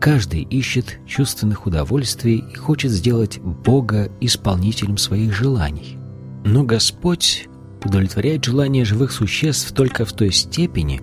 каждый 0.00 0.42
ищет 0.42 0.98
чувственных 1.06 1.66
удовольствий 1.66 2.44
и 2.52 2.54
хочет 2.54 2.90
сделать 2.90 3.38
Бога 3.38 4.10
исполнителем 4.20 4.96
своих 4.98 5.32
желаний. 5.34 5.98
Но 6.44 6.62
Господь 6.62 7.48
удовлетворяет 7.84 8.44
желания 8.44 8.84
живых 8.84 9.12
существ 9.12 9.72
только 9.72 10.04
в 10.04 10.12
той 10.12 10.32
степени, 10.32 11.02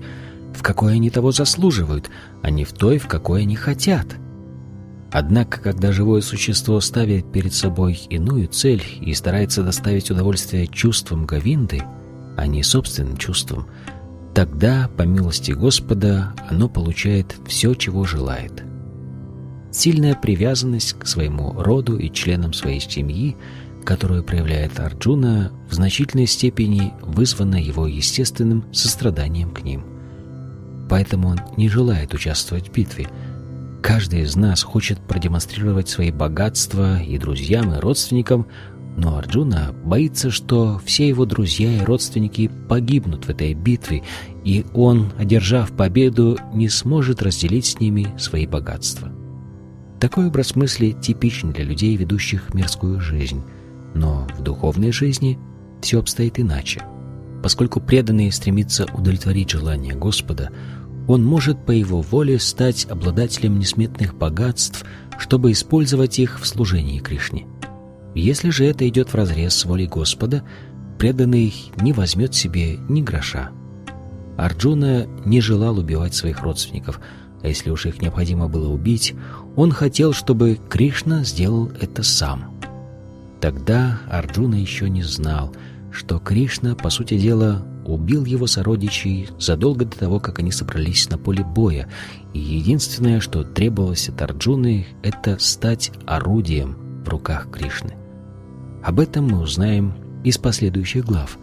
в 0.53 0.61
какой 0.63 0.93
они 0.93 1.09
того 1.09 1.31
заслуживают, 1.31 2.09
а 2.41 2.49
не 2.49 2.63
в 2.63 2.73
той, 2.73 2.97
в 2.97 3.07
какой 3.07 3.41
они 3.41 3.55
хотят. 3.55 4.07
Однако, 5.11 5.59
когда 5.59 5.91
живое 5.91 6.21
существо 6.21 6.79
ставит 6.79 7.31
перед 7.31 7.53
собой 7.53 7.99
иную 8.09 8.47
цель 8.47 8.83
и 9.01 9.13
старается 9.13 9.61
доставить 9.61 10.09
удовольствие 10.09 10.67
чувствам 10.67 11.25
Говинды, 11.25 11.83
а 12.37 12.47
не 12.47 12.63
собственным 12.63 13.17
чувствам, 13.17 13.67
тогда, 14.33 14.89
по 14.95 15.01
милости 15.01 15.51
Господа, 15.51 16.33
оно 16.49 16.69
получает 16.69 17.35
все, 17.45 17.73
чего 17.73 18.05
желает. 18.05 18.63
Сильная 19.71 20.15
привязанность 20.15 20.93
к 20.93 21.07
своему 21.07 21.53
роду 21.53 21.97
и 21.97 22.11
членам 22.11 22.53
своей 22.53 22.79
семьи, 22.79 23.37
которую 23.85 24.23
проявляет 24.23 24.79
Арджуна, 24.79 25.51
в 25.69 25.73
значительной 25.73 26.27
степени 26.27 26.93
вызвана 27.01 27.55
его 27.55 27.87
естественным 27.87 28.65
состраданием 28.73 29.51
к 29.51 29.63
ним. 29.63 29.83
Поэтому 30.89 31.29
он 31.29 31.39
не 31.57 31.69
желает 31.69 32.13
участвовать 32.13 32.69
в 32.69 32.71
битве– 32.73 33.07
Каждый 33.81 34.21
из 34.21 34.35
нас 34.35 34.61
хочет 34.61 34.99
продемонстрировать 34.99 35.89
свои 35.89 36.11
богатства 36.11 37.01
и 37.01 37.17
друзьям, 37.17 37.73
и 37.73 37.79
родственникам, 37.79 38.45
но 38.95 39.17
Арджуна 39.17 39.73
боится, 39.83 40.29
что 40.29 40.79
все 40.85 41.07
его 41.07 41.25
друзья 41.25 41.73
и 41.73 41.83
родственники 41.83 42.51
погибнут 42.69 43.25
в 43.25 43.29
этой 43.29 43.53
битве, 43.53 44.03
и 44.43 44.65
он, 44.73 45.11
одержав 45.17 45.71
победу, 45.71 46.37
не 46.53 46.69
сможет 46.69 47.23
разделить 47.23 47.65
с 47.65 47.79
ними 47.79 48.07
свои 48.19 48.45
богатства. 48.45 49.11
Такой 50.01 50.25
образ 50.25 50.55
мысли 50.55 50.95
типичен 50.99 51.51
для 51.51 51.63
людей, 51.63 51.95
ведущих 51.95 52.55
мирскую 52.55 52.99
жизнь. 52.99 53.43
Но 53.93 54.27
в 54.35 54.41
духовной 54.41 54.91
жизни 54.91 55.37
все 55.83 55.99
обстоит 55.99 56.39
иначе. 56.39 56.81
Поскольку 57.43 57.79
преданный 57.79 58.31
стремится 58.31 58.87
удовлетворить 58.95 59.51
желания 59.51 59.93
Господа, 59.93 60.49
он 61.07 61.23
может 61.23 61.67
по 61.67 61.71
его 61.71 62.01
воле 62.01 62.39
стать 62.39 62.87
обладателем 62.89 63.59
несметных 63.59 64.15
богатств, 64.15 64.83
чтобы 65.19 65.51
использовать 65.51 66.17
их 66.17 66.41
в 66.41 66.47
служении 66.47 66.97
Кришне. 66.97 67.45
Если 68.15 68.49
же 68.49 68.65
это 68.65 68.89
идет 68.89 69.13
вразрез 69.13 69.53
с 69.53 69.65
волей 69.65 69.85
Господа, 69.85 70.43
преданный 70.97 71.53
не 71.79 71.93
возьмет 71.93 72.33
себе 72.33 72.77
ни 72.89 73.03
гроша. 73.03 73.51
Арджуна 74.35 75.05
не 75.25 75.41
желал 75.41 75.77
убивать 75.77 76.15
своих 76.15 76.41
родственников, 76.41 76.99
а 77.43 77.47
если 77.47 77.69
уж 77.69 77.85
их 77.85 78.01
необходимо 78.01 78.47
было 78.47 78.69
убить, 78.69 79.15
он 79.55 79.71
хотел, 79.71 80.13
чтобы 80.13 80.59
Кришна 80.69 81.23
сделал 81.23 81.69
это 81.79 82.03
сам. 82.03 82.59
Тогда 83.39 83.99
Арджуна 84.09 84.55
еще 84.55 84.89
не 84.89 85.03
знал, 85.03 85.53
что 85.91 86.19
Кришна, 86.19 86.75
по 86.75 86.89
сути 86.89 87.17
дела, 87.17 87.65
убил 87.85 88.25
его 88.25 88.47
сородичей 88.47 89.29
задолго 89.39 89.85
до 89.85 89.97
того, 89.97 90.19
как 90.19 90.39
они 90.39 90.51
собрались 90.51 91.09
на 91.09 91.17
поле 91.17 91.43
боя, 91.43 91.89
и 92.33 92.39
единственное, 92.39 93.19
что 93.19 93.43
требовалось 93.43 94.09
от 94.09 94.21
Арджуны, 94.21 94.87
это 95.03 95.37
стать 95.39 95.91
орудием 96.05 97.03
в 97.03 97.09
руках 97.09 97.49
Кришны. 97.51 97.95
Об 98.83 98.99
этом 98.99 99.27
мы 99.27 99.41
узнаем 99.41 99.93
из 100.23 100.37
последующих 100.37 101.05
глав. 101.05 101.37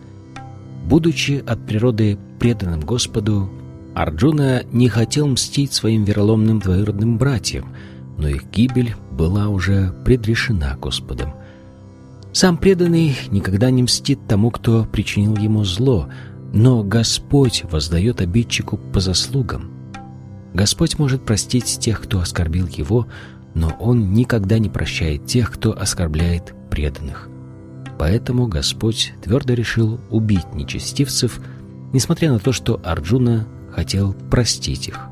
Будучи 0.87 1.43
от 1.47 1.67
природы 1.67 2.19
преданным 2.39 2.81
Господу, 2.81 3.51
Арджуна 3.95 4.63
не 4.73 4.89
хотел 4.89 5.27
мстить 5.27 5.73
своим 5.73 6.05
вероломным 6.05 6.61
двоюродным 6.61 7.19
братьям, 7.19 7.75
но 8.19 8.29
их 8.29 8.51
гибель 8.51 8.95
была 9.12 9.49
уже 9.49 9.95
предрешена 10.05 10.77
Господом. 10.77 11.33
Сам 12.33 12.59
преданный 12.59 13.16
никогда 13.31 13.71
не 13.71 13.83
мстит 13.83 14.21
тому, 14.29 14.51
кто 14.51 14.85
причинил 14.85 15.37
ему 15.37 15.64
зло, 15.64 16.09
но 16.53 16.83
Господь 16.83 17.64
воздает 17.71 18.21
обидчику 18.21 18.77
по 18.77 19.01
заслугам. 19.01 19.71
Господь 20.53 20.99
может 20.99 21.25
простить 21.25 21.79
тех, 21.81 22.03
кто 22.03 22.21
оскорбил 22.21 22.66
Его, 22.66 23.07
но 23.55 23.71
Он 23.81 24.12
никогда 24.12 24.59
не 24.59 24.69
прощает 24.69 25.27
тех, 25.27 25.51
кто 25.51 25.79
оскорбляет 25.79 26.55
преданных. 26.71 27.29
Поэтому 27.99 28.47
Господь 28.47 29.12
твердо 29.23 29.55
решил 29.55 30.01
убить 30.11 30.55
нечестивцев, 30.55 31.41
несмотря 31.93 32.33
на 32.33 32.39
то, 32.39 32.53
что 32.53 32.81
Арджуна 32.85 33.47
хотел 33.73 34.12
простить 34.12 34.89
их. 34.89 35.09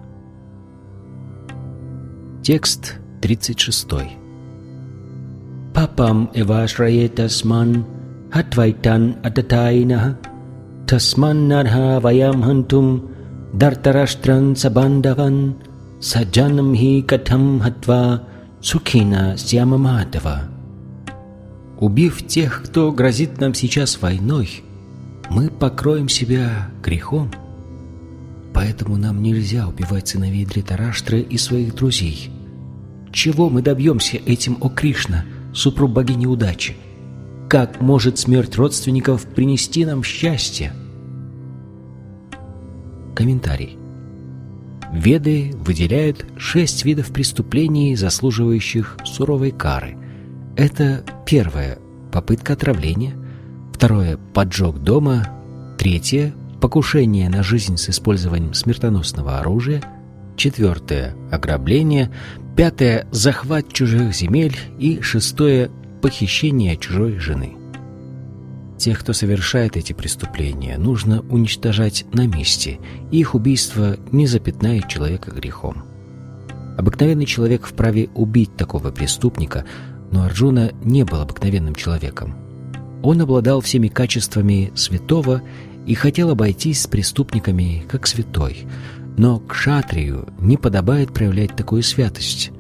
Текст 2.46 2.94
36. 3.22 3.88
Папам 5.74 6.30
эвашрае 6.32 7.08
тасман 7.08 7.84
хатвайтан 8.30 9.16
адатайна 9.24 10.16
тасманнарха 10.86 11.98
ваям 11.98 12.44
хантум 12.46 13.10
дартараштран 13.52 14.54
сабандаван 14.54 15.56
саджанам 16.00 16.70
хи 16.76 17.02
катам 17.02 17.58
хатва 17.64 18.22
сукина 18.62 19.36
сямамадава. 19.36 20.38
Убив 21.80 22.28
тех, 22.28 22.62
кто 22.62 22.92
грозит 22.92 23.40
нам 23.40 23.54
сейчас 23.54 24.00
войной, 24.00 24.62
мы 25.30 25.50
покроем 25.50 26.08
себя 26.08 26.70
грехом. 26.80 27.28
Поэтому 28.54 28.96
нам 28.96 29.20
нельзя 29.20 29.66
убивать 29.66 30.06
сыновей 30.06 30.46
Дритараштры 30.46 31.20
и 31.20 31.36
своих 31.38 31.74
друзей– 31.74 32.30
чего 33.16 33.48
мы 33.48 33.62
добьемся 33.62 34.18
этим, 34.18 34.58
о 34.60 34.68
Кришна, 34.68 35.24
супруг 35.54 35.90
богини 35.90 36.26
удачи? 36.26 36.76
Как 37.48 37.80
может 37.80 38.18
смерть 38.18 38.56
родственников 38.56 39.24
принести 39.24 39.86
нам 39.86 40.04
счастье? 40.04 40.74
Комментарий. 43.14 43.78
Веды 44.92 45.54
выделяют 45.64 46.26
шесть 46.36 46.84
видов 46.84 47.10
преступлений, 47.10 47.96
заслуживающих 47.96 48.98
суровой 49.06 49.50
кары. 49.50 49.96
Это 50.54 51.02
первое– 51.24 51.78
попытка 52.12 52.52
отравления, 52.52 53.14
второе– 53.72 54.18
поджог 54.34 54.80
дома, 54.80 55.26
третье– 55.78 56.34
покушение 56.60 57.30
на 57.30 57.42
жизнь 57.42 57.78
с 57.78 57.88
использованием 57.88 58.52
смертоносного 58.52 59.38
оружия, 59.38 59.82
четвертое– 60.36 61.16
ограбление, 61.30 62.12
пятое– 62.56 63.06
захват 63.10 63.70
чужих 63.72 64.14
земель 64.14 64.56
и 64.78 65.00
шестое 65.02 65.70
похищение 66.00 66.76
чужой 66.76 67.18
жены. 67.18 67.54
Тех, 68.78 69.00
кто 69.00 69.12
совершает 69.12 69.76
эти 69.76 69.92
преступления, 69.92 70.78
нужно 70.78 71.20
уничтожать 71.20 72.04
на 72.12 72.26
месте, 72.26 72.78
их 73.10 73.34
убийство 73.34 73.96
не 74.10 74.26
запятнает 74.26 74.88
человека 74.88 75.30
грехом. 75.30 75.84
Обыкновенный 76.76 77.26
человек 77.26 77.66
вправе 77.66 78.08
убить 78.14 78.56
такого 78.56 78.90
преступника, 78.90 79.64
но 80.10 80.24
Арджуна 80.24 80.72
не 80.82 81.04
был 81.04 81.20
обыкновенным 81.20 81.74
человеком. 81.74 82.34
Он 83.02 83.20
обладал 83.20 83.60
всеми 83.60 83.88
качествами 83.88 84.72
святого 84.74 85.42
и 85.86 85.94
хотел 85.94 86.30
обойтись 86.30 86.82
с 86.82 86.86
преступниками 86.86 87.84
как 87.88 88.06
святой, 88.06 88.66
но 89.16 89.38
к 89.38 89.54
шатрию 89.54 90.28
не 90.40 90.56
подобает 90.56 91.12
проявлять 91.12 91.54
такую 91.56 91.82
святость. 91.82 92.52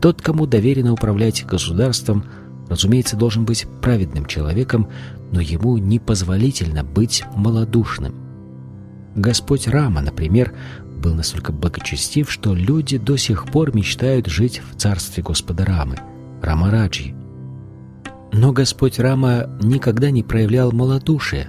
Тот, 0.00 0.20
кому 0.20 0.46
доверено 0.46 0.92
управлять 0.92 1.44
государством– 1.46 2.24
разумеется, 2.68 3.16
должен 3.16 3.44
быть 3.44 3.66
праведным 3.80 4.26
человеком, 4.26 4.88
но 5.32 5.40
ему 5.40 5.76
непозволительно 5.78 6.84
быть 6.84 7.24
малодушным. 7.36 8.14
Господь 9.14 9.68
Рама, 9.68 10.00
например, 10.00 10.54
был 10.98 11.14
настолько 11.14 11.52
благочестив, 11.52 12.30
что 12.30 12.54
люди 12.54 12.98
до 12.98 13.16
сих 13.16 13.46
пор 13.46 13.74
мечтают 13.74 14.26
жить 14.26 14.60
в 14.70 14.76
царстве 14.76 15.22
Господа 15.22 15.64
Рамы, 15.64 15.96
Рамараджи. 16.42 17.14
Но 18.32 18.52
Господь 18.52 18.98
Рама 18.98 19.48
никогда 19.62 20.10
не 20.10 20.22
проявлял 20.22 20.72
малодушия. 20.72 21.48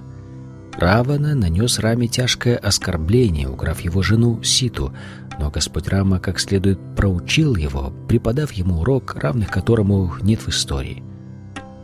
Равана 0.78 1.36
нанес 1.36 1.80
Раме 1.80 2.08
тяжкое 2.08 2.58
оскорбление, 2.58 3.48
украв 3.48 3.80
его 3.80 4.02
жену 4.02 4.44
Ситу, 4.44 4.94
но 5.40 5.50
Господь 5.50 5.88
Рама 5.88 6.20
как 6.20 6.40
следует 6.40 6.80
проучил 6.96 7.56
его, 7.56 7.94
преподав 8.10 8.52
ему 8.52 8.82
урок, 8.82 9.16
равных 9.16 9.50
которому 9.50 10.12
нет 10.22 10.42
в 10.42 10.50
истории. 10.50 11.02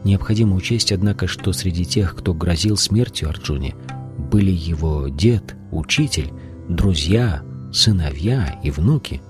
Необходимо 0.03 0.55
учесть, 0.55 0.91
однако, 0.91 1.27
что 1.27 1.53
среди 1.53 1.85
тех, 1.85 2.15
кто 2.15 2.33
грозил 2.33 2.75
смертью 2.75 3.29
Арджуне, 3.29 3.75
были 4.17 4.51
его 4.51 5.07
дед, 5.07 5.55
учитель, 5.71 6.31
друзья, 6.67 7.43
сыновья 7.71 8.59
и 8.63 8.71
внуки. 8.71 9.21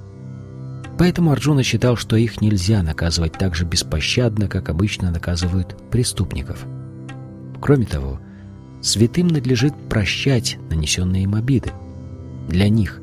Поэтому 0.97 1.31
Арджуна 1.31 1.63
считал, 1.63 1.97
что 1.97 2.15
их 2.15 2.41
нельзя 2.41 2.81
наказывать 2.81 3.33
так 3.33 3.53
же 3.53 3.65
беспощадно, 3.65 4.47
как 4.47 4.69
обычно 4.69 5.11
наказывают 5.11 5.75
преступников. 5.91 6.65
Кроме 7.59 7.85
того, 7.85 8.19
святым 8.81 9.27
надлежит 9.27 9.73
прощать 9.89 10.57
нанесенные 10.69 11.23
им 11.23 11.35
обиды. 11.35 11.71
Для 12.47 12.69
них 12.69 13.01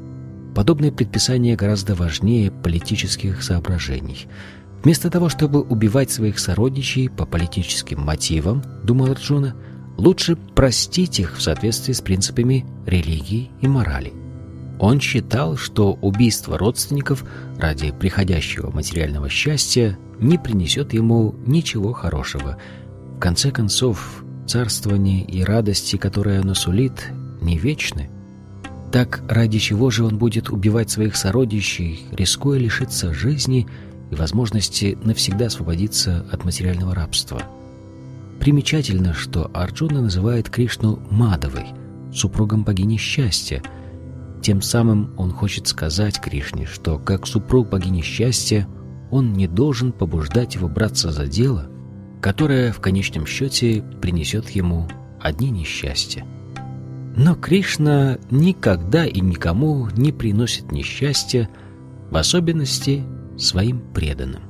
подобное 0.55 0.91
предписание 0.91 1.57
гораздо 1.57 1.95
важнее 1.95 2.51
политических 2.51 3.43
соображений– 3.43 4.27
Вместо 4.83 5.11
того, 5.11 5.29
чтобы 5.29 5.61
убивать 5.61 6.11
своих 6.11 6.39
сородичей 6.39 7.11
по 7.11 7.27
политическим 7.27 8.01
мотивам, 8.01 8.63
думал 8.85 9.11
Арджуна, 9.11 9.57
лучше 9.97 10.37
простить 10.37 11.19
их 11.19 11.37
в 11.37 11.43
соответствии 11.43 11.93
с 11.93 12.01
принципами 12.01 12.65
религии 12.87 13.51
и 13.61 13.67
морали. 13.67 14.13
Он 14.79 15.01
считал, 15.01 15.57
что 15.57 15.95
убийство 15.95 16.57
родственников 16.57 17.25
ради 17.59 17.91
приходящего 17.91 18.71
материального 18.71 19.29
счастья 19.29 19.99
не 20.21 20.39
принесет 20.39 20.93
ему 20.93 21.35
ничего 21.47 21.93
хорошего. 21.93 22.57
В 23.17 23.19
конце 23.19 23.51
концов, 23.51 24.25
царствование 24.49 25.23
и 25.23 25.45
радости, 25.45 25.97
которые 25.97 26.41
оно 26.41 26.55
сулит, 26.55 27.13
не 27.41 27.59
вечны. 27.59 28.11
Так 28.91 29.23
ради 29.29 29.59
чего 29.59 29.91
же 29.91 30.05
он 30.05 30.17
будет 30.17 30.49
убивать 30.49 30.91
своих 30.91 31.15
сородичей, 31.17 32.07
рискуя 32.11 32.59
лишиться 32.59 33.13
жизни 33.13 33.67
и 34.11 34.15
возможности 34.15 34.97
навсегда 35.05 35.47
освободиться 35.47 36.27
от 36.33 36.45
материального 36.45 36.95
рабства? 36.95 37.43
Примечательно, 38.41 39.13
что 39.13 39.51
Арджуна 39.53 40.01
называет 40.01 40.49
Кришну 40.49 41.03
Мадовой, 41.11 41.67
супругом 42.15 42.65
богини 42.65 42.97
счастья. 42.97 43.63
Тем 44.41 44.63
самым 44.63 45.13
он 45.19 45.33
хочет 45.33 45.67
сказать 45.67 46.21
Кришне, 46.21 46.65
что 46.65 46.99
как 46.99 47.27
супруг 47.27 47.69
богини 47.69 48.01
счастья 48.01 48.67
он 49.11 49.35
не 49.35 49.47
должен 49.47 49.93
побуждать 49.93 50.55
его 50.55 50.69
браться 50.69 51.11
за 51.11 51.27
дело, 51.27 51.69
которое 52.21 52.73
в 52.73 52.81
конечном 52.81 53.27
счете 53.27 53.83
принесет 54.01 54.51
ему 54.51 54.89
одни 55.21 55.51
несчастья. 55.51 56.25
Но 57.17 57.35
Кришна 57.35 58.19
никогда 58.31 59.05
и 59.05 59.21
никому 59.21 59.89
не 59.97 60.13
приносит 60.13 60.71
несчастья, 60.73 61.49
в 62.11 62.17
особенности 62.17 63.03
своим 63.37 63.81
преданным. 63.93 64.43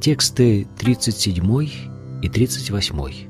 Тексты 0.00 0.66
37 0.78 1.68
и 2.22 2.28
38. 2.28 3.28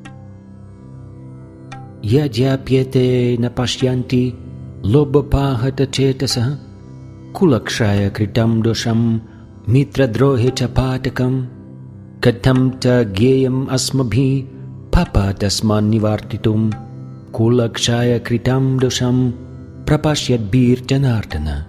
Ядяпьете 2.03 3.37
напашьянти 3.39 4.35
лобапахата 4.82 5.87
четаса 5.87 6.61
кулакшая 7.32 8.11
критам 8.11 8.62
дошам 8.62 9.22
митрадрохе 9.66 10.53
чапатакам 10.53 11.49
та 12.32 13.04
геям 13.04 13.68
асмабхи 13.70 14.46
папатасман 14.90 15.90
нивартитум 15.90 16.72
кулакшая 17.32 18.18
критам 18.18 18.78
душам 18.78 19.34
пропашьядбир 19.86 20.80
Джанардана. 20.80 21.66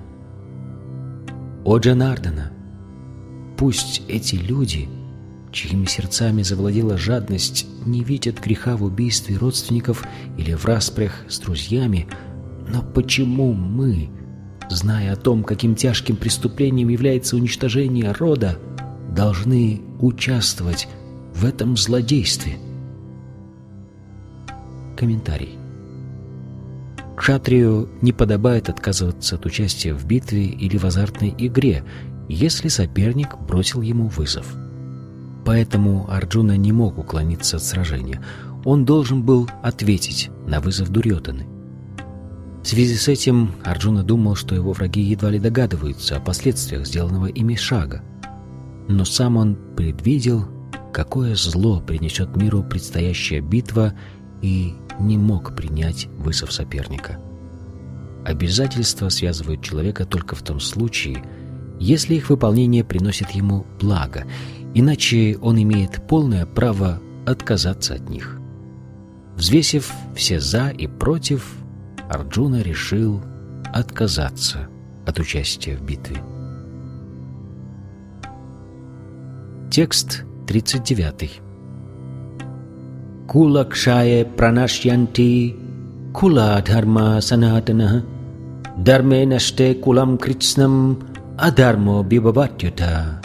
О 1.66 1.78
Джанардана, 1.78 2.54
пусть 3.58 4.04
эти 4.08 4.36
люди, 4.36 4.88
чьими 5.52 5.88
сердцами 5.88 6.42
завладела 6.42 6.98
жадность, 6.98 7.68
не 7.86 8.02
видят 8.02 8.40
греха 8.40 8.78
в 8.78 8.84
убийстве 8.86 9.36
родственников 9.36 10.06
или 10.38 10.54
в 10.54 10.64
распрях 10.64 11.26
с 11.28 11.38
друзьями, 11.40 12.08
но 12.70 12.82
почему 12.82 13.52
мы, 13.52 14.10
зная 14.70 15.12
о 15.12 15.18
том, 15.18 15.44
каким 15.44 15.76
тяжким 15.76 16.16
преступлением 16.16 16.88
является 16.88 17.36
уничтожение 17.36 18.14
рода, 18.14 18.58
должны 19.16 19.82
участвовать 20.00 20.88
в 21.34 21.46
этом 21.46 21.78
злодействе? 21.78 22.58
Комментарий. 24.98 25.58
Кшатрию 27.16 27.90
не 28.02 28.12
подобает 28.12 28.70
отказываться 28.70 29.36
от 29.36 29.46
участия 29.46 29.94
в 29.94 30.06
битве 30.06 30.46
или 30.46 30.78
в 30.78 30.84
азартной 30.84 31.34
игре, 31.38 31.84
если 32.28 32.68
соперник 32.68 33.38
бросил 33.40 33.82
ему 33.82 34.08
вызов. 34.08 34.54
Поэтому 35.46 36.12
Арджуна 36.12 36.58
не 36.58 36.74
мог 36.74 36.98
уклониться 36.98 37.58
от 37.58 37.64
сражения. 37.64 38.22
Он 38.66 38.84
должен 38.84 39.24
был 39.24 39.50
ответить 39.64 40.30
на 40.46 40.60
вызов 40.60 40.90
Дурьотаны. 40.90 41.46
В 42.64 42.68
связи 42.68 42.96
с 42.96 43.08
этим 43.08 43.52
Арджуна 43.64 44.04
думал, 44.04 44.36
что 44.36 44.56
его 44.56 44.74
враги 44.74 45.02
едва 45.02 45.30
ли 45.30 45.40
догадываются 45.40 46.18
о 46.18 46.20
последствиях 46.20 46.88
сделанного 46.88 47.28
ими 47.28 47.56
шага. 47.56 48.02
Но 48.88 49.06
сам 49.06 49.38
он 49.38 49.58
предвидел, 49.76 50.46
какое 50.94 51.36
зло 51.36 51.82
принесет 51.82 52.36
миру 52.36 52.64
предстоящая 52.64 53.42
битва 53.42 53.94
и 54.42 54.74
не 55.00 55.18
мог 55.18 55.56
принять 55.56 56.08
вызов 56.18 56.52
соперника. 56.52 57.20
Обязательства 58.26 59.10
связывают 59.10 59.62
человека 59.62 60.06
только 60.06 60.36
в 60.36 60.42
том 60.42 60.60
случае, 60.60 61.24
если 61.80 62.16
их 62.16 62.30
выполнение 62.30 62.84
приносит 62.84 63.32
ему 63.32 63.66
благо, 63.80 64.26
иначе 64.74 65.38
он 65.42 65.62
имеет 65.62 66.08
полное 66.08 66.46
право 66.46 67.02
отказаться 67.26 67.96
от 67.96 68.10
них. 68.10 68.40
Взвесив 69.36 69.92
все 70.16 70.40
«за» 70.40 70.70
и 70.70 70.88
«против», 70.88 71.56
Арджуна 72.10 72.62
решил 72.62 73.22
отказаться 73.74 74.70
от 75.06 75.20
участия 75.20 75.76
в 75.76 75.84
битве. 75.84 76.22
Текст 79.76 80.24
39. 80.48 81.42
Kulakshaya 83.28 84.24
pranashyanti 84.24 85.54
kula 86.14 86.64
dharma 86.64 87.20
sanatana 87.20 88.06
dharme 88.78 89.26
nashte 89.26 89.76
kulam 89.84 90.18
kritsnam 90.18 91.04
адармо 91.38 92.06
бибаватюта. 92.06 93.22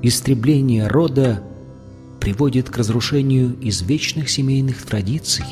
Истребление 0.00 0.86
рода 0.86 1.42
приводит 2.20 2.70
к 2.70 2.76
разрушению 2.76 3.56
извечных 3.60 4.30
семейных 4.30 4.86
традиций, 4.86 5.46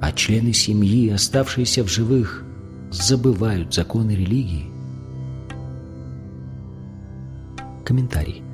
а 0.00 0.12
члены 0.12 0.52
семьи, 0.52 1.10
оставшиеся 1.10 1.82
в 1.82 1.88
живых, 1.88 2.44
забывают 2.92 3.74
законы 3.74 4.12
религии. 4.12 4.70
Комментарий. 7.84 8.44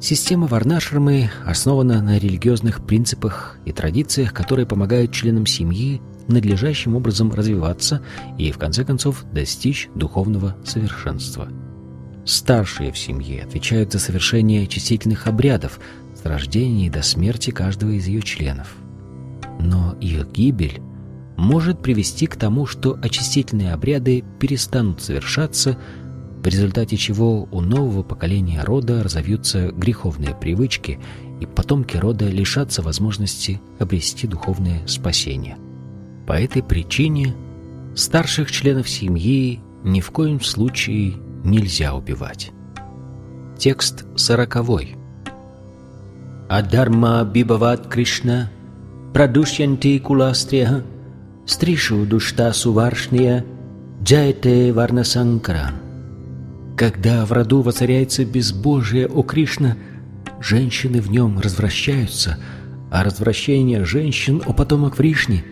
Система 0.00 0.46
Варнашрамы 0.46 1.30
основана 1.44 2.00
на 2.00 2.18
религиозных 2.18 2.86
принципах 2.86 3.58
и 3.64 3.72
традициях, 3.72 4.32
которые 4.32 4.64
помогают 4.64 5.12
членам 5.12 5.44
семьи 5.44 6.00
надлежащим 6.28 6.94
образом 6.94 7.32
развиваться 7.32 8.02
и, 8.38 8.52
в 8.52 8.58
конце 8.58 8.84
концов, 8.84 9.24
достичь 9.32 9.88
духовного 9.94 10.56
совершенства. 10.64 11.48
Старшие 12.24 12.92
в 12.92 12.98
семье 12.98 13.42
отвечают 13.42 13.92
за 13.92 13.98
совершение 13.98 14.64
очистительных 14.64 15.26
обрядов 15.26 15.80
с 16.14 16.24
рождения 16.24 16.90
до 16.90 17.02
смерти 17.02 17.50
каждого 17.50 17.90
из 17.90 18.06
ее 18.06 18.20
членов. 18.22 18.76
Но 19.58 19.96
их 20.00 20.30
гибель 20.30 20.80
может 21.36 21.82
привести 21.82 22.26
к 22.26 22.36
тому, 22.36 22.66
что 22.66 22.98
очистительные 23.02 23.72
обряды 23.72 24.24
перестанут 24.38 25.00
совершаться, 25.00 25.78
в 26.48 26.50
результате 26.50 26.96
чего 26.96 27.46
у 27.52 27.60
нового 27.60 28.02
поколения 28.02 28.62
рода 28.64 29.02
разовьются 29.02 29.70
греховные 29.70 30.34
привычки, 30.34 30.98
и 31.40 31.44
потомки 31.44 31.98
рода 31.98 32.26
лишатся 32.26 32.80
возможности 32.80 33.60
обрести 33.78 34.26
духовное 34.26 34.80
спасение. 34.86 35.58
По 36.26 36.32
этой 36.32 36.62
причине 36.62 37.34
старших 37.94 38.50
членов 38.50 38.88
семьи 38.88 39.60
ни 39.84 40.00
в 40.00 40.10
коем 40.10 40.40
случае 40.40 41.16
нельзя 41.44 41.94
убивать. 41.94 42.50
Текст 43.58 44.06
сороковой. 44.16 44.96
Адарма 46.48 47.24
бибават 47.24 47.88
Кришна 47.88 48.50
прадушьянти 49.12 49.98
куластрия 49.98 50.82
стришу 51.44 52.06
душта 52.06 52.54
суваршния 52.54 53.44
джайте 54.02 54.72
варнасанкаран 54.72 55.87
когда 56.78 57.26
в 57.26 57.32
роду 57.32 57.60
воцаряется 57.60 58.24
безбожие, 58.24 59.08
о 59.08 59.24
Кришна, 59.24 59.76
женщины 60.40 61.00
в 61.00 61.10
нем 61.10 61.40
развращаются, 61.40 62.38
а 62.88 63.02
развращение 63.02 63.84
женщин, 63.84 64.40
о 64.46 64.52
потомок 64.52 64.96
Вришни, 64.96 65.44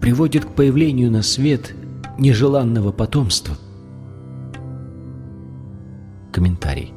приводит 0.00 0.46
к 0.46 0.54
появлению 0.54 1.10
на 1.10 1.20
свет 1.20 1.74
нежеланного 2.18 2.92
потомства. 2.92 3.58
Комментарий. 6.32 6.94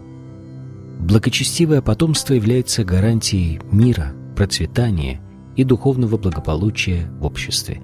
Благочестивое 1.02 1.82
потомство 1.82 2.36
является 2.36 2.86
гарантией 2.86 3.60
мира, 3.70 4.14
процветания 4.38 5.20
и 5.58 5.66
духовного 5.66 6.18
благополучия 6.18 7.12
в 7.20 7.26
обществе. 7.26 7.82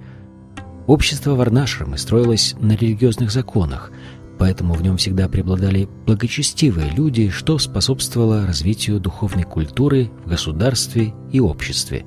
Общество 0.86 1.34
Варнашрамы 1.34 1.98
строилось 1.98 2.54
на 2.58 2.72
религиозных 2.72 3.30
законах– 3.30 3.92
поэтому 4.38 4.74
в 4.74 4.82
нем 4.82 4.96
всегда 4.96 5.28
преобладали 5.28 5.88
благочестивые 6.06 6.90
люди, 6.90 7.30
что 7.30 7.58
способствовало 7.58 8.46
развитию 8.46 9.00
духовной 9.00 9.44
культуры 9.44 10.10
в 10.24 10.28
государстве 10.28 11.14
и 11.32 11.40
обществе. 11.40 12.04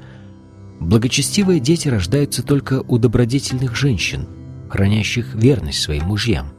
Благочестивые 0.80 1.60
дети 1.60 1.88
рождаются 1.88 2.44
только 2.44 2.84
у 2.88 2.98
добродетельных 2.98 3.76
женщин, 3.76 4.28
хранящих 4.70 5.34
верность 5.34 5.82
своим 5.82 6.06
мужьям. 6.06 6.50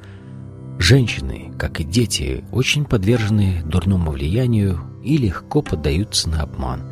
Женщины, 0.79 1.53
как 1.59 1.81
и 1.81 1.85
дети, 1.85 2.45
очень 2.53 2.85
подвержены 2.85 3.63
дурному 3.65 4.13
влиянию 4.13 4.81
и 5.05 5.17
легко 5.17 5.63
поддаются 5.63 6.29
на 6.29 6.43
обман. 6.43 6.83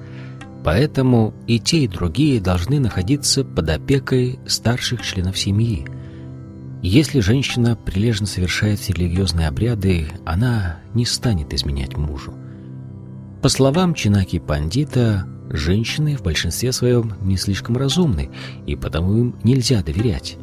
Поэтому 0.64 1.32
и 1.46 1.60
те, 1.60 1.84
и 1.84 1.88
другие 1.88 2.40
должны 2.40 2.80
находиться 2.80 3.44
под 3.44 3.70
опекой 3.70 4.38
старших 4.46 5.02
членов 5.02 5.38
семьи– 5.38 5.86
Если 6.88 7.18
женщина 7.18 7.74
прилежно 7.74 8.28
совершает 8.28 8.88
религиозные 8.88 9.48
обряды, 9.48 10.06
она 10.24 10.78
не 10.94 11.04
станет 11.04 11.52
изменять 11.52 11.96
мужу. 11.96 12.32
По 13.42 13.48
словам 13.48 13.92
Чинаки 13.92 14.38
Пандита, 14.38 15.26
женщины 15.50 16.16
в 16.16 16.22
большинстве 16.22 16.70
своем 16.70 17.14
не 17.22 17.38
слишком 17.38 17.76
разумны, 17.76 18.30
и 18.68 18.76
потому 18.76 19.18
им 19.18 19.36
нельзя 19.42 19.82
доверять. 19.82 20.36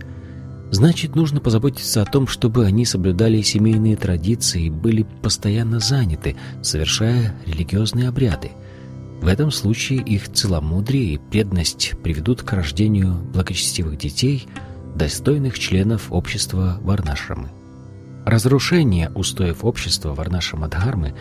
Значит, 0.70 1.16
нужно 1.16 1.40
позаботиться 1.40 2.02
о 2.02 2.06
том, 2.06 2.28
чтобы 2.28 2.66
они 2.66 2.84
соблюдали 2.84 3.42
семейные 3.42 3.96
традиции 3.96 4.66
и 4.66 4.70
были 4.70 5.08
постоянно 5.22 5.80
заняты, 5.80 6.36
совершая 6.62 7.38
религиозные 7.46 8.10
обряды. 8.10 8.52
В 9.22 9.28
этом 9.28 9.50
случае 9.50 10.00
их 10.00 10.30
целомудрие 10.30 11.14
и 11.14 11.18
преданность 11.20 11.94
приведут 12.04 12.42
к 12.42 12.52
рождению 12.52 13.14
благочестивых 13.34 13.98
детей, 13.98 14.46
достойных 14.96 15.58
членов 15.60 16.12
общества 16.12 16.78
Варнашрамы. 16.82 17.50
Разрушение 18.26 19.10
устоев 19.16 19.66
общества 19.66 20.14
Варнашрамадхармы 20.14 21.14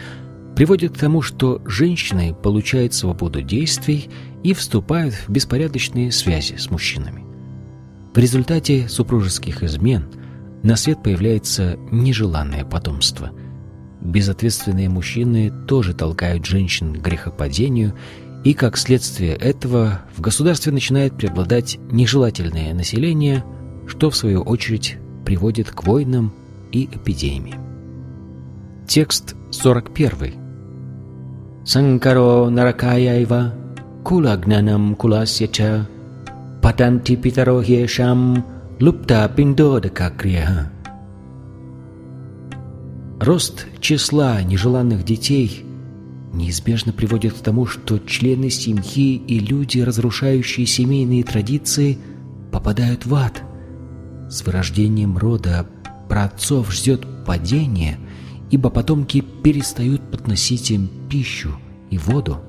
приводит 0.55 0.95
к 0.95 0.99
тому, 0.99 1.23
что 1.23 1.61
женщины 1.67 2.35
получают 2.35 2.95
свободу 2.95 3.43
действий 3.43 4.09
и 4.43 4.55
вступают 4.55 5.15
в 5.15 5.29
беспорядочные 5.31 6.13
связи 6.13 6.57
с 6.57 6.71
мужчинами. 6.71 7.25
В 8.15 8.19
результате 8.19 8.89
супружеских 8.89 9.63
измен 9.63 10.07
на 10.63 10.77
свет 10.77 11.03
появляется 11.03 11.77
нежеланное 11.91 12.65
потомство. 12.65 13.33
Безответственные 14.01 14.89
мужчины 14.89 15.51
тоже 15.67 15.95
толкают 15.95 16.45
женщин 16.45 16.95
к 16.95 17.03
грехопадению, 17.03 17.95
и 18.45 18.55
как 18.55 18.77
следствие 18.77 19.35
этого 19.35 20.03
в 20.17 20.21
государстве 20.21 20.73
начинает 20.73 21.17
преобладать 21.17 21.79
нежелательное 21.91 22.75
население, 22.75 23.45
что 23.93 24.09
в 24.09 24.17
свою 24.17 24.41
очередь 24.41 24.97
приводит 25.27 25.71
к 25.71 25.85
войнам 25.85 26.33
и 26.73 26.87
эпидемиям. 26.87 27.61
Текст 28.89 29.37
41. 29.51 30.35
Санкаро 31.67 32.49
наракаяйва 32.49 33.53
кулагнанам 34.03 34.95
куласьяча 34.95 35.87
Патанти 36.63 37.17
питаро 37.17 37.63
хешам 37.63 38.47
лупта 38.81 39.31
пиндодакакрия. 39.37 40.73
Рост 43.21 43.67
числа 43.79 44.43
нежеланных 44.43 45.05
детей 45.05 45.67
неизбежно 46.33 46.95
приводит 46.95 47.35
к 47.35 47.41
тому, 47.41 47.67
что 47.67 47.99
члены 47.99 48.49
семьи 48.49 49.17
и 49.17 49.39
люди, 49.39 49.81
разрушающие 49.81 50.65
семейные 50.65 51.25
традиции, 51.25 51.99
попадают 52.51 53.05
в 53.05 53.15
ад. 53.15 53.43
С 54.33 54.47
вырождением 54.47 55.19
рода 55.19 55.67
праотцов 56.09 56.73
ждет 56.73 57.07
падение, 57.27 57.99
ибо 58.51 58.71
потомки 58.71 59.21
перестают 59.21 60.11
подносить 60.11 60.71
им 60.71 60.89
пищу 61.11 61.51
и 61.91 61.99
воду. 61.99 62.41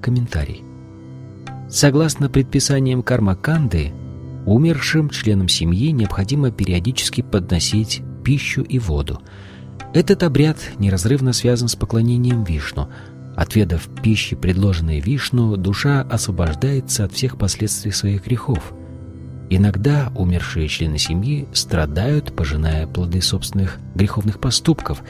Комментарий. 0.00 0.62
Согласно 1.68 2.30
предписаниям 2.30 3.02
кармаканды, 3.02 3.92
умершим 4.46 5.10
членам 5.10 5.48
семьи 5.48 5.90
необходимо 5.90 6.50
периодически 6.50 7.20
подносить 7.20 8.00
пищу 8.24 8.62
и 8.62 8.78
воду. 8.78 9.20
Этот 9.92 10.22
обряд 10.22 10.56
неразрывно 10.78 11.34
связан 11.34 11.68
с 11.68 11.76
поклонением 11.76 12.42
Вишну. 12.44 12.88
Отведав 13.36 13.86
пищи, 14.02 14.34
предложенной 14.34 15.00
Вишну, 15.00 15.58
душа 15.58 16.00
освобождается 16.00 17.04
от 17.04 17.12
всех 17.12 17.36
последствий 17.36 17.90
своих 17.90 18.24
грехов. 18.24 18.72
Иногда 19.54 20.10
умершие 20.16 20.66
члены 20.66 20.96
семьи 20.96 21.46
страдают, 21.52 22.34
пожиная 22.34 22.86
плоды 22.86 23.20
собственных 23.20 23.80
греховных 23.94 24.40
поступков. 24.40 25.02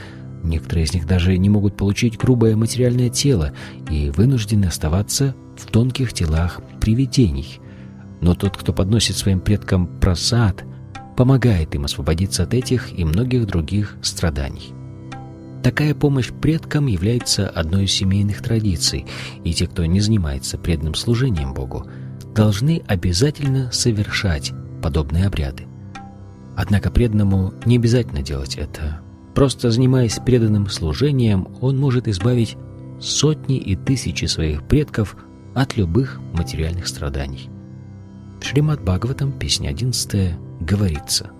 Некоторые 0.43 0.85
из 0.85 0.93
них 0.93 1.07
даже 1.07 1.39
не 1.39 1.49
могут 1.49 1.77
получить 1.77 2.19
грубое 2.19 2.57
материальное 2.57 3.09
тело 3.09 3.53
и 3.89 4.11
вынуждены 4.11 4.65
оставаться 4.65 5.37
в 5.57 5.67
тонких 5.67 6.13
телах 6.13 6.61
привидений. 6.81 7.61
Но 8.21 8.35
тот, 8.35 8.57
кто 8.57 8.73
подносит 8.73 9.17
своим 9.17 9.39
предкам 9.39 9.87
просад, 9.87 10.65
помогает 11.17 11.77
им 11.77 11.85
освободиться 11.85 12.43
от 12.43 12.53
этих 12.53 12.99
и 12.99 13.05
многих 13.05 13.47
других 13.47 13.97
страданий. 14.03 14.75
Такая 15.63 15.95
помощь 15.95 16.33
предкам 16.33 16.87
является 16.87 17.49
одной 17.49 17.85
из 17.85 17.93
семейных 17.93 18.43
традиций, 18.43 19.07
и 19.45 19.55
те, 19.55 19.69
кто 19.69 19.85
не 19.87 20.01
занимается 20.01 20.59
преданным 20.59 20.97
служением 20.97 21.55
Богу, 21.55 21.87
должны 22.35 22.83
обязательно 22.87 23.71
совершать 23.73 24.53
подобные 24.83 25.27
обряды. 25.27 25.67
Однако 26.57 26.91
преданному 26.91 27.55
не 27.65 27.77
обязательно 27.77 28.23
делать 28.23 28.57
это. 28.57 29.01
Просто 29.35 29.71
занимаясь 29.71 30.21
преданным 30.25 30.69
служением, 30.69 31.49
он 31.61 31.79
может 31.79 32.09
избавить 32.09 32.57
сотни 33.01 33.57
и 33.57 33.75
тысячи 33.75 34.27
своих 34.27 34.63
предков 34.65 35.17
от 35.55 35.77
любых 35.77 36.21
материальных 36.33 36.87
страданий. 36.87 37.49
В 38.41 38.45
Шримад 38.45 38.83
Бхагаватам, 38.83 39.33
песня 39.33 39.69
11, 39.69 40.35
говорится 40.61 41.31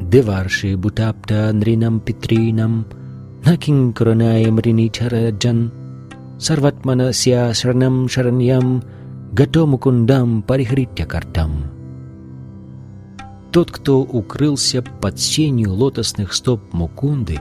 «Деварши 0.00 0.76
бутапта 0.76 1.52
нринам 1.52 2.02
накин 3.44 3.92
куранаем 3.92 4.58
риничараджан 4.58 5.72
сарватмана 6.38 7.12
ся 7.12 7.54
шранам 7.54 8.08
шараньям 8.08 8.82
гато 9.36 9.66
мукундам 9.66 10.42
парихритя 10.42 11.04
картам». 11.04 11.50
Тот, 13.52 13.70
кто 13.70 14.00
укрылся 14.00 14.82
под 14.82 15.20
сенью 15.20 15.74
лотосных 15.74 16.32
стоп 16.32 16.72
Мукунды, 16.72 17.40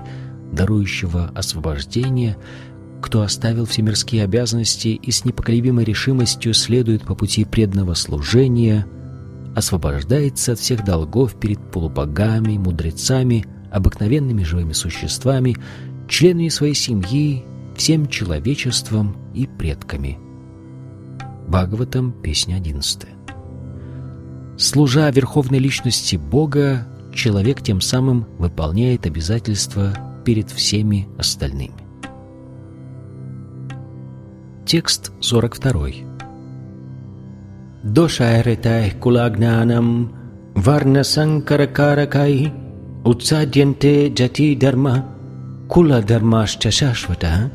дарующего 0.51 1.31
освобождение, 1.33 2.37
кто 3.01 3.21
оставил 3.21 3.65
все 3.65 3.81
мирские 3.81 4.25
обязанности 4.25 4.89
и 4.89 5.11
с 5.11 5.23
непоколебимой 5.23 5.85
решимостью 5.85 6.53
следует 6.53 7.03
по 7.03 7.15
пути 7.15 7.45
преданного 7.45 7.93
служения, 7.93 8.85
освобождается 9.55 10.51
от 10.51 10.59
всех 10.59 10.83
долгов 10.83 11.35
перед 11.39 11.59
полубогами, 11.71 12.57
мудрецами, 12.57 13.45
обыкновенными 13.71 14.43
живыми 14.43 14.73
существами, 14.73 15.55
членами 16.09 16.49
своей 16.49 16.75
семьи, 16.75 17.45
всем 17.77 18.07
человечеством 18.07 19.15
и 19.33 19.47
предками. 19.47 20.24
Бхагаватам, 21.47 22.11
песня 22.11 22.55
11. 22.55 23.05
Служа 24.57 25.09
верховной 25.11 25.59
личности 25.59 26.15
Бога, 26.15 26.87
человек 27.13 27.61
тем 27.61 27.81
самым 27.81 28.25
выполняет 28.39 29.05
обязательства 29.05 29.93
перед 30.25 30.49
всеми 30.49 31.07
остальными. 31.17 31.75
Текст 34.65 35.11
42. 35.21 35.89
Дошайретай 37.83 38.91
кулагнанам 38.91 40.15
варна 40.55 41.03
санкаракаракай 41.03 42.51
утсадьянте 43.03 44.07
джати 44.07 44.55
дарма 44.55 45.05
кула 45.69 46.01
дармашча 46.01 46.71
шашвата. 46.71 47.51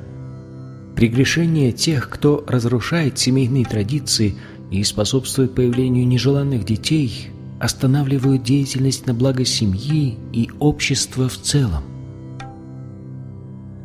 Прегрешение 0.95 1.72
тех, 1.72 2.09
кто 2.11 2.45
разрушает 2.47 3.18
семейные 3.18 3.64
традиции 3.64 4.36
и 4.70 4.82
способствует 4.84 5.55
появлению 5.55 6.07
нежеланных 6.07 6.64
детей, 6.64 7.30
останавливают 7.59 8.43
деятельность 8.43 9.07
на 9.07 9.14
благо 9.14 9.45
семьи 9.45 10.18
и 10.32 10.51
общества 10.59 11.28
в 11.28 11.36
целом. 11.36 11.84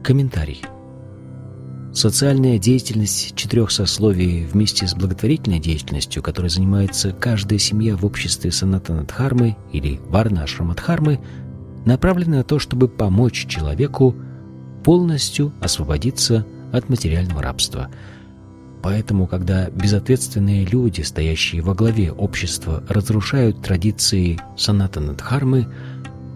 Комментарий. 0.03 0.62
Социальная 1.93 2.60
деятельность 2.60 3.36
четырех 3.36 3.72
сословий 3.72 4.45
вместе 4.45 4.86
с 4.86 4.93
благотворительной 4.93 5.60
деятельностью, 5.60 6.22
которой 6.22 6.49
занимается 6.49 7.12
каждая 7.14 7.58
семья 7.58 7.95
в 7.95 8.06
обществе 8.06 8.51
Санатанадхармы 8.51 9.56
или 9.72 10.01
Варнашрамадхармы, 10.10 11.22
направлена 11.86 12.38
на 12.38 12.43
то, 12.43 12.60
чтобы 12.60 12.89
помочь 12.89 13.47
человеку 13.47 14.14
полностью 14.84 15.53
освободиться 15.62 16.45
от 16.78 16.89
материального 16.89 17.41
рабства. 17.41 17.89
Поэтому, 18.82 19.26
когда 19.26 19.69
безответственные 19.69 20.65
люди, 20.65 21.01
стоящие 21.01 21.61
во 21.61 21.73
главе 21.73 22.11
общества, 22.11 22.84
разрушают 22.88 23.61
традиции 23.61 24.39
Санатанадхармы, 24.57 25.67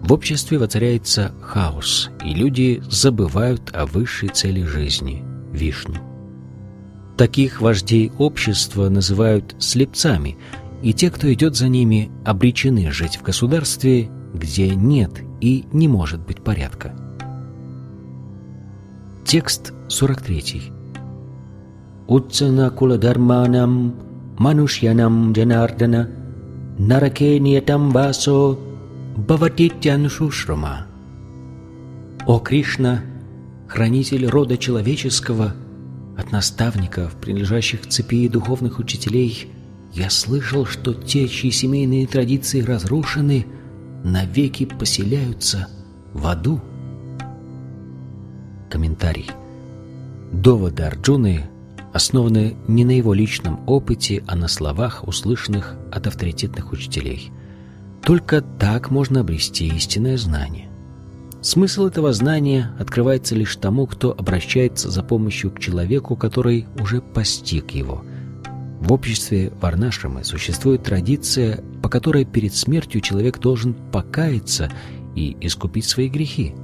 в 0.02 0.12
обществе 0.12 0.58
воцаряется 0.58 1.32
хаос, 1.42 2.10
и 2.24 2.34
люди 2.34 2.82
забывают 2.90 3.70
о 3.74 3.86
высшей 3.86 4.30
цели 4.30 4.62
жизни– 4.64 5.22
Вишну. 5.52 5.96
Таких 7.16 7.60
вождей 7.60 8.10
общества 8.18 8.88
называют 8.88 9.54
слепцами, 9.58 10.38
и 10.82 10.94
те, 10.94 11.10
кто 11.10 11.30
идет 11.32 11.54
за 11.54 11.68
ними, 11.68 12.10
обречены 12.24 12.90
жить 12.90 13.18
в 13.18 13.22
государстве, 13.22 14.10
где 14.32 14.74
нет 14.74 15.12
и 15.40 15.66
не 15.72 15.86
может 15.86 16.20
быть 16.20 16.42
порядка. 16.42 16.94
Текст 19.24 19.74
43. 19.90 20.72
Утсана 22.06 22.70
куладарманам 22.70 23.94
манушьянам 24.38 25.32
джанардана 25.32 26.08
нараке 26.78 27.40
ниятам 27.40 27.90
васо 27.90 28.56
бхаватитянушушрама. 29.16 30.86
О 32.26 32.38
Кришна, 32.38 33.00
хранитель 33.66 34.26
рода 34.26 34.56
человеческого, 34.56 35.54
от 36.16 36.30
наставников, 36.30 37.16
принадлежащих 37.16 37.84
цепи 37.88 38.28
духовных 38.28 38.78
учителей, 38.78 39.48
я 39.92 40.08
слышал, 40.08 40.66
что 40.66 40.94
те, 40.94 41.26
чьи 41.26 41.50
семейные 41.50 42.06
традиции 42.06 42.60
разрушены, 42.60 43.44
навеки 44.04 44.66
поселяются 44.66 45.68
в 46.12 46.28
аду. 46.28 46.60
Комментарий. 48.70 49.26
Доводы 50.32 50.84
Арджуны 50.84 51.50
основаны 51.92 52.56
не 52.68 52.84
на 52.84 52.92
его 52.92 53.12
личном 53.14 53.60
опыте, 53.66 54.22
а 54.26 54.36
на 54.36 54.46
словах, 54.48 55.06
услышанных 55.06 55.76
от 55.90 56.06
авторитетных 56.06 56.72
учителей. 56.72 57.32
Только 58.02 58.40
так 58.40 58.90
можно 58.90 59.20
обрести 59.20 59.66
истинное 59.66 60.16
знание. 60.16 60.68
Смысл 61.42 61.86
этого 61.86 62.12
знания 62.12 62.70
открывается 62.78 63.34
лишь 63.34 63.56
тому, 63.56 63.86
кто 63.86 64.12
обращается 64.12 64.90
за 64.90 65.02
помощью 65.02 65.50
к 65.50 65.58
человеку, 65.58 66.14
который 66.14 66.66
уже 66.78 67.00
постиг 67.00 67.72
его. 67.72 68.04
В 68.80 68.92
обществе 68.92 69.52
Варнашрамы 69.60 70.24
существует 70.24 70.84
традиция, 70.84 71.62
по 71.82 71.88
которой 71.88 72.24
перед 72.24 72.54
смертью 72.54 73.00
человек 73.00 73.38
должен 73.38 73.74
покаяться 73.74 74.70
и 75.16 75.36
искупить 75.40 75.86
свои 75.86 76.08
грехи. 76.08 76.54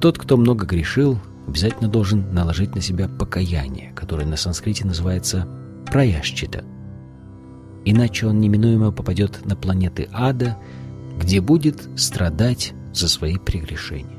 Тот, 0.00 0.18
кто 0.18 0.36
много 0.36 0.64
грешил, 0.66 1.18
обязательно 1.46 1.88
должен 1.88 2.32
наложить 2.32 2.74
на 2.74 2.80
себя 2.80 3.08
покаяние, 3.08 3.92
которое 3.94 4.26
на 4.26 4.36
санскрите 4.36 4.86
называется 4.86 5.46
праяшчита. 5.90 6.64
Иначе 7.84 8.26
он 8.26 8.40
неминуемо 8.40 8.92
попадет 8.92 9.44
на 9.44 9.56
планеты 9.56 10.08
ада, 10.12 10.56
где 11.18 11.40
будет 11.40 11.88
страдать 11.96 12.72
за 12.92 13.08
свои 13.08 13.36
прегрешения. 13.38 14.16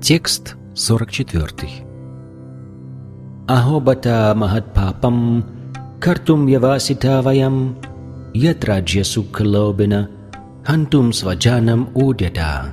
Текст 0.00 0.56
44. 0.74 1.48
Ахобата 3.48 4.32
махатпапам 4.36 5.44
картум 6.00 6.46
явасита 6.46 7.20
ваям 7.22 7.76
ятраджья 8.32 9.02
сукхалобина 9.02 10.08
хантум 10.64 11.12
сваджанам 11.12 11.90
удята. 11.94 12.66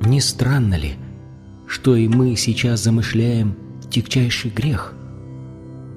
Не 0.00 0.20
странно 0.20 0.74
ли, 0.74 0.96
что 1.66 1.96
и 1.96 2.08
мы 2.08 2.36
сейчас 2.36 2.82
замышляем 2.82 3.56
тягчайший 3.90 4.50
грех? 4.50 4.94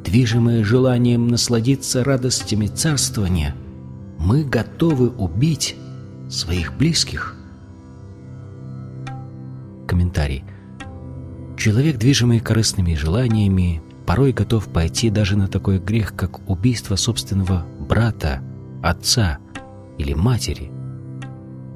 Движимые 0.03 0.63
желанием 0.63 1.27
насладиться 1.27 2.03
радостями 2.03 2.67
царствования, 2.67 3.55
мы 4.19 4.43
готовы 4.43 5.09
убить 5.09 5.75
своих 6.29 6.75
близких. 6.77 7.35
Комментарий. 9.87 10.43
Человек, 11.57 11.97
движимый 11.97 12.39
корыстными 12.39 12.93
желаниями, 12.93 13.81
порой 14.05 14.31
готов 14.31 14.67
пойти 14.67 15.09
даже 15.09 15.37
на 15.37 15.47
такой 15.47 15.79
грех, 15.79 16.15
как 16.15 16.49
убийство 16.49 16.95
собственного 16.95 17.65
брата, 17.79 18.41
отца 18.83 19.39
или 19.97 20.13
матери. 20.13 20.71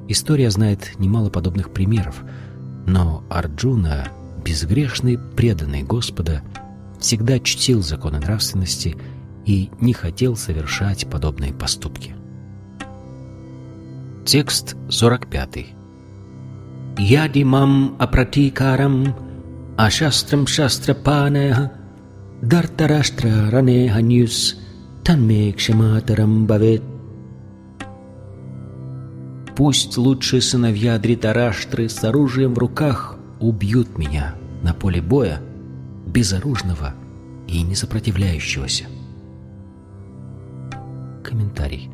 История 0.08 0.50
знает 0.50 0.98
немало 0.98 1.30
подобных 1.30 1.70
примеров, 1.72 2.22
но 2.86 3.24
Арджуна, 3.30 4.08
безгрешный, 4.44 5.18
преданный 5.18 5.82
Господа, 5.82 6.42
всегда 7.00 7.38
чтил 7.38 7.82
законы 7.82 8.18
нравственности 8.18 8.96
и 9.44 9.70
не 9.80 9.92
хотел 9.92 10.36
совершать 10.36 11.08
подобные 11.08 11.52
поступки. 11.52 12.14
Текст 14.24 14.76
45. 14.88 15.66
Ядимам 16.98 17.96
апратикарам 17.98 19.16
ашастрам 19.76 20.46
шастрапанеха 20.46 21.72
дартараштра 22.40 23.50
ранеха 23.50 24.00
ньюс 24.00 24.56
танме 25.04 25.52
кшаматарам 25.52 26.46
бавет. 26.46 26.91
Пусть 29.64 29.96
лучшие 29.96 30.42
сыновья 30.42 30.98
Дритараштры 30.98 31.88
с 31.88 32.02
оружием 32.02 32.52
в 32.52 32.58
руках 32.58 33.16
убьют 33.38 33.96
меня 33.96 34.34
на 34.60 34.74
поле 34.74 35.00
боя, 35.00 35.40
безоружного 36.04 36.94
и 37.46 37.62
несопротивляющегося. 37.62 38.86
Комментарий. 41.22 41.90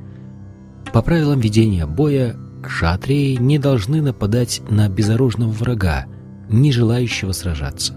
По 0.94 1.02
правилам 1.02 1.40
ведения 1.40 1.84
боя, 1.84 2.36
кшатрии 2.62 3.36
не 3.36 3.58
должны 3.58 4.00
нападать 4.00 4.62
на 4.70 4.88
безоружного 4.88 5.50
врага, 5.50 6.06
не 6.48 6.72
желающего 6.72 7.32
сражаться. 7.32 7.92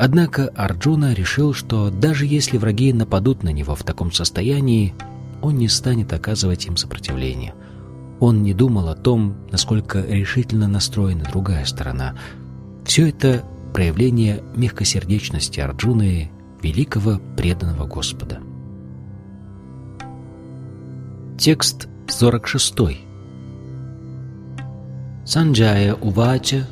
Однако 0.00 0.48
Арджуна 0.48 1.14
решил, 1.14 1.54
что 1.54 1.90
даже 1.90 2.26
если 2.26 2.58
враги 2.58 2.92
нападут 2.92 3.44
на 3.44 3.50
него 3.50 3.76
в 3.76 3.84
таком 3.84 4.10
состоянии, 4.10 4.94
он 5.42 5.58
не 5.58 5.68
станет 5.68 6.12
оказывать 6.12 6.66
им 6.66 6.76
сопротивление. 6.76 7.54
Он 8.20 8.42
не 8.42 8.52
думал 8.52 8.88
о 8.88 8.94
том, 8.94 9.34
насколько 9.50 10.00
решительно 10.00 10.68
настроена 10.68 11.24
другая 11.24 11.64
сторона. 11.64 12.14
Все 12.84 13.08
это 13.08 13.44
проявление 13.72 14.42
мягкосердечности 14.54 15.60
Арджуны, 15.60 16.30
великого 16.62 17.18
преданного 17.36 17.86
Господа. 17.86 18.40
Текст 21.38 21.88
46. 22.08 22.74
Санджая 25.24 25.94
Увача, 25.94 26.66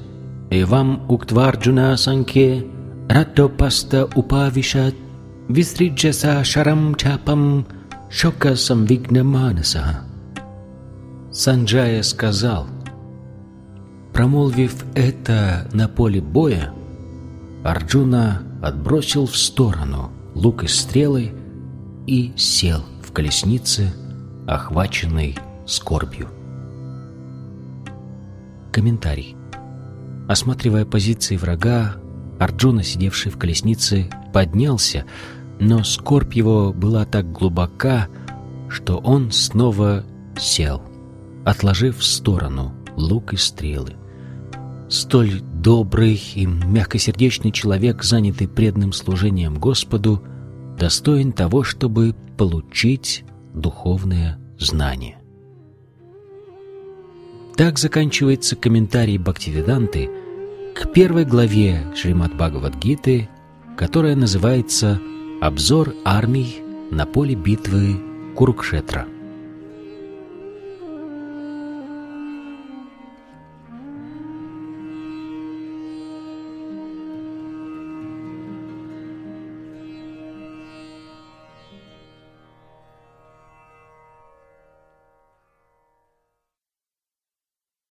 Эвам 0.51 1.11
Уктварджуна 1.11 1.96
Санке, 1.96 2.66
Ратопаста 3.09 4.07
Упавишат, 4.14 4.94
Вистриджаса 5.49 6.44
Шарам 6.44 6.94
Чапам, 6.96 7.66
Шока 8.11 8.55
Самвигна 8.55 9.24
Манаса. 9.24 10.07
Санджая 11.30 12.02
сказал, 12.02 12.66
промолвив 14.12 14.84
это 14.94 15.68
на 15.72 15.88
поле 15.88 16.20
боя, 16.20 16.72
Арджуна 17.64 18.42
отбросил 18.62 19.26
в 19.26 19.36
сторону 19.36 20.10
лук 20.34 20.64
и 20.64 20.68
стрелы 20.68 21.32
и 22.06 22.32
сел 22.36 22.82
в 23.02 23.12
колеснице, 23.12 23.92
охваченный 24.46 25.36
скорбью. 25.66 26.28
Комментарий. 28.72 29.36
Осматривая 30.28 30.84
позиции 30.84 31.36
врага, 31.36 31.96
Арджуна, 32.38 32.82
сидевший 32.82 33.32
в 33.32 33.38
колеснице, 33.38 34.10
поднялся, 34.32 35.05
но 35.60 35.84
скорбь 35.84 36.34
его 36.34 36.72
была 36.72 37.05
так 37.05 37.30
глубока, 37.32 38.09
что 38.68 38.98
он 38.98 39.30
снова 39.32 40.05
сел, 40.38 40.82
отложив 41.48 41.98
в 41.98 42.04
сторону 42.04 42.74
лук 42.96 43.32
и 43.32 43.36
стрелы. 43.36 43.96
Столь 44.90 45.40
добрый 45.40 46.20
и 46.34 46.46
мягкосердечный 46.46 47.52
человек, 47.52 48.02
занятый 48.02 48.48
преданным 48.48 48.92
служением 48.92 49.54
Господу, 49.54 50.22
достоин 50.78 51.32
того, 51.32 51.62
чтобы 51.62 52.14
получить 52.36 53.24
духовное 53.54 54.38
знание. 54.58 55.18
Так 57.56 57.78
заканчивается 57.78 58.54
комментарий 58.54 59.18
Бхактивиданты 59.18 60.10
к 60.74 60.92
первой 60.92 61.24
главе 61.24 61.86
Шримад 61.96 62.34
Бхагавадгиты, 62.34 63.28
которая 63.76 64.16
называется 64.16 65.00
«Обзор 65.40 65.94
армий 66.04 66.62
на 66.90 67.06
поле 67.06 67.34
битвы 67.34 67.96
Курукшетра». 68.36 69.06